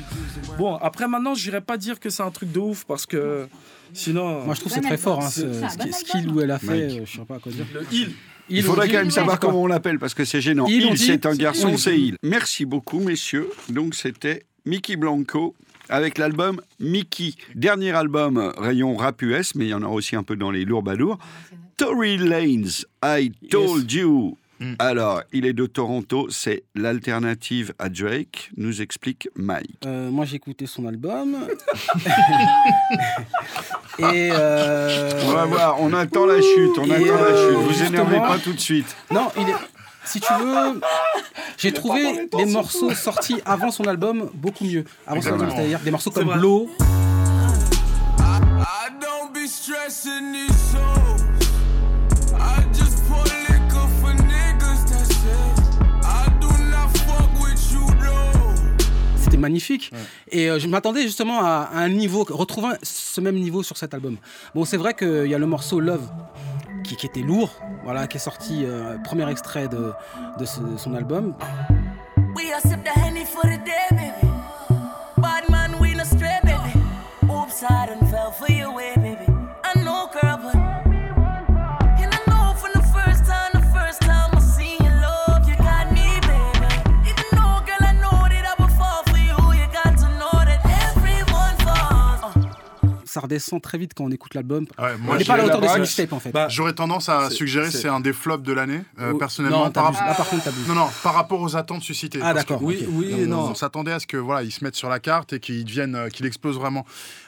Bon, 0.59 0.77
après 0.77 1.09
maintenant, 1.09 1.35
j'irais 1.35 1.61
pas 1.61 1.77
dire 1.77 1.99
que 2.01 2.11
c'est 2.11 2.23
un 2.23 2.31
truc 2.31 2.53
de 2.53 2.61
ouf 2.61 2.85
parce 2.85 3.07
que 3.07 3.49
sinon. 3.93 4.45
Moi, 4.45 4.55
je 4.55 4.61
trouve 4.61 4.73
que 4.73 4.81
c'est 4.81 4.87
très 4.87 4.97
fort, 4.99 5.23
hein, 5.25 5.29
ce, 5.31 5.41
ce 5.53 5.77
qui- 5.79 5.93
ce 5.93 6.05
qu'il 6.05 6.31
ou 6.31 6.41
elle 6.41 6.51
a 6.53 6.59
fait, 6.59 7.01
euh, 7.01 7.05
je 7.05 7.19
sais 7.19 7.25
pas 7.25 7.39
quoi 7.39 7.51
dire. 7.53 7.67
Le 7.75 7.85
il. 7.93 8.13
Il 8.51 8.63
faudrait 8.63 8.89
quand 8.89 8.99
même 8.99 9.11
savoir 9.11 9.39
comment 9.39 9.63
on 9.63 9.67
l'appelle 9.67 9.99
parce 9.99 10.15
que 10.15 10.25
c'est 10.25 10.41
gênant. 10.41 10.67
Il, 10.67 10.99
c'est 10.99 11.27
un 11.27 11.35
garçon, 11.35 11.77
c'est 11.77 11.99
il. 11.99 12.17
Merci 12.23 12.65
beaucoup, 12.65 13.01
messieurs. 13.01 13.49
Donc, 13.69 13.95
c'était 13.95 14.45
Mickey 14.65 14.97
Blanco 14.97 15.55
avec 15.89 16.19
l'album 16.19 16.61
Mickey. 16.81 17.33
Dernier 17.55 17.93
album 17.93 18.37
euh, 18.37 18.51
rayon 18.57 18.97
rap 18.97 19.23
US, 19.23 19.55
mais 19.55 19.67
il 19.67 19.71
y 19.71 19.75
en 19.75 19.83
aura 19.83 19.95
aussi 19.95 20.17
un 20.17 20.23
peu 20.23 20.37
dans 20.37 20.51
les 20.51 20.65
lourds 20.65 20.83
balourds. 20.83 21.19
Tory 21.77 22.19
Lanez, 22.19 22.85
I 23.05 23.33
Told 23.51 23.91
You. 23.91 24.37
Alors, 24.79 25.23
il 25.33 25.47
est 25.47 25.53
de 25.53 25.67
Toronto, 25.67 26.29
c'est 26.31 26.65
l'alternative 26.75 27.73
à 27.79 27.89
Drake, 27.89 28.51
nous 28.57 28.83
explique 28.83 29.29
Mike. 29.37 29.83
Euh, 29.87 30.11
moi, 30.11 30.25
j'ai 30.25 30.37
écouté 30.37 30.67
son 30.67 30.87
album. 30.87 31.37
Et. 33.99 34.31
euh, 34.33 35.11
On 35.27 35.33
va 35.33 35.45
voir, 35.47 35.81
on 35.81 35.93
attend 35.93 36.27
la 36.27 36.41
chute, 36.41 36.79
on 36.79 36.85
Et, 36.85 36.93
attend 36.93 37.05
la 37.05 37.11
euh, 37.23 37.51
chute. 37.51 37.59
Vous 37.59 37.83
énervez 37.85 38.11
justement- 38.17 38.29
pas 38.29 38.39
tout 38.39 38.53
de 38.53 38.61
suite. 38.61 38.97
Non, 39.13 39.29
il 39.37 39.49
est. 39.49 39.55
Si 40.05 40.21
tu 40.21 40.33
veux, 40.41 40.81
j'ai 41.59 41.73
trouvé 41.73 42.29
les 42.39 42.47
morceaux 42.47 42.95
sortis 42.95 43.41
avant 43.45 43.71
son 43.71 43.85
album 43.85 44.31
beaucoup 44.35 44.65
mieux. 44.65 44.85
Avant 45.07 45.21
son 45.21 45.33
album, 45.33 45.51
c'est-à-dire 45.51 45.81
des 45.81 45.91
morceaux 45.91 46.11
comme. 46.11 46.33
Blow. 46.33 46.71
I 48.21 48.91
don't 49.01 49.33
be 49.35 49.47
C'était 59.21 59.37
magnifique. 59.37 59.91
Et 60.31 60.49
euh, 60.51 60.59
je 60.59 60.67
m'attendais 60.69 61.03
justement 61.03 61.41
à, 61.41 61.69
à 61.73 61.79
un 61.81 61.89
niveau, 61.89 62.25
retrouver 62.29 62.75
ce 62.83 63.21
même 63.21 63.37
niveau 63.37 63.63
sur 63.63 63.77
cet 63.77 63.95
album. 63.95 64.17
Bon, 64.55 64.65
c'est 64.65 64.77
vrai 64.77 64.95
qu'il 64.95 65.27
y 65.27 65.35
a 65.35 65.39
le 65.39 65.47
morceau 65.47 65.81
Love 65.81 66.09
qui, 66.85 66.97
qui 66.97 67.07
était 67.07 67.21
lourd, 67.21 67.51
voilà, 67.85 68.07
qui 68.07 68.17
est 68.17 68.21
sorti, 68.21 68.65
euh, 68.65 68.97
premier 68.99 69.29
extrait 69.31 69.69
de, 69.69 69.93
de 70.39 70.45
ce- 70.45 70.61
son 70.77 70.95
album. 70.95 71.35
Redescend 93.29 93.61
très 93.63 93.79
vite 93.79 93.93
quand 93.95 94.05
on 94.05 94.11
écoute 94.11 94.35
l'album. 94.35 94.65
Ouais, 94.79 94.91
on 95.01 95.05
moi, 95.05 95.19
n'est 95.19 95.25
pas 95.25 95.35
à 95.35 95.37
la 95.37 95.43
j'irais 95.45 95.45
hauteur 95.45 95.61
de 95.61 95.65
là-bas. 95.67 95.75
ses 95.75 95.81
mixtapes 95.81 96.13
en 96.13 96.21
fait. 96.21 96.31
Bah, 96.33 96.49
J'aurais 96.49 96.73
tendance 96.73 97.09
à 97.09 97.31
suggérer 97.31 97.71
c'est- 97.71 97.79
c'est 97.83 97.89
un 97.89 98.01
des 98.01 98.13
flops 98.13 98.43
de 98.45 98.53
l'année, 98.53 98.81
euh, 99.01 99.13
Oh, 99.15 99.19
personnellement. 99.19 99.65
non, 99.67 99.71
par 99.71 99.85
t'abuses. 99.85 99.99
rapport- 100.01 100.09
Là, 100.11 100.15
par 100.17 100.29
contre, 100.29 100.45
t'abuses. 100.45 100.69
Non, 100.69 100.75
non, 100.75 100.87
par 101.03 101.15
rapport 101.15 101.41
aux 101.41 101.57
attentes 101.57 101.83
suscitées. 101.83 102.21
Ah, 102.23 102.31
que 102.33 102.37
d'accord, 102.39 102.63
Oui, 102.63 102.85
oui 102.91 103.27
non. 103.27 103.41
On 103.51 103.55
s'attendait 103.55 103.93
à 103.93 104.01
ce 104.01 104.07
que 104.07 104.17
voilà, 104.17 104.43
ils 104.43 104.51
se 104.53 104.65
mettent 104.65 104.77
sur 104.77 104.89
la 104.89 104.99
carte 105.01 105.33
et 105.35 105.41
qu'ils 105.41 105.65
deviennent, 105.65 105.95
euh, 105.95 106.09
qu'il 106.09 106.27
explose 106.27 106.57
vraiment. 106.57 106.85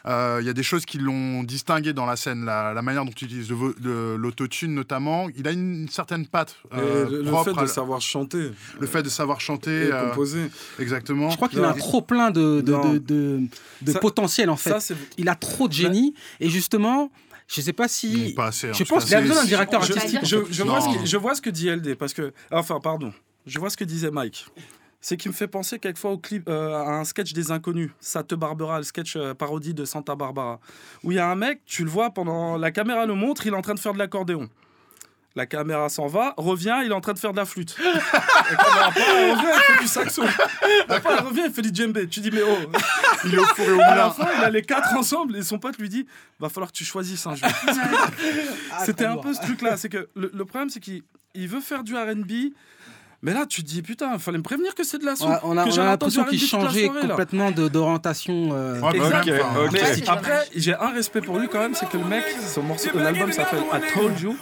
Euh, 0.06 0.38
Il 0.40 0.46
y 0.46 0.50
a 0.50 0.54
des 0.54 0.62
choses 0.62 0.86
qui 0.86 0.98
l'ont 0.98 1.42
distingué 1.42 1.92
dans 1.92 2.06
la 2.06 2.16
scène, 2.16 2.44
la, 2.44 2.72
la 2.72 2.82
manière 2.82 3.04
dont 3.04 3.10
il 3.10 3.24
utilise 3.24 3.50
le 3.50 3.54
vo- 3.56 3.74
le- 3.82 4.16
l'autotune 4.16 4.74
notamment. 4.74 5.28
Il 5.36 5.46
a 5.46 5.50
une, 5.52 5.88
certaine 5.90 6.26
patte 6.26 6.56
euh, 6.72 7.08
le- 7.10 7.24
fait 7.44 7.52
de 7.60 7.66
savoir 7.66 8.00
chanter. 8.00 8.50
le 8.80 8.86
fait 8.86 9.02
de 9.02 9.08
savoir 9.10 9.40
chanter, 9.40 9.88
Et 9.88 9.90
composer. 9.90 10.50
exactement. 10.78 11.28
Je 11.30 11.36
crois 11.36 11.48
qu'il 11.48 11.62
a 11.64 11.72
trop 11.74 12.00
plein 12.00 12.30
de, 12.30 12.60
de, 12.60 12.72
de, 12.92 12.98
de- 12.98 13.40
de 13.82 13.92
Ça- 13.92 13.98
potentiel 13.98 14.48
en 14.50 14.56
fait. 14.56 14.70
ça, 14.70 14.80
c'est- 14.80 14.96
il 15.18 15.28
a 15.28 15.34
trop 15.34 15.68
de 15.68 15.72
génie 15.72 15.89
et 16.40 16.48
justement, 16.48 17.10
je 17.48 17.60
sais 17.60 17.72
pas 17.72 17.88
si. 17.88 18.32
Pas 18.36 18.46
assez, 18.48 18.68
hein, 18.68 18.72
je 18.74 18.84
pense 18.84 19.04
que 19.04 19.08
qu'il 19.08 19.16
a 19.16 19.20
c'est- 19.20 19.26
besoin 19.28 19.42
d'un 19.42 19.48
directeur 19.48 19.82
Je- 19.82 19.92
artistique. 19.92 20.20
Je 20.24 20.62
vois 20.62 20.80
ce 20.80 20.88
que, 20.98 21.06
je 21.06 21.16
vois 21.16 21.34
ce 21.34 21.42
que 21.42 21.50
dit 21.50 21.68
LD, 21.68 21.94
parce 21.96 22.12
que. 22.12 22.32
Enfin, 22.50 22.78
pardon. 22.80 23.12
Je 23.46 23.58
vois 23.58 23.70
ce 23.70 23.76
que 23.76 23.84
disait 23.84 24.10
Mike. 24.10 24.46
C'est 25.02 25.16
qu'il 25.16 25.30
me 25.30 25.34
fait 25.34 25.48
penser 25.48 25.78
quelquefois 25.78 26.10
au 26.10 26.18
clip, 26.18 26.46
euh, 26.50 26.74
à 26.74 26.98
un 26.98 27.04
sketch 27.04 27.32
des 27.32 27.50
Inconnus. 27.50 27.90
Ça 28.00 28.22
te 28.22 28.34
Barbara, 28.34 28.76
le 28.76 28.84
sketch 28.84 29.16
euh, 29.16 29.32
parodie 29.32 29.72
de 29.72 29.86
Santa 29.86 30.14
Barbara. 30.14 30.60
Où 31.02 31.10
il 31.10 31.14
y 31.14 31.18
a 31.18 31.30
un 31.30 31.36
mec, 31.36 31.62
tu 31.64 31.84
le 31.84 31.90
vois 31.90 32.10
pendant. 32.10 32.58
La 32.58 32.70
caméra 32.70 33.06
le 33.06 33.14
montre, 33.14 33.46
il 33.46 33.54
est 33.54 33.56
en 33.56 33.62
train 33.62 33.72
de 33.74 33.80
faire 33.80 33.94
de 33.94 33.98
l'accordéon. 33.98 34.48
La 35.36 35.46
caméra 35.46 35.88
s'en 35.88 36.08
va, 36.08 36.34
revient, 36.36 36.80
il 36.84 36.90
est 36.90 36.94
en 36.94 37.00
train 37.00 37.12
de 37.12 37.18
faire 37.18 37.30
de 37.30 37.36
la 37.36 37.44
flûte. 37.44 37.76
La 37.78 38.56
caméra 38.56 38.90
part, 38.90 39.02
elle 39.16 39.30
revient, 39.32 39.46
il 39.54 39.74
fait 39.74 39.82
du 39.82 39.86
saxo. 39.88 40.22
Après, 40.88 41.12
elle 41.18 41.24
revient, 41.24 41.42
il 41.46 41.52
fait 41.52 41.62
du 41.62 41.70
djembé. 41.72 42.08
Tu 42.08 42.18
dis, 42.20 42.30
mais 42.32 42.42
oh 42.42 42.58
Il 43.24 43.34
est 43.34 43.38
au 43.38 43.44
four 43.44 43.64
et 43.64 43.72
au 43.72 43.80
À 43.80 43.94
la 43.94 44.08
moulin. 44.08 44.10
fin, 44.10 44.28
il 44.38 44.44
a 44.44 44.50
les 44.50 44.62
quatre 44.62 44.92
ensemble 44.96 45.36
et 45.36 45.42
son 45.42 45.58
pote 45.60 45.78
lui 45.78 45.88
dit 45.88 46.04
va 46.40 46.48
falloir 46.48 46.72
que 46.72 46.76
tu 46.76 46.84
choisisses 46.84 47.24
un 47.26 47.36
jeu. 47.36 47.46
C'était 48.84 49.06
un 49.06 49.16
peu 49.18 49.32
ce 49.32 49.40
truc-là. 49.40 49.76
C'est 49.76 49.88
que 49.88 50.08
le, 50.16 50.30
le 50.34 50.44
problème, 50.44 50.68
c'est 50.70 50.80
qu'il 50.80 51.02
il 51.34 51.46
veut 51.48 51.60
faire 51.60 51.84
du 51.84 51.94
RB. 51.96 52.52
Mais 53.22 53.34
là, 53.34 53.44
tu 53.46 53.62
te 53.62 53.68
dis, 53.68 53.82
putain, 53.82 54.12
il 54.14 54.18
fallait 54.18 54.38
me 54.38 54.42
prévenir 54.42 54.74
que 54.74 54.82
c'est 54.82 54.96
de 54.98 55.04
la 55.04 55.14
soul. 55.14 55.28
Ouais, 55.28 55.36
on 55.42 55.52
a, 55.52 55.66
l'impression 55.66 55.82
entendu 56.22 56.38
qu'il 56.38 56.38
R&B 56.38 56.40
toute 56.40 56.52
la 56.52 56.68
changeait 56.68 56.84
soirée, 56.86 57.02
là. 57.02 57.08
complètement 57.08 57.50
de- 57.50 57.68
d'orientation. 57.68 58.48
euh, 58.52 58.80
Ouais, 58.80 58.98
bah, 58.98 59.22
après, 60.08 60.48
j'ai 60.56 60.74
un 60.74 60.88
respect 60.90 61.20
pour 61.20 61.38
lui 61.38 61.48
quand 61.48 61.58
même, 61.60 61.74
c'est 61.74 61.88
que 61.88 61.98
le 61.98 62.04
mec, 62.04 62.24
son 62.54 62.62
morceau, 62.62 62.88
l'album 62.94 63.30
s'appelle 63.30 63.60
I 63.74 63.92
Told 63.94 64.20
You. 64.20 64.36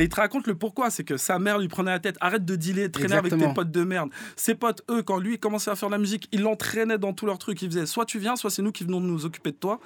Et 0.00 0.04
il 0.04 0.08
te 0.08 0.16
raconte 0.16 0.46
le 0.46 0.54
pourquoi, 0.54 0.88
c'est 0.88 1.04
que 1.04 1.18
sa 1.18 1.38
mère 1.38 1.58
lui 1.58 1.68
prenait 1.68 1.90
la 1.90 1.98
tête, 1.98 2.16
arrête 2.22 2.46
de 2.46 2.56
dealer, 2.56 2.90
traîner 2.90 3.16
avec 3.16 3.36
tes 3.36 3.52
potes 3.52 3.70
de 3.70 3.84
merde. 3.84 4.08
Ses 4.34 4.54
potes, 4.54 4.80
eux, 4.90 5.02
quand 5.02 5.18
lui 5.18 5.38
commençait 5.38 5.70
à 5.70 5.76
faire 5.76 5.90
de 5.90 5.92
la 5.92 5.98
musique, 5.98 6.26
ils 6.32 6.40
l'entraînaient 6.40 6.96
dans 6.96 7.12
tous 7.12 7.26
leurs 7.26 7.36
trucs. 7.36 7.60
Ils 7.60 7.70
faisaient 7.70 7.84
soit 7.84 8.06
tu 8.06 8.18
viens, 8.18 8.34
soit 8.34 8.48
c'est 8.48 8.62
nous 8.62 8.72
qui 8.72 8.82
venons 8.82 9.02
de 9.02 9.04
nous 9.04 9.26
occuper 9.26 9.50
de 9.50 9.56
toi. 9.56 9.78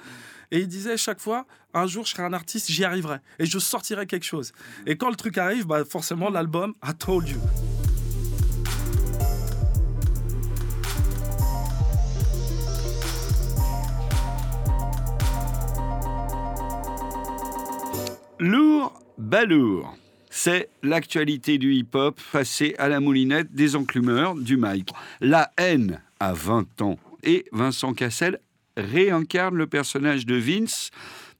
Et 0.51 0.59
il 0.59 0.69
disait 0.69 0.95
chaque 0.95 1.19
fois, 1.19 1.45
un 1.73 1.85
jour 1.85 2.05
je 2.05 2.11
serai 2.11 2.23
un 2.23 2.31
artiste, 2.31 2.71
j'y 2.71 2.85
arriverai. 2.85 3.17
Et 3.39 3.45
je 3.45 3.59
sortirai 3.59 4.05
quelque 4.05 4.23
chose. 4.23 4.53
Et 4.85 4.95
quand 4.95 5.09
le 5.09 5.17
truc 5.17 5.37
arrive, 5.37 5.67
bah 5.67 5.83
forcément 5.83 6.29
l'album, 6.29 6.75
I 6.81 6.93
told 6.97 7.27
you. 7.27 7.41
Lourd, 18.39 18.93
balourd. 19.17 19.97
C'est 20.37 20.67
l'actualité 20.83 21.57
du 21.57 21.73
hip-hop 21.75 22.19
passée 22.33 22.75
à 22.77 22.89
la 22.89 22.99
moulinette 22.99 23.53
des 23.53 23.77
enclumeurs 23.77 24.35
du 24.35 24.57
mic. 24.57 24.91
La 25.21 25.49
haine 25.57 26.01
à 26.19 26.33
20 26.33 26.81
ans. 26.81 26.99
Et 27.23 27.45
Vincent 27.53 27.93
Cassel 27.93 28.39
réincarne 28.75 29.55
le 29.55 29.65
personnage 29.65 30.25
de 30.25 30.35
Vince 30.35 30.91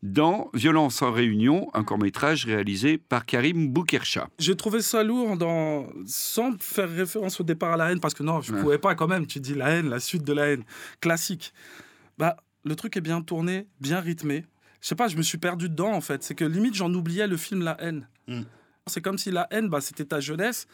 dans 0.01 0.49
Violence 0.53 1.01
en 1.01 1.11
réunion, 1.11 1.69
un 1.73 1.83
court-métrage 1.83 2.45
réalisé 2.45 2.97
par 2.97 3.25
Karim 3.25 3.67
Boukercha. 3.67 4.29
J'ai 4.39 4.55
trouvé 4.55 4.81
ça 4.81 5.03
lourd 5.03 5.35
dans... 5.35 5.87
sans 6.05 6.53
faire 6.61 6.89
référence 6.89 7.41
au 7.41 7.43
départ 7.43 7.73
à 7.73 7.77
la 7.77 7.91
haine, 7.91 7.99
parce 7.99 8.13
que 8.13 8.23
non, 8.23 8.39
je 8.41 8.53
Ouais. 8.53 8.61
pouvais 8.61 8.77
pas 8.77 8.95
quand 8.95 9.07
même. 9.09 9.27
Tu 9.27 9.41
dis 9.41 9.55
la 9.55 9.71
haine, 9.71 9.89
la 9.89 9.99
suite 9.99 10.23
de 10.23 10.31
la 10.31 10.47
haine, 10.47 10.63
classique. 11.01 11.53
Bah, 12.17 12.37
le 12.63 12.77
truc 12.77 12.95
est 12.95 13.01
bien 13.01 13.21
tourné, 13.21 13.67
bien 13.81 13.99
rythmé. 13.99 14.45
Je 14.79 14.87
sais 14.87 14.95
pas, 14.95 15.09
je 15.09 15.17
me 15.17 15.21
suis 15.21 15.37
perdu 15.37 15.67
dedans 15.67 15.91
en 15.91 16.01
fait. 16.01 16.23
C'est 16.23 16.33
que 16.35 16.45
limite, 16.45 16.75
j'en 16.75 16.93
oubliais 16.93 17.27
le 17.27 17.35
film 17.35 17.61
La 17.61 17.75
haine. 17.81 18.07
Mm. 18.29 18.43
C'est 18.87 19.01
comme 19.01 19.17
si 19.17 19.31
la 19.31 19.47
haine, 19.49 19.67
bah, 19.67 19.81
c'était 19.81 20.05
ta 20.05 20.19
jeunesse. 20.19 20.67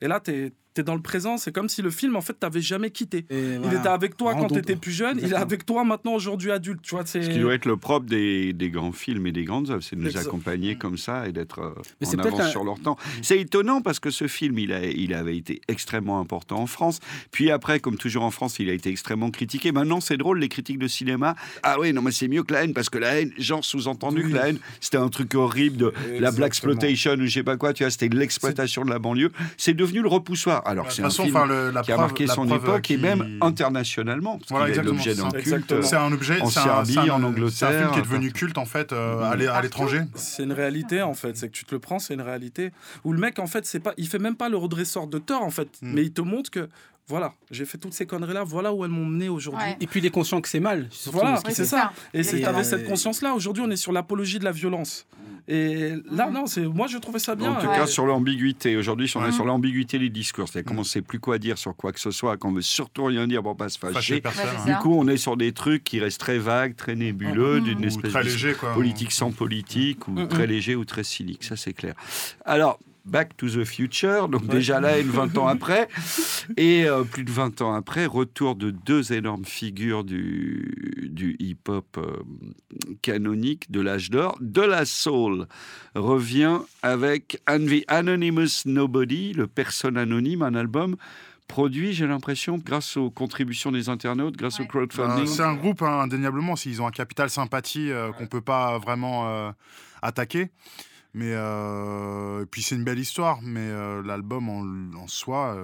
Et 0.00 0.08
là, 0.08 0.18
tu 0.18 0.52
dans 0.78 0.94
le 0.94 1.02
présent. 1.02 1.36
C'est 1.36 1.52
comme 1.52 1.68
si 1.68 1.82
le 1.82 1.90
film, 1.90 2.16
en 2.16 2.20
fait, 2.20 2.34
t'avais 2.34 2.60
jamais 2.60 2.90
quitté. 2.90 3.26
Et 3.30 3.38
Il 3.54 3.58
voilà. 3.58 3.78
était 3.80 3.88
avec 3.88 4.16
toi 4.16 4.32
quand 4.34 4.42
Rendons- 4.42 4.54
tu 4.54 4.60
étais 4.60 4.76
plus 4.76 4.92
jeune. 4.92 5.18
Il 5.22 5.32
est 5.32 5.36
avec 5.36 5.66
toi 5.66 5.84
maintenant, 5.84 6.14
aujourd'hui 6.14 6.50
adulte. 6.52 6.80
Tu 6.82 6.94
vois, 6.94 7.04
c'est... 7.06 7.22
Ce 7.22 7.30
qui 7.30 7.38
doit 7.38 7.54
être 7.54 7.66
le 7.66 7.76
propre 7.76 8.06
des, 8.06 8.52
des 8.52 8.70
grands 8.70 8.92
films 8.92 9.26
et 9.26 9.32
des 9.32 9.44
grandes 9.44 9.70
œuvres, 9.70 9.82
c'est 9.82 9.96
de 9.96 10.00
nous 10.02 10.16
accompagner 10.16 10.76
comme 10.76 10.96
ça 10.96 11.28
et 11.28 11.32
d'être 11.32 11.58
euh, 11.60 12.06
en 12.06 12.18
avance 12.20 12.40
un- 12.40 12.48
sur 12.50 12.64
leur 12.64 12.78
temps. 12.80 12.96
C'est 13.22 13.40
étonnant 13.40 13.82
parce 13.82 13.98
que 14.00 14.10
ce 14.10 14.26
film, 14.28 14.58
il, 14.58 14.72
a, 14.72 14.84
il 14.86 15.12
avait 15.14 15.36
été 15.36 15.60
extrêmement 15.68 16.20
important 16.20 16.60
en 16.60 16.66
France. 16.66 17.00
Puis 17.32 17.50
après, 17.50 17.80
comme 17.80 17.96
toujours 17.96 18.22
en 18.22 18.30
France, 18.30 18.58
il 18.58 18.70
a 18.70 18.72
été 18.72 18.90
extrêmement 18.90 19.30
critiqué. 19.30 19.72
Maintenant, 19.72 20.00
c'est 20.00 20.16
drôle, 20.16 20.38
les 20.38 20.48
critiques 20.48 20.78
de 20.78 20.88
cinéma. 20.88 21.34
Ah 21.62 21.78
oui, 21.80 21.92
non, 21.92 22.02
mais 22.02 22.12
c'est 22.12 22.28
mieux 22.28 22.42
que 22.42 22.52
la 22.54 22.64
haine 22.64 22.72
parce 22.74 22.88
que 22.90 22.98
la 22.98 23.20
haine, 23.20 23.32
genre 23.38 23.64
sous-entendu 23.64 24.22
que 24.22 24.34
la 24.34 24.48
haine, 24.50 24.58
c'était 24.80 24.96
un 24.98 25.08
truc 25.08 25.34
horrible 25.34 25.76
de 25.76 25.92
la 26.18 26.30
black 26.30 26.48
exploitation 26.50 27.12
ou 27.14 27.24
je 27.26 27.30
sais 27.30 27.42
pas 27.42 27.56
quoi, 27.56 27.72
tu 27.72 27.82
vois, 27.82 27.90
c'était 27.90 28.08
de 28.08 28.16
l'exploitation 28.18 28.84
de 28.84 28.90
la 28.90 28.98
banlieue. 28.98 29.32
C'est 29.56 29.74
devenu 29.74 30.00
le 30.02 30.08
repoussoir. 30.08 30.59
Alors 30.64 30.84
que 30.86 30.90
De 30.90 30.94
c'est 30.94 31.02
toute 31.02 31.06
un 31.06 31.10
façon, 31.10 31.24
film 31.24 31.36
enfin, 31.36 31.46
le- 31.46 31.70
la 31.70 31.82
qui 31.82 31.92
a 31.92 31.96
marqué 31.96 32.26
son 32.26 32.46
époque 32.46 32.90
euh, 32.90 32.94
et 32.94 32.96
même 32.96 33.38
internationalement. 33.40 34.38
Parce 34.38 34.50
Voilà, 34.50 34.82
l'objet 34.82 35.14
d'un 35.14 35.24
C'est- 35.30 35.36
culte. 35.36 35.46
exactement. 35.46 35.82
C'est 35.82 35.96
un 35.96 36.12
objet, 36.12 36.40
En 36.40 36.46
c'est 36.50 36.60
un, 36.60 36.84
Serbie, 36.84 36.98
un- 37.10 37.14
en 37.14 37.22
Angleterre, 37.22 37.50
C'est 37.52 37.64
un 37.66 37.70
film 37.70 37.90
qui 37.90 37.98
est 37.98 38.02
enfin. 38.02 38.10
devenu 38.10 38.32
culte 38.32 38.58
en 38.58 38.64
fait 38.64 38.92
euh, 38.92 39.22
à 39.22 39.36
l'é- 39.36 39.46
à 39.46 39.60
l'étranger. 39.62 40.02
C'est 40.14 40.42
une 40.44 40.52
réalité 40.52 41.02
en 41.02 41.14
fait, 41.14 41.36
c'est 41.36 41.48
que 41.48 41.52
tu 41.54 41.64
te 41.64 41.74
le 41.74 41.78
prends, 41.80 41.98
c'est 41.98 42.14
une 42.14 42.22
réalité. 42.22 42.72
Où 43.04 43.12
le 43.12 43.18
mec 43.18 43.38
en 43.38 43.46
fait, 43.46 43.66
c'est 43.66 43.80
pas, 43.80 43.92
il 43.96 44.08
fait 44.08 44.18
même 44.18 44.36
pas 44.36 44.48
le 44.48 44.56
redresseur 44.56 45.06
de 45.06 45.18
tort 45.18 45.42
en 45.42 45.50
fait, 45.50 45.68
Mm. 45.82 45.92
mais 45.94 46.02
il 46.02 46.12
te 46.12 46.20
montre 46.22 46.50
que 46.50 46.68
voilà, 47.10 47.34
j'ai 47.50 47.64
fait 47.64 47.76
toutes 47.76 47.92
ces 47.92 48.06
conneries 48.06 48.32
là, 48.34 48.44
voilà 48.44 48.72
où 48.72 48.84
elles 48.84 48.90
m'ont 48.90 49.04
mené 49.04 49.28
aujourd'hui. 49.28 49.62
Ouais. 49.64 49.76
Et 49.80 49.86
puis 49.88 49.98
il 49.98 50.06
est 50.06 50.10
conscient 50.10 50.40
que 50.40 50.48
c'est 50.48 50.60
mal. 50.60 50.88
Voilà, 51.06 51.40
c'est 51.44 51.64
ça. 51.64 51.64
ça. 51.64 51.92
Et 52.14 52.22
c'est 52.22 52.40
t'avais 52.40 52.60
euh, 52.60 52.62
cette 52.62 52.86
conscience 52.86 53.20
là. 53.20 53.34
Aujourd'hui, 53.34 53.64
on 53.66 53.70
est 53.70 53.76
sur 53.76 53.90
l'apologie 53.92 54.38
de 54.38 54.44
la 54.44 54.52
violence. 54.52 55.06
Et 55.48 55.94
là, 56.12 56.30
non, 56.30 56.46
c'est 56.46 56.60
moi 56.60 56.86
je 56.86 56.98
trouvais 56.98 57.18
ça 57.18 57.34
bien. 57.34 57.50
En 57.50 57.60
tout 57.60 57.66
Ouais. 57.66 57.74
cas, 57.76 57.86
sur 57.88 58.06
l'ambiguïté. 58.06 58.76
Aujourd'hui, 58.76 59.10
on 59.16 59.22
est 59.22 59.26
Ouais. 59.26 59.32
sur 59.32 59.44
l'ambiguïté 59.44 59.98
des 59.98 60.08
discours. 60.08 60.46
C'est-à-dire 60.48 60.70
qu'on 60.72 60.78
ne 60.78 60.84
sait 60.84 61.02
plus 61.02 61.18
quoi 61.18 61.38
dire 61.38 61.58
sur 61.58 61.74
quoi 61.74 61.90
que 61.92 61.98
ce 61.98 62.12
soit, 62.12 62.36
qu'on 62.36 62.52
veut 62.52 62.62
surtout 62.62 63.06
rien 63.06 63.26
dire 63.26 63.42
pour 63.42 63.56
pas 63.56 63.68
se 63.68 63.78
Fâcher 63.78 64.20
personne. 64.20 64.46
Hein. 64.60 64.64
Du 64.66 64.76
coup, 64.76 64.94
on 64.94 65.08
est 65.08 65.16
sur 65.16 65.36
des 65.36 65.50
trucs 65.52 65.82
qui 65.82 65.98
restent 65.98 66.20
très 66.20 66.38
vagues, 66.38 66.76
très 66.76 66.94
nébuleux, 66.94 67.60
d'une 67.60 67.82
espèce 67.82 68.12
très 68.12 68.22
de 68.22 68.28
léger 68.28 68.52
quoi. 68.54 68.72
politique 68.74 69.10
sans 69.10 69.32
politique, 69.32 70.06
ou 70.06 70.24
très 70.26 70.46
léger 70.46 70.76
ou 70.76 70.84
très 70.84 71.02
cynique. 71.02 71.42
Ça, 71.42 71.56
c'est 71.56 71.72
clair. 71.72 71.94
Alors, 72.44 72.78
Back 73.04 73.36
to 73.36 73.48
the 73.48 73.64
Future, 73.64 74.28
donc 74.28 74.46
déjà 74.46 74.80
là, 74.80 74.98
une 74.98 75.08
20 75.08 75.38
ans 75.38 75.46
après, 75.48 75.88
et 76.56 76.84
euh, 76.84 77.04
plus 77.04 77.24
de 77.24 77.30
20 77.30 77.62
ans 77.62 77.74
après, 77.74 78.06
retour 78.06 78.54
de 78.54 78.70
deux 78.70 79.12
énormes 79.12 79.44
figures 79.44 80.04
du, 80.04 81.08
du 81.10 81.36
hip-hop 81.38 81.98
euh, 81.98 82.16
canonique 83.02 83.70
de 83.70 83.80
l'âge 83.80 84.10
d'or. 84.10 84.36
De 84.40 84.62
la 84.62 84.84
Soul 84.84 85.46
revient 85.94 86.58
avec 86.82 87.42
the 87.46 87.84
Anonymous 87.88 88.66
Nobody, 88.66 89.32
le 89.32 89.46
personne 89.46 89.96
anonyme, 89.96 90.42
un 90.42 90.54
album 90.54 90.96
produit, 91.50 91.92
j'ai 91.92 92.06
l'impression, 92.06 92.58
grâce 92.64 92.96
aux 92.96 93.10
contributions 93.10 93.72
des 93.72 93.88
internautes, 93.88 94.36
grâce 94.36 94.60
au 94.60 94.66
crowdfunding. 94.66 95.24
Euh, 95.24 95.26
c'est 95.26 95.42
un 95.42 95.54
groupe 95.54 95.82
hein, 95.82 96.00
indéniablement, 96.00 96.54
s'ils 96.54 96.80
ont 96.80 96.86
un 96.86 96.92
capital 96.92 97.28
sympathie 97.28 97.90
euh, 97.90 98.12
qu'on 98.12 98.28
peut 98.28 98.40
pas 98.40 98.78
vraiment 98.78 99.28
euh, 99.28 99.50
attaquer. 100.00 100.50
Mais 101.14 101.32
euh, 101.34 102.42
et 102.42 102.46
puis 102.46 102.62
c'est 102.62 102.76
une 102.76 102.84
belle 102.84 102.98
histoire, 102.98 103.40
mais 103.42 103.60
euh, 103.60 104.02
l'album 104.02 104.48
en, 104.48 104.98
en 104.98 105.08
soi, 105.08 105.56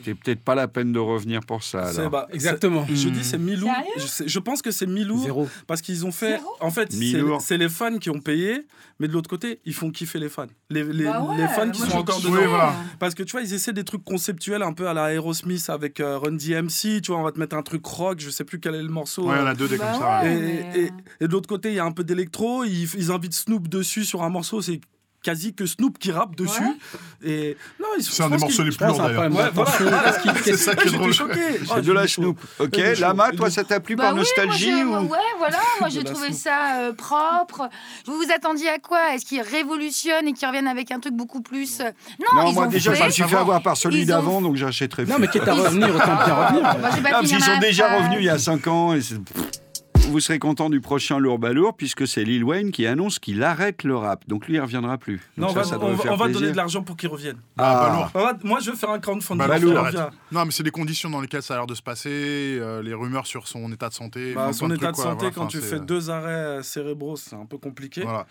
euh, 0.00 0.02
C'est 0.04 0.14
peut-être 0.14 0.42
pas 0.42 0.54
la 0.54 0.68
peine 0.68 0.92
de 0.92 0.98
revenir 0.98 1.40
pour 1.40 1.62
ça. 1.62 1.88
Alors. 1.88 2.10
bah, 2.10 2.26
Exactement. 2.32 2.86
Je 2.88 3.08
dis 3.08 3.24
c'est. 3.24 3.38
Sérieux 3.38 3.58
Je, 3.96 4.24
je 4.28 4.38
pense 4.38 4.62
que 4.62 4.70
c'est 4.70 4.86
mi-lourd 4.86 5.22
Zéro. 5.24 5.48
parce 5.66 5.80
qu'ils 5.82 6.04
ont 6.06 6.12
fait. 6.12 6.40
En 6.60 6.70
fait, 6.70 6.92
c'est 7.40 7.58
les 7.58 7.68
fans 7.68 7.98
qui 7.98 8.10
ont 8.10 8.20
payé, 8.20 8.66
mais 8.98 9.08
de 9.08 9.12
l'autre 9.12 9.28
côté, 9.30 9.60
ils 9.64 9.74
font 9.74 9.90
kiffer 9.90 10.18
les 10.18 10.28
fans. 10.28 10.46
Les, 10.68 10.82
les, 10.84 11.04
Bah 11.04 11.22
ouais, 11.22 11.36
les 11.36 11.48
fans 11.48 11.70
qui 11.70 11.80
sont 11.80 11.96
encore 11.98 12.20
dedans. 12.20 12.32
Oui, 12.34 12.46
voilà. 12.46 12.74
Parce 12.98 13.14
que 13.14 13.22
tu 13.22 13.32
vois, 13.32 13.42
ils 13.42 13.52
essaient 13.54 13.72
des 13.72 13.84
trucs 13.84 14.04
conceptuels 14.04 14.62
un 14.62 14.72
peu 14.72 14.88
à 14.88 14.94
la 14.94 15.12
Aerosmith 15.12 15.68
avec 15.70 16.00
euh, 16.00 16.18
Run 16.18 16.32
DMC. 16.32 17.00
Tu 17.02 17.10
vois, 17.12 17.18
on 17.18 17.22
va 17.22 17.32
te 17.32 17.38
mettre 17.38 17.56
un 17.56 17.62
truc 17.62 17.84
rock, 17.86 18.20
je 18.20 18.30
sais 18.30 18.44
plus 18.44 18.60
quel 18.60 18.74
est 18.74 18.82
le 18.82 18.88
morceau. 18.88 19.28
ouais, 19.28 19.36
il 19.36 19.40
y 19.40 19.42
en 19.42 19.46
euh, 19.46 19.50
a 19.50 19.54
deux 19.54 19.68
des 19.68 19.76
Bah 19.78 19.90
comme 19.92 20.00
ça. 20.00 20.22
ouais. 20.22 20.64
et, 20.74 20.80
et- 20.84 20.90
et 21.20 21.26
de 21.28 21.32
l'autre 21.32 21.48
côté, 21.48 21.70
il 21.70 21.74
y 21.74 21.78
a 21.78 21.84
un 21.84 21.92
peu 21.92 22.04
d'électro. 22.04 22.64
Ils, 22.64 22.88
ils 22.96 23.10
invitent 23.10 23.34
Snoop 23.34 23.68
dessus 23.68 24.04
sur 24.04 24.22
un 24.22 24.28
morceau. 24.28 24.60
C'est 24.62 24.80
quasi 25.22 25.52
que 25.54 25.66
Snoop 25.66 25.98
qui 25.98 26.12
rappe 26.12 26.34
dessus. 26.36 26.62
Et 27.22 27.56
non, 27.78 27.86
ils- 27.98 28.02
C'est 28.04 28.22
un 28.22 28.30
des 28.30 28.38
morceaux 28.38 28.62
les 28.62 28.70
plus 28.70 28.86
lourds 28.86 28.98
d'ailleurs. 28.98 29.22
Ouais, 29.22 29.28
voilà. 29.28 29.50
Parce 29.52 30.18
qu'il- 30.22 30.32
C'est 30.44 30.56
ça 30.56 30.74
qui 30.74 30.88
est 30.88 30.92
drôle. 30.92 31.12
choqué. 31.12 31.40
C'est 31.64 31.72
Ah, 31.74 31.80
de 31.80 31.92
la. 31.92 32.08
Snoop. 32.08 32.38
Ok, 32.58 32.76
Lama, 32.98 33.30
toi, 33.36 33.50
ça 33.50 33.62
t'a 33.64 33.80
plu 33.80 33.96
Bah 33.96 34.04
par 34.04 34.12
oui, 34.14 34.20
nostalgie 34.20 34.82
moi, 34.84 35.00
ou... 35.00 35.08
Ouais, 35.08 35.18
voilà, 35.38 35.58
moi 35.78 35.88
j'ai 35.92 36.02
trouvé 36.04 36.32
ça 36.32 36.78
euh, 36.80 36.92
propre. 36.92 37.68
Vous 38.06 38.14
vous 38.16 38.32
attendiez 38.34 38.68
à 38.70 38.78
quoi? 38.78 39.14
Est-ce 39.14 39.24
qu'ils 39.26 39.42
révolutionnent 39.42 40.26
et 40.28 40.32
qu'ils 40.32 40.48
reviennent 40.48 40.66
avec 40.68 40.90
un 40.90 40.98
truc 41.00 41.14
beaucoup 41.14 41.42
plus. 41.42 41.80
euh, 41.80 41.84
Non, 42.18 42.42
Non, 42.42 42.48
ils 42.50 42.54
moi 42.54 42.64
ont 42.64 42.68
déjà, 42.68 42.94
je 42.94 43.04
me 43.04 43.10
suis 43.10 43.22
fait 43.24 43.36
avoir 43.36 43.62
par 43.62 43.76
celui 43.76 43.98
Ils 44.00 44.04
ont- 44.04 44.06
d'avant, 44.16 44.40
donc 44.40 44.56
j'achèterai 44.56 45.04
plus. 45.04 45.12
Non, 45.12 45.18
mais 45.18 45.28
quitte 45.28 45.46
à 45.46 45.52
revenir, 45.54 45.94
autant 45.94 46.06
bien 46.16 46.34
revenir. 46.34 46.76
Ah, 47.12 47.20
qu'ils 47.20 47.42
sont 47.42 47.58
déjà 47.60 47.96
revenus 47.96 48.18
il 48.20 48.24
y 48.24 48.28
a 48.30 48.38
5 48.38 48.66
ans. 48.66 48.94
Et 48.94 49.00
c'est- 49.02 49.16
vous 50.10 50.20
serez 50.20 50.38
content 50.38 50.68
du 50.70 50.80
prochain 50.80 51.18
Lourd 51.18 51.38
Balourd, 51.38 51.76
puisque 51.76 52.06
c'est 52.06 52.24
Lil 52.24 52.44
Wayne 52.44 52.70
qui 52.70 52.86
annonce 52.86 53.18
qu'il 53.18 53.42
arrête 53.42 53.84
le 53.84 53.96
rap. 53.96 54.24
Donc 54.28 54.46
lui, 54.46 54.54
il 54.56 54.60
reviendra 54.60 54.98
plus. 54.98 55.20
Non, 55.36 55.48
Donc 55.52 55.64
ça, 55.64 55.78
on 55.80 55.92
va- 55.92 55.96
faire 55.96 56.12
on 56.12 56.16
va 56.16 56.28
donner 56.28 56.50
de 56.52 56.56
l'argent 56.56 56.82
pour 56.82 56.96
qu'ils 56.96 57.08
reviennent. 57.08 57.38
Ah, 57.56 58.10
va- 58.14 58.36
moi, 58.44 58.58
je 58.60 58.70
vais 58.70 58.76
faire 58.76 58.90
un 58.90 58.98
crowdfunding. 58.98 59.46
Bah. 59.46 60.10
Non, 60.32 60.44
mais 60.44 60.50
c'est 60.50 60.62
les 60.62 60.70
conditions 60.70 61.10
dans 61.10 61.20
lesquelles 61.20 61.42
ça 61.42 61.54
a 61.54 61.56
l'air 61.58 61.66
de 61.66 61.74
se 61.74 61.82
passer, 61.82 62.10
euh, 62.60 62.82
les 62.82 62.94
rumeurs 62.94 63.26
sur 63.26 63.48
son 63.48 63.70
état 63.72 63.88
de 63.88 63.94
santé. 63.94 64.34
Bah, 64.34 64.52
son 64.52 64.68
de 64.68 64.74
état 64.74 64.86
trucs, 64.86 64.96
de 64.96 65.02
quoi. 65.02 65.04
santé, 65.12 65.16
Voilà, 65.30 65.34
quand 65.34 65.46
tu 65.46 65.58
fais 65.60 65.80
deux 65.80 66.10
arrêts 66.10 66.30
euh, 66.30 66.62
cérébraux, 66.62 67.16
c'est 67.16 67.36
un 67.36 67.46
peu 67.46 67.58
compliqué. 67.58 68.02
Voilà. 68.02 68.26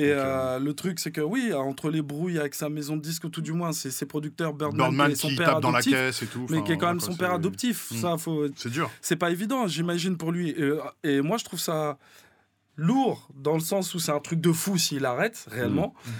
Et 0.00 0.12
euh, 0.12 0.58
le 0.58 0.72
truc, 0.72 0.98
c'est 0.98 1.10
que 1.10 1.20
oui, 1.20 1.52
entre 1.52 1.90
les 1.90 2.00
brouilles 2.00 2.38
avec 2.38 2.54
sa 2.54 2.70
maison 2.70 2.96
de 2.96 3.02
disques, 3.02 3.30
tout 3.30 3.42
du 3.42 3.52
moins, 3.52 3.72
c'est 3.72 3.90
ses 3.90 4.06
producteurs, 4.06 4.54
Birdman, 4.54 4.88
Birdman 4.88 5.14
son 5.14 5.28
qui 5.28 5.36
père 5.36 5.52
tape 5.52 5.60
dans 5.60 5.70
la 5.70 5.78
adoptif, 5.78 5.94
caisse 5.94 6.22
et 6.22 6.26
tout. 6.26 6.46
mais 6.48 6.62
qui 6.64 6.72
est 6.72 6.78
quand 6.78 6.88
même 6.88 6.98
quoi, 6.98 7.10
son 7.10 7.16
père 7.16 7.32
adoptif. 7.32 7.90
Mm. 7.90 7.96
Ça, 7.96 8.16
faut. 8.16 8.46
C'est 8.56 8.70
dur. 8.70 8.90
C'est 9.02 9.16
pas 9.16 9.30
évident, 9.30 9.66
j'imagine 9.66 10.16
pour 10.16 10.32
lui. 10.32 10.50
Et, 10.50 10.70
et 11.04 11.20
moi, 11.20 11.36
je 11.36 11.44
trouve 11.44 11.60
ça 11.60 11.98
lourd 12.76 13.28
dans 13.34 13.54
le 13.54 13.60
sens 13.60 13.94
où 13.94 13.98
c'est 13.98 14.12
un 14.12 14.20
truc 14.20 14.40
de 14.40 14.52
fou 14.52 14.78
s'il 14.78 15.04
arrête 15.04 15.46
réellement. 15.50 15.94
Mm. 16.06 16.10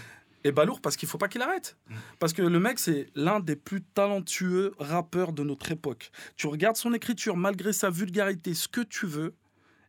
Et 0.45 0.53
bah 0.53 0.65
lourd 0.65 0.81
parce 0.81 0.97
qu'il 0.97 1.09
faut 1.09 1.19
pas 1.19 1.29
qu'il 1.29 1.43
arrête. 1.43 1.77
Parce 2.19 2.33
que 2.33 2.43
le 2.43 2.61
mec, 2.61 2.79
c'est 2.79 3.09
l'un 3.15 3.41
des 3.41 3.57
plus 3.57 3.83
talentueux 3.83 4.73
rappeurs 4.79 5.33
de 5.33 5.43
notre 5.43 5.71
époque. 5.71 6.11
Tu 6.37 6.47
regardes 6.47 6.77
son 6.77 6.93
écriture, 6.95 7.37
malgré 7.37 7.73
sa 7.73 7.91
vulgarité, 7.91 8.55
ce 8.55 8.69
que 8.69 8.81
tu 8.81 9.07
veux, 9.07 9.35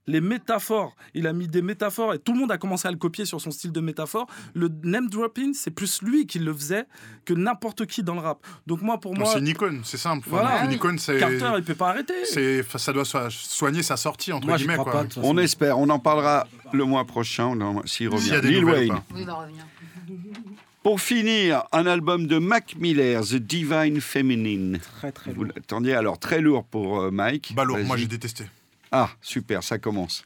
les 0.07 0.19
métaphores, 0.21 0.95
il 1.13 1.27
a 1.27 1.33
mis 1.33 1.47
des 1.47 1.61
métaphores 1.61 2.13
et 2.15 2.19
tout 2.19 2.33
le 2.33 2.39
monde 2.39 2.51
a 2.51 2.57
commencé 2.57 2.87
à 2.87 2.91
le 2.91 2.97
copier 2.97 3.25
sur 3.25 3.39
son 3.39 3.51
style 3.51 3.71
de 3.71 3.79
métaphore. 3.81 4.27
Le 4.53 4.69
name 4.83 5.07
dropping, 5.09 5.53
c'est 5.53 5.71
plus 5.71 6.01
lui 6.01 6.25
qui 6.25 6.39
le 6.39 6.53
faisait 6.53 6.85
que 7.23 7.33
n'importe 7.33 7.85
qui 7.85 8.01
dans 8.03 8.15
le 8.15 8.21
rap. 8.21 8.39
Donc 8.65 8.81
moi, 8.81 8.99
pour 8.99 9.15
moi, 9.15 9.27
C'est 9.31 9.39
une 9.39 9.47
icône, 9.47 9.81
c'est 9.83 9.97
simple. 9.97 10.27
Enfin, 10.27 10.41
Voilà. 10.41 10.65
Une 10.65 10.71
icône, 10.71 10.97
c'est. 10.97 11.17
Carter, 11.19 11.51
il 11.57 11.63
peut 11.63 11.75
pas 11.75 11.89
arrêter. 11.89 12.13
c'est- 12.25 12.63
Ça 12.77 12.91
doit 12.93 13.05
so- 13.05 13.29
soigner 13.29 13.83
sa 13.83 13.95
sortie, 13.97 14.31
entre 14.33 14.47
Moi, 14.47 14.57
guillemets. 14.57 14.75
quoi. 14.77 14.91
pas. 14.91 15.05
On 15.23 15.37
espère, 15.37 15.77
on 15.77 15.87
en 15.89 15.99
parlera 15.99 16.47
le 16.73 16.83
mois 16.85 17.05
prochain 17.05 17.53
s'il 17.85 17.87
S'il 17.87 18.05
y 18.05 18.09
a 18.09 18.37
revient. 18.37 18.41
des 18.41 18.49
Lil 18.55 18.65
Wayne. 18.65 19.01
Oui, 19.13 19.25
il. 19.25 20.15
Pour 20.83 20.99
finir, 20.99 21.63
un 21.71 21.85
album 21.85 22.25
de 22.25 22.39
Mac 22.39 22.75
Miller, 22.79 23.21
The 23.23 23.35
Divine 23.35 24.01
Feminine. 24.01 24.79
Très, 24.97 25.11
très 25.11 25.31
Vous 25.31 25.43
lourd. 25.43 25.53
l'attendiez 25.55 25.93
alors 25.93 26.17
très 26.17 26.41
lourd 26.41 26.63
pour 26.65 27.01
euh, 27.01 27.11
Mike. 27.11 27.53
Balourd, 27.55 27.77
moi 27.79 27.95
Vas-y. 27.95 28.01
j'ai 28.01 28.07
détesté. 28.07 28.45
Ah, 28.91 29.09
super, 29.21 29.63
ça 29.63 29.77
commence. 29.77 30.23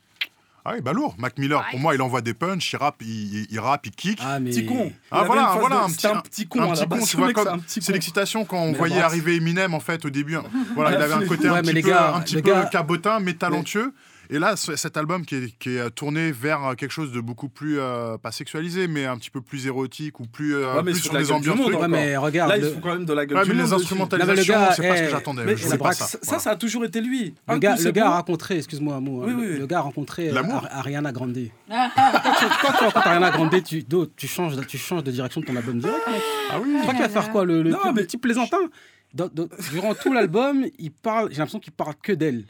Ah 0.68 0.72
oui, 0.74 0.82
Balourd. 0.82 1.13
Mac 1.20 1.38
Miller, 1.38 1.63
pour 1.70 1.80
moi, 1.80 1.93
il 1.93 2.01
envoie 2.01 2.22
des 2.22 2.34
punchs, 2.34 2.74
il 2.74 2.78
rappe, 2.78 2.95
il, 3.03 3.07
il- 3.41 3.47
il 3.51 3.59
rappe, 3.59 3.86
il 3.86 3.91
kick. 3.91 4.18
Ah, 4.24 4.39
mais. 4.39 4.49
Petit 4.49 4.66
con. 4.66 4.91
Ah 5.11 5.24
voilà, 5.24 5.55
voilà 5.59 5.76
de- 5.76 5.82
un 5.84 5.89
petit, 5.89 6.07
un 6.07 6.22
petit 6.22 6.47
con. 6.47 6.61
un 6.63 6.74
petit 6.74 6.88
con, 6.88 7.05
tu 7.05 7.18
vois, 7.18 7.28
mec, 7.28 7.36
comme 7.36 7.61
c'est 7.68 7.89
l'excitation 7.91 8.45
quand 8.45 8.57
on 8.57 8.72
Mais 8.72 8.78
voyait 8.78 8.95
bref. 8.95 9.05
arriver 9.05 9.36
Eminem 9.36 9.76
en 9.76 9.80
fait 9.80 10.03
au 10.05 10.09
début. 10.09 10.38
Voilà, 10.74 10.97
il 10.97 11.01
avait 11.03 11.13
un 11.13 11.28
côté 11.28 11.43
Ouais, 11.49 11.49
un 11.49 11.61
mais 11.61 11.61
petit 11.61 11.74
les 11.74 11.82
peu, 11.84 11.89
gars, 11.89 12.16
un 12.16 12.22
petit 12.22 12.41
peu 12.41 12.41
gars- 12.51 12.66
cabotin, 12.66 13.20
mais 13.20 13.36
talentueux. 13.36 13.93
Et 14.30 14.39
là, 14.39 14.55
ce- 14.55 14.76
cet 14.76 14.97
album 14.97 15.26
qui 15.26 15.36
est, 15.36 15.57
qui 15.57 15.76
est 15.78 15.89
tourné 15.91 16.32
vers 16.32 16.76
quelque 16.78 16.91
chose 16.91 17.11
de 17.11 17.19
beaucoup 17.21 17.49
plus 17.49 17.80
euh, 17.80 18.17
pas 18.17 18.32
sexualisé, 18.32 18.88
mais 18.88 19.05
un 19.05 19.17
petit 19.17 19.30
peu 19.30 19.41
plus 19.41 19.67
érotique 19.67 20.19
ou 20.19 20.26
plus, 20.26 20.55
euh, 20.55 20.76
Ouais, 20.76 20.84
mais 20.84 20.91
plus 20.91 21.01
sur 21.01 21.13
de 21.13 21.17
des 21.19 21.32
ambiances. 21.32 21.57
monde, 21.57 21.67
trucs. 21.71 21.80
Ouais, 21.80 21.88
mais 21.88 22.17
regarde. 22.17 22.49
Là, 22.51 22.57
le- 22.57 22.67
se 22.69 22.73
fout 22.73 22.82
quand 22.84 22.93
même 22.93 23.05
de 23.05 23.13
la 23.13 23.26
gueule 23.26 23.38
Ouais, 23.38 23.43
du 23.43 23.49
mais 23.49 23.55
les 23.55 23.63
monde 23.63 23.73
instrumentalisations, 23.73 24.53
le 24.55 24.73
c'est 24.76 24.88
pas 24.88 24.95
ce 24.97 25.01
eh, 25.01 25.05
que 25.05 25.11
j'attendais. 25.11 25.55
Pas 25.55 25.78
braque, 25.78 25.93
ça. 25.95 26.39
ça, 26.39 26.51
a 26.51 26.55
toujours 26.55 26.86
été 26.86 27.01
lui. 27.01 27.34
Le 27.47 27.53
Un 27.53 27.57
gars, 27.59 27.76
le 27.76 28.01
a 28.01 28.09
rencontré, 28.17 28.57
excuse-moi, 28.57 28.99
Oui, 29.01 29.34
oui, 29.34 29.34
oui. 29.51 29.57
le 29.59 29.67
gars 29.67 29.80
a 29.80 29.82
rencontré 29.82 30.30
euh, 30.30 30.41
Ariana 30.71 31.11
Grande. 31.11 31.36
quand, 31.69 31.89
tu, 32.39 32.45
quand 32.61 32.71
tu 32.78 32.84
rencontres 32.86 33.07
Ariana 33.07 33.32
Grande, 33.32 33.63
tu, 33.63 34.28
changes, 34.28 34.55
de- 34.55 34.63
tu 34.63 34.78
changes 34.78 35.03
de 35.03 35.11
direction 35.11 35.41
de 35.41 35.45
ton 35.45 35.55
album 35.55 35.80
direct. 35.80 36.07
mec. 36.07 36.21
Ah 36.51 36.59
oui. 36.61 36.76
Je 36.78 36.82
crois 36.91 37.09
faire 37.09 37.32
quoi 37.32 37.45
Le, 37.45 37.63
petit- 37.63 37.76
mais- 37.93 38.01
le 38.01 38.05
petit 38.07 38.17
plaisantin? 38.17 38.57
Durant 39.71 39.93
tout 39.95 40.11
l'album, 40.11 40.65
il 40.78 40.91
parle. 40.91 41.30
J'ai 41.32 41.38
l'impression 41.38 41.59
qu'il 41.59 41.73
parle 41.73 41.93
que 42.01 42.11
d'elle. 42.11 42.43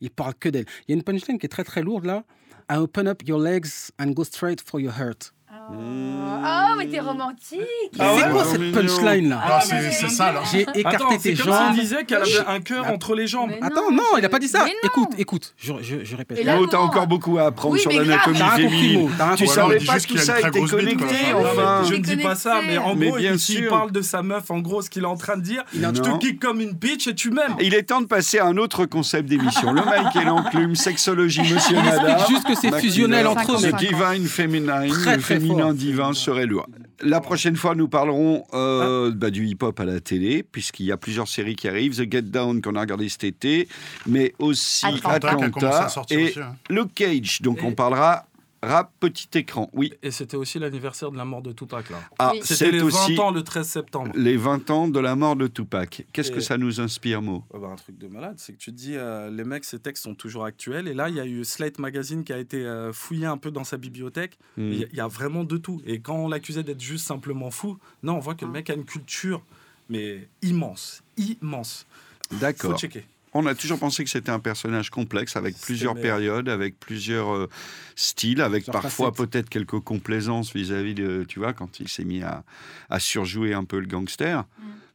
Il 0.00 0.10
parle 0.10 0.34
que 0.34 0.48
d'elle. 0.48 0.66
Il 0.86 0.92
y 0.92 0.94
a 0.94 0.96
une 0.96 1.02
punchline 1.02 1.38
qui 1.38 1.46
est 1.46 1.50
très 1.50 1.64
très 1.64 1.82
lourde 1.82 2.04
là. 2.04 2.24
I 2.70 2.76
open 2.76 3.08
up 3.08 3.26
your 3.26 3.40
legs 3.40 3.90
and 3.98 4.12
go 4.12 4.24
straight 4.24 4.60
for 4.60 4.80
your 4.80 4.92
heart. 4.92 5.32
Oh, 5.72 6.74
mais 6.78 6.86
t'es 6.86 7.00
romantique. 7.00 7.60
Ah 7.98 8.12
c'est 8.16 8.24
ouais 8.24 8.30
quoi 8.30 8.42
Oh, 8.46 8.48
cette 8.50 8.72
punchline 8.72 9.28
là 9.28 9.40
Ah, 9.44 9.60
c'est 9.62 9.90
c'est 9.90 10.08
ça 10.08 10.32
là. 10.32 10.40
J'ai 10.50 10.62
écarté 10.62 10.84
Attends, 10.96 11.08
tes 11.10 11.18
c'est 11.18 11.34
comme 11.42 11.52
jambes. 11.52 11.74
s'il 11.74 11.82
disait 11.82 12.04
qu'elle 12.04 12.22
avait 12.22 12.46
un 12.48 12.60
cœur 12.60 12.86
entre 12.88 13.14
les 13.14 13.26
jambes. 13.26 13.50
Mais 13.50 13.58
Attends, 13.66 13.90
non, 13.92 14.02
il 14.18 14.24
a 14.24 14.28
pas 14.30 14.38
dit 14.38 14.48
ça. 14.48 14.64
Mais 14.64 14.70
non. 14.70 14.78
Écoute, 14.84 15.08
écoute, 15.18 15.54
je, 15.58 15.72
je, 15.82 15.96
je 16.02 16.16
répète. 16.16 16.38
Et 16.38 16.44
là, 16.44 16.56
t'as 16.70 16.78
non. 16.78 16.84
encore 16.84 17.06
beaucoup 17.06 17.36
à 17.38 17.42
apprendre 17.46 17.74
Oui, 17.74 17.80
sur 17.80 17.90
mais 17.90 17.96
grave. 17.96 18.08
l'anatomie 18.08 18.38
T'as 18.38 18.48
rien 18.54 18.64
compris, 18.64 18.78
féminine. 18.80 19.02
Mo, 19.02 19.10
t'as 19.18 19.26
rien 19.26 19.36
Tu 19.36 19.46
savais 19.46 19.78
dit 19.78 19.84
pas 19.86 19.92
juste 19.94 20.06
tout 20.08 20.12
qu'il 20.14 20.20
a 20.20 20.24
ça 20.24 20.32
une 20.32 20.38
et 20.38 20.40
très 20.42 20.50
t'es 20.50 20.58
grosse 20.60 20.74
bite, 20.84 20.98
quoi. 20.98 21.06
connecté, 21.08 21.32
Non, 21.32 21.40
mais 21.42 21.48
enfin. 21.50 21.82
Je 21.88 21.94
ne 21.94 21.98
dis 22.00 22.16
pas 22.16 22.34
ça, 22.34 22.60
mais 22.66 22.78
en. 22.78 22.94
Mais 22.94 23.08
gros, 23.08 23.16
bien 23.18 23.30
il, 23.32 23.34
il 23.34 23.38
sûr. 23.40 23.68
parle 23.70 23.92
de 23.92 24.00
sa 24.02 24.22
meuf, 24.22 24.50
en 24.50 24.58
gros, 24.60 24.80
ce 24.82 24.88
qu'il 24.90 25.02
est 25.02 25.06
en 25.06 25.16
train 25.16 25.36
de 25.36 25.42
dire. 25.42 25.62
Je 25.74 25.80
Non. 25.80 25.92
te 25.92 26.18
kick 26.18 26.40
comme 26.40 26.60
une 26.62 26.72
bitch 26.72 27.06
et 27.06 27.14
tu 27.14 27.30
m'aimes. 27.30 27.54
Il 27.60 27.74
est 27.74 27.82
temps 27.82 28.00
de 28.00 28.06
passer 28.06 28.38
à 28.38 28.46
un 28.46 28.56
autre 28.56 28.86
concept 28.86 29.28
d'émission. 29.28 29.72
Le 29.72 29.82
Mike 29.84 30.16
et 30.16 30.24
l'enclume, 30.24 30.74
sexologie, 30.74 31.42
monsieur 31.42 31.76
Il 31.76 31.84
Nada. 31.84 32.12
explique 32.12 32.28
juste 32.36 32.46
que 32.48 32.54
c'est 32.54 32.74
fusionnel 32.80 33.26
entre 33.26 33.52
eux, 33.52 33.56
Le 33.62 33.72
mec. 33.72 33.76
divine 33.76 34.26
féminin, 34.26 34.88
Très, 34.88 35.16
le 35.16 35.22
très 35.22 35.34
féminin 35.34 35.59
divin 35.74 36.12
serait 36.12 36.46
lourd. 36.46 36.66
La 37.02 37.20
prochaine 37.20 37.56
fois, 37.56 37.74
nous 37.74 37.88
parlerons 37.88 38.44
euh, 38.52 39.10
bah, 39.10 39.30
du 39.30 39.46
hip-hop 39.46 39.78
à 39.80 39.84
la 39.84 40.00
télé, 40.00 40.42
puisqu'il 40.42 40.86
y 40.86 40.92
a 40.92 40.96
plusieurs 40.96 41.28
séries 41.28 41.56
qui 41.56 41.66
arrivent. 41.68 41.96
The 41.96 42.10
Get 42.10 42.22
Down 42.22 42.60
qu'on 42.60 42.74
a 42.74 42.80
regardé 42.80 43.08
cet 43.08 43.24
été, 43.24 43.68
mais 44.06 44.34
aussi 44.38 44.86
Atlanta. 44.86 45.30
Atlanta 45.30 45.88
et 46.10 46.24
aussi, 46.24 46.40
hein. 46.40 46.56
Luke 46.68 46.92
Cage. 46.94 47.40
Donc 47.42 47.58
Et- 47.62 47.66
on 47.66 47.72
parlera 47.72 48.26
rap 48.62 48.92
petit 49.00 49.28
écran. 49.38 49.70
Oui. 49.72 49.92
Et 50.02 50.10
c'était 50.10 50.36
aussi 50.36 50.58
l'anniversaire 50.58 51.10
de 51.10 51.16
la 51.16 51.24
mort 51.24 51.40
de 51.42 51.52
Tupac, 51.52 51.88
là. 51.90 51.98
Ah, 52.18 52.32
Oui. 52.34 52.40
C'était 52.42 52.54
c'est 52.54 52.70
les 52.72 52.78
20 52.80 52.84
aussi 52.86 53.18
ans 53.18 53.30
le 53.30 53.42
13 53.42 53.66
septembre. 53.68 54.12
les 54.14 54.36
20 54.36 54.70
ans 54.70 54.88
de 54.88 55.00
la 55.00 55.16
mort 55.16 55.34
de 55.36 55.46
Tupac. 55.46 56.04
Qu'est-ce 56.12 56.30
que 56.30 56.40
ça 56.40 56.58
nous 56.58 56.80
inspire, 56.80 57.22
Mo? 57.22 57.44
Ouais, 57.52 57.60
bah, 57.60 57.68
un 57.72 57.76
truc 57.76 57.96
de 57.98 58.06
malade, 58.06 58.34
c'est 58.38 58.52
que 58.52 58.58
tu 58.58 58.70
te 58.70 58.76
dis, 58.76 58.96
euh, 58.96 59.30
les 59.30 59.44
mecs, 59.44 59.64
ces 59.64 59.78
textes 59.78 60.04
sont 60.04 60.14
toujours 60.14 60.44
actuels. 60.44 60.88
Et 60.88 60.94
là, 60.94 61.08
il 61.08 61.14
y 61.14 61.20
a 61.20 61.26
eu 61.26 61.44
Slate 61.44 61.78
Magazine 61.78 62.22
qui 62.24 62.32
a 62.32 62.38
été 62.38 62.58
euh, 62.66 62.92
fouillé 62.92 63.26
un 63.26 63.38
peu 63.38 63.50
dans 63.50 63.64
sa 63.64 63.76
bibliothèque. 63.78 64.38
Hmm. 64.56 64.72
Il 64.72 64.78
y 64.80 64.84
a- 64.84 64.88
il 64.92 64.96
y, 64.96 65.00
a 65.00 65.08
vraiment 65.08 65.44
de 65.44 65.56
tout. 65.56 65.80
Et 65.86 66.00
quand 66.00 66.16
on 66.16 66.28
l'accusait 66.28 66.62
d'être 66.62 66.80
juste 66.82 67.06
simplement 67.06 67.50
fou, 67.50 67.78
non, 68.02 68.16
on 68.16 68.18
voit 68.20 68.34
que 68.34 68.44
le 68.44 68.50
mec 68.50 68.68
a 68.70 68.74
une 68.74 68.84
culture, 68.84 69.42
mais 69.88 70.28
immense, 70.42 71.02
immense. 71.16 71.86
Faut 72.30 72.36
D'accord. 72.36 72.78
checker. 72.78 73.04
On 73.32 73.46
a 73.46 73.54
toujours 73.54 73.78
pensé 73.78 74.02
que 74.02 74.10
c'était 74.10 74.30
un 74.30 74.40
personnage 74.40 74.90
complexe 74.90 75.36
avec 75.36 75.56
plusieurs 75.60 75.94
meilleur. 75.94 76.16
périodes, 76.16 76.48
avec 76.48 76.80
plusieurs 76.80 77.32
euh, 77.34 77.48
styles, 77.94 78.40
avec 78.40 78.64
Plusieurs 78.64 78.82
parfois 78.82 79.12
peut-être 79.12 79.48
quelques 79.48 79.78
complaisances 79.80 80.52
vis-à-vis 80.52 80.94
de, 80.94 81.24
tu 81.28 81.38
vois, 81.38 81.52
quand 81.52 81.78
il 81.78 81.88
s'est 81.88 82.04
mis 82.04 82.22
à, 82.22 82.42
à 82.88 82.98
surjouer 82.98 83.54
un 83.54 83.62
peu 83.64 83.78
le 83.78 83.86
gangster, 83.86 84.44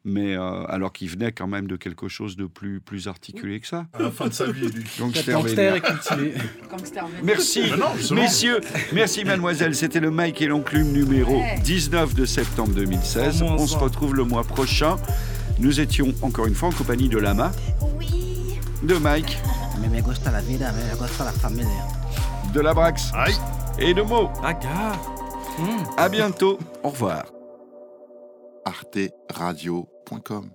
mais 0.03 0.35
euh, 0.35 0.65
alors 0.67 0.91
qu'il 0.91 1.09
venait 1.09 1.31
quand 1.31 1.47
même 1.47 1.65
de 1.67 1.77
quelque 1.77 2.09
chose 2.09 2.35
de 2.35 2.45
plus, 2.45 2.79
plus 2.81 3.07
articulé 3.07 3.59
que 3.61 3.67
ça. 3.67 3.87
À 3.93 4.01
la 4.03 4.11
fin 4.11 4.27
de 4.27 4.33
sa 4.33 4.51
vie, 4.51 4.67
lui. 4.67 4.83
Gangster 4.99 5.33
Gangster 5.33 5.81
cultivé. 5.81 6.33
Merci, 7.23 7.71
non, 7.77 8.15
messieurs, 8.15 8.59
merci 8.93 9.23
mademoiselle. 9.23 9.75
C'était 9.75 9.99
le 10.01 10.11
Mike 10.11 10.41
et 10.41 10.47
l'enclume 10.47 10.91
numéro 10.91 11.37
Ouais. 11.39 11.59
19 11.63 12.13
de 12.13 12.25
septembre 12.25 12.73
2016. 12.75 13.41
Au 13.41 13.45
moins 13.45 13.55
On 13.55 13.67
se 13.67 13.77
retrouve 13.77 14.13
le 14.13 14.25
mois 14.25 14.43
prochain. 14.43 14.97
Nous 15.59 15.79
étions 15.79 16.13
encore 16.21 16.47
une 16.47 16.53
fois 16.55 16.67
en 16.69 16.73
compagnie 16.73 17.07
de 17.09 17.17
Lama, 17.17 17.51
Oui. 17.97 18.24
De 18.85 18.97
Mike, 18.97 19.37
Mais 19.79 19.89
me 19.89 20.01
gusta 20.01 20.31
la 20.31 20.41
vida, 20.41 20.71
me 20.71 20.95
gusta 20.95 21.23
la 21.25 21.31
familia. 21.31 21.83
de 22.53 22.61
la 22.61 22.73
Brax 22.73 23.11
Aïe. 23.13 23.35
et 23.79 23.93
de 23.93 24.01
Mo. 24.01 24.29
Ah, 24.43 24.53
gars 24.53 24.93
À 25.97 26.09
bientôt. 26.09 26.57
Au 26.83 26.89
revoir. 26.89 27.23
arteradio.com. 28.65 30.49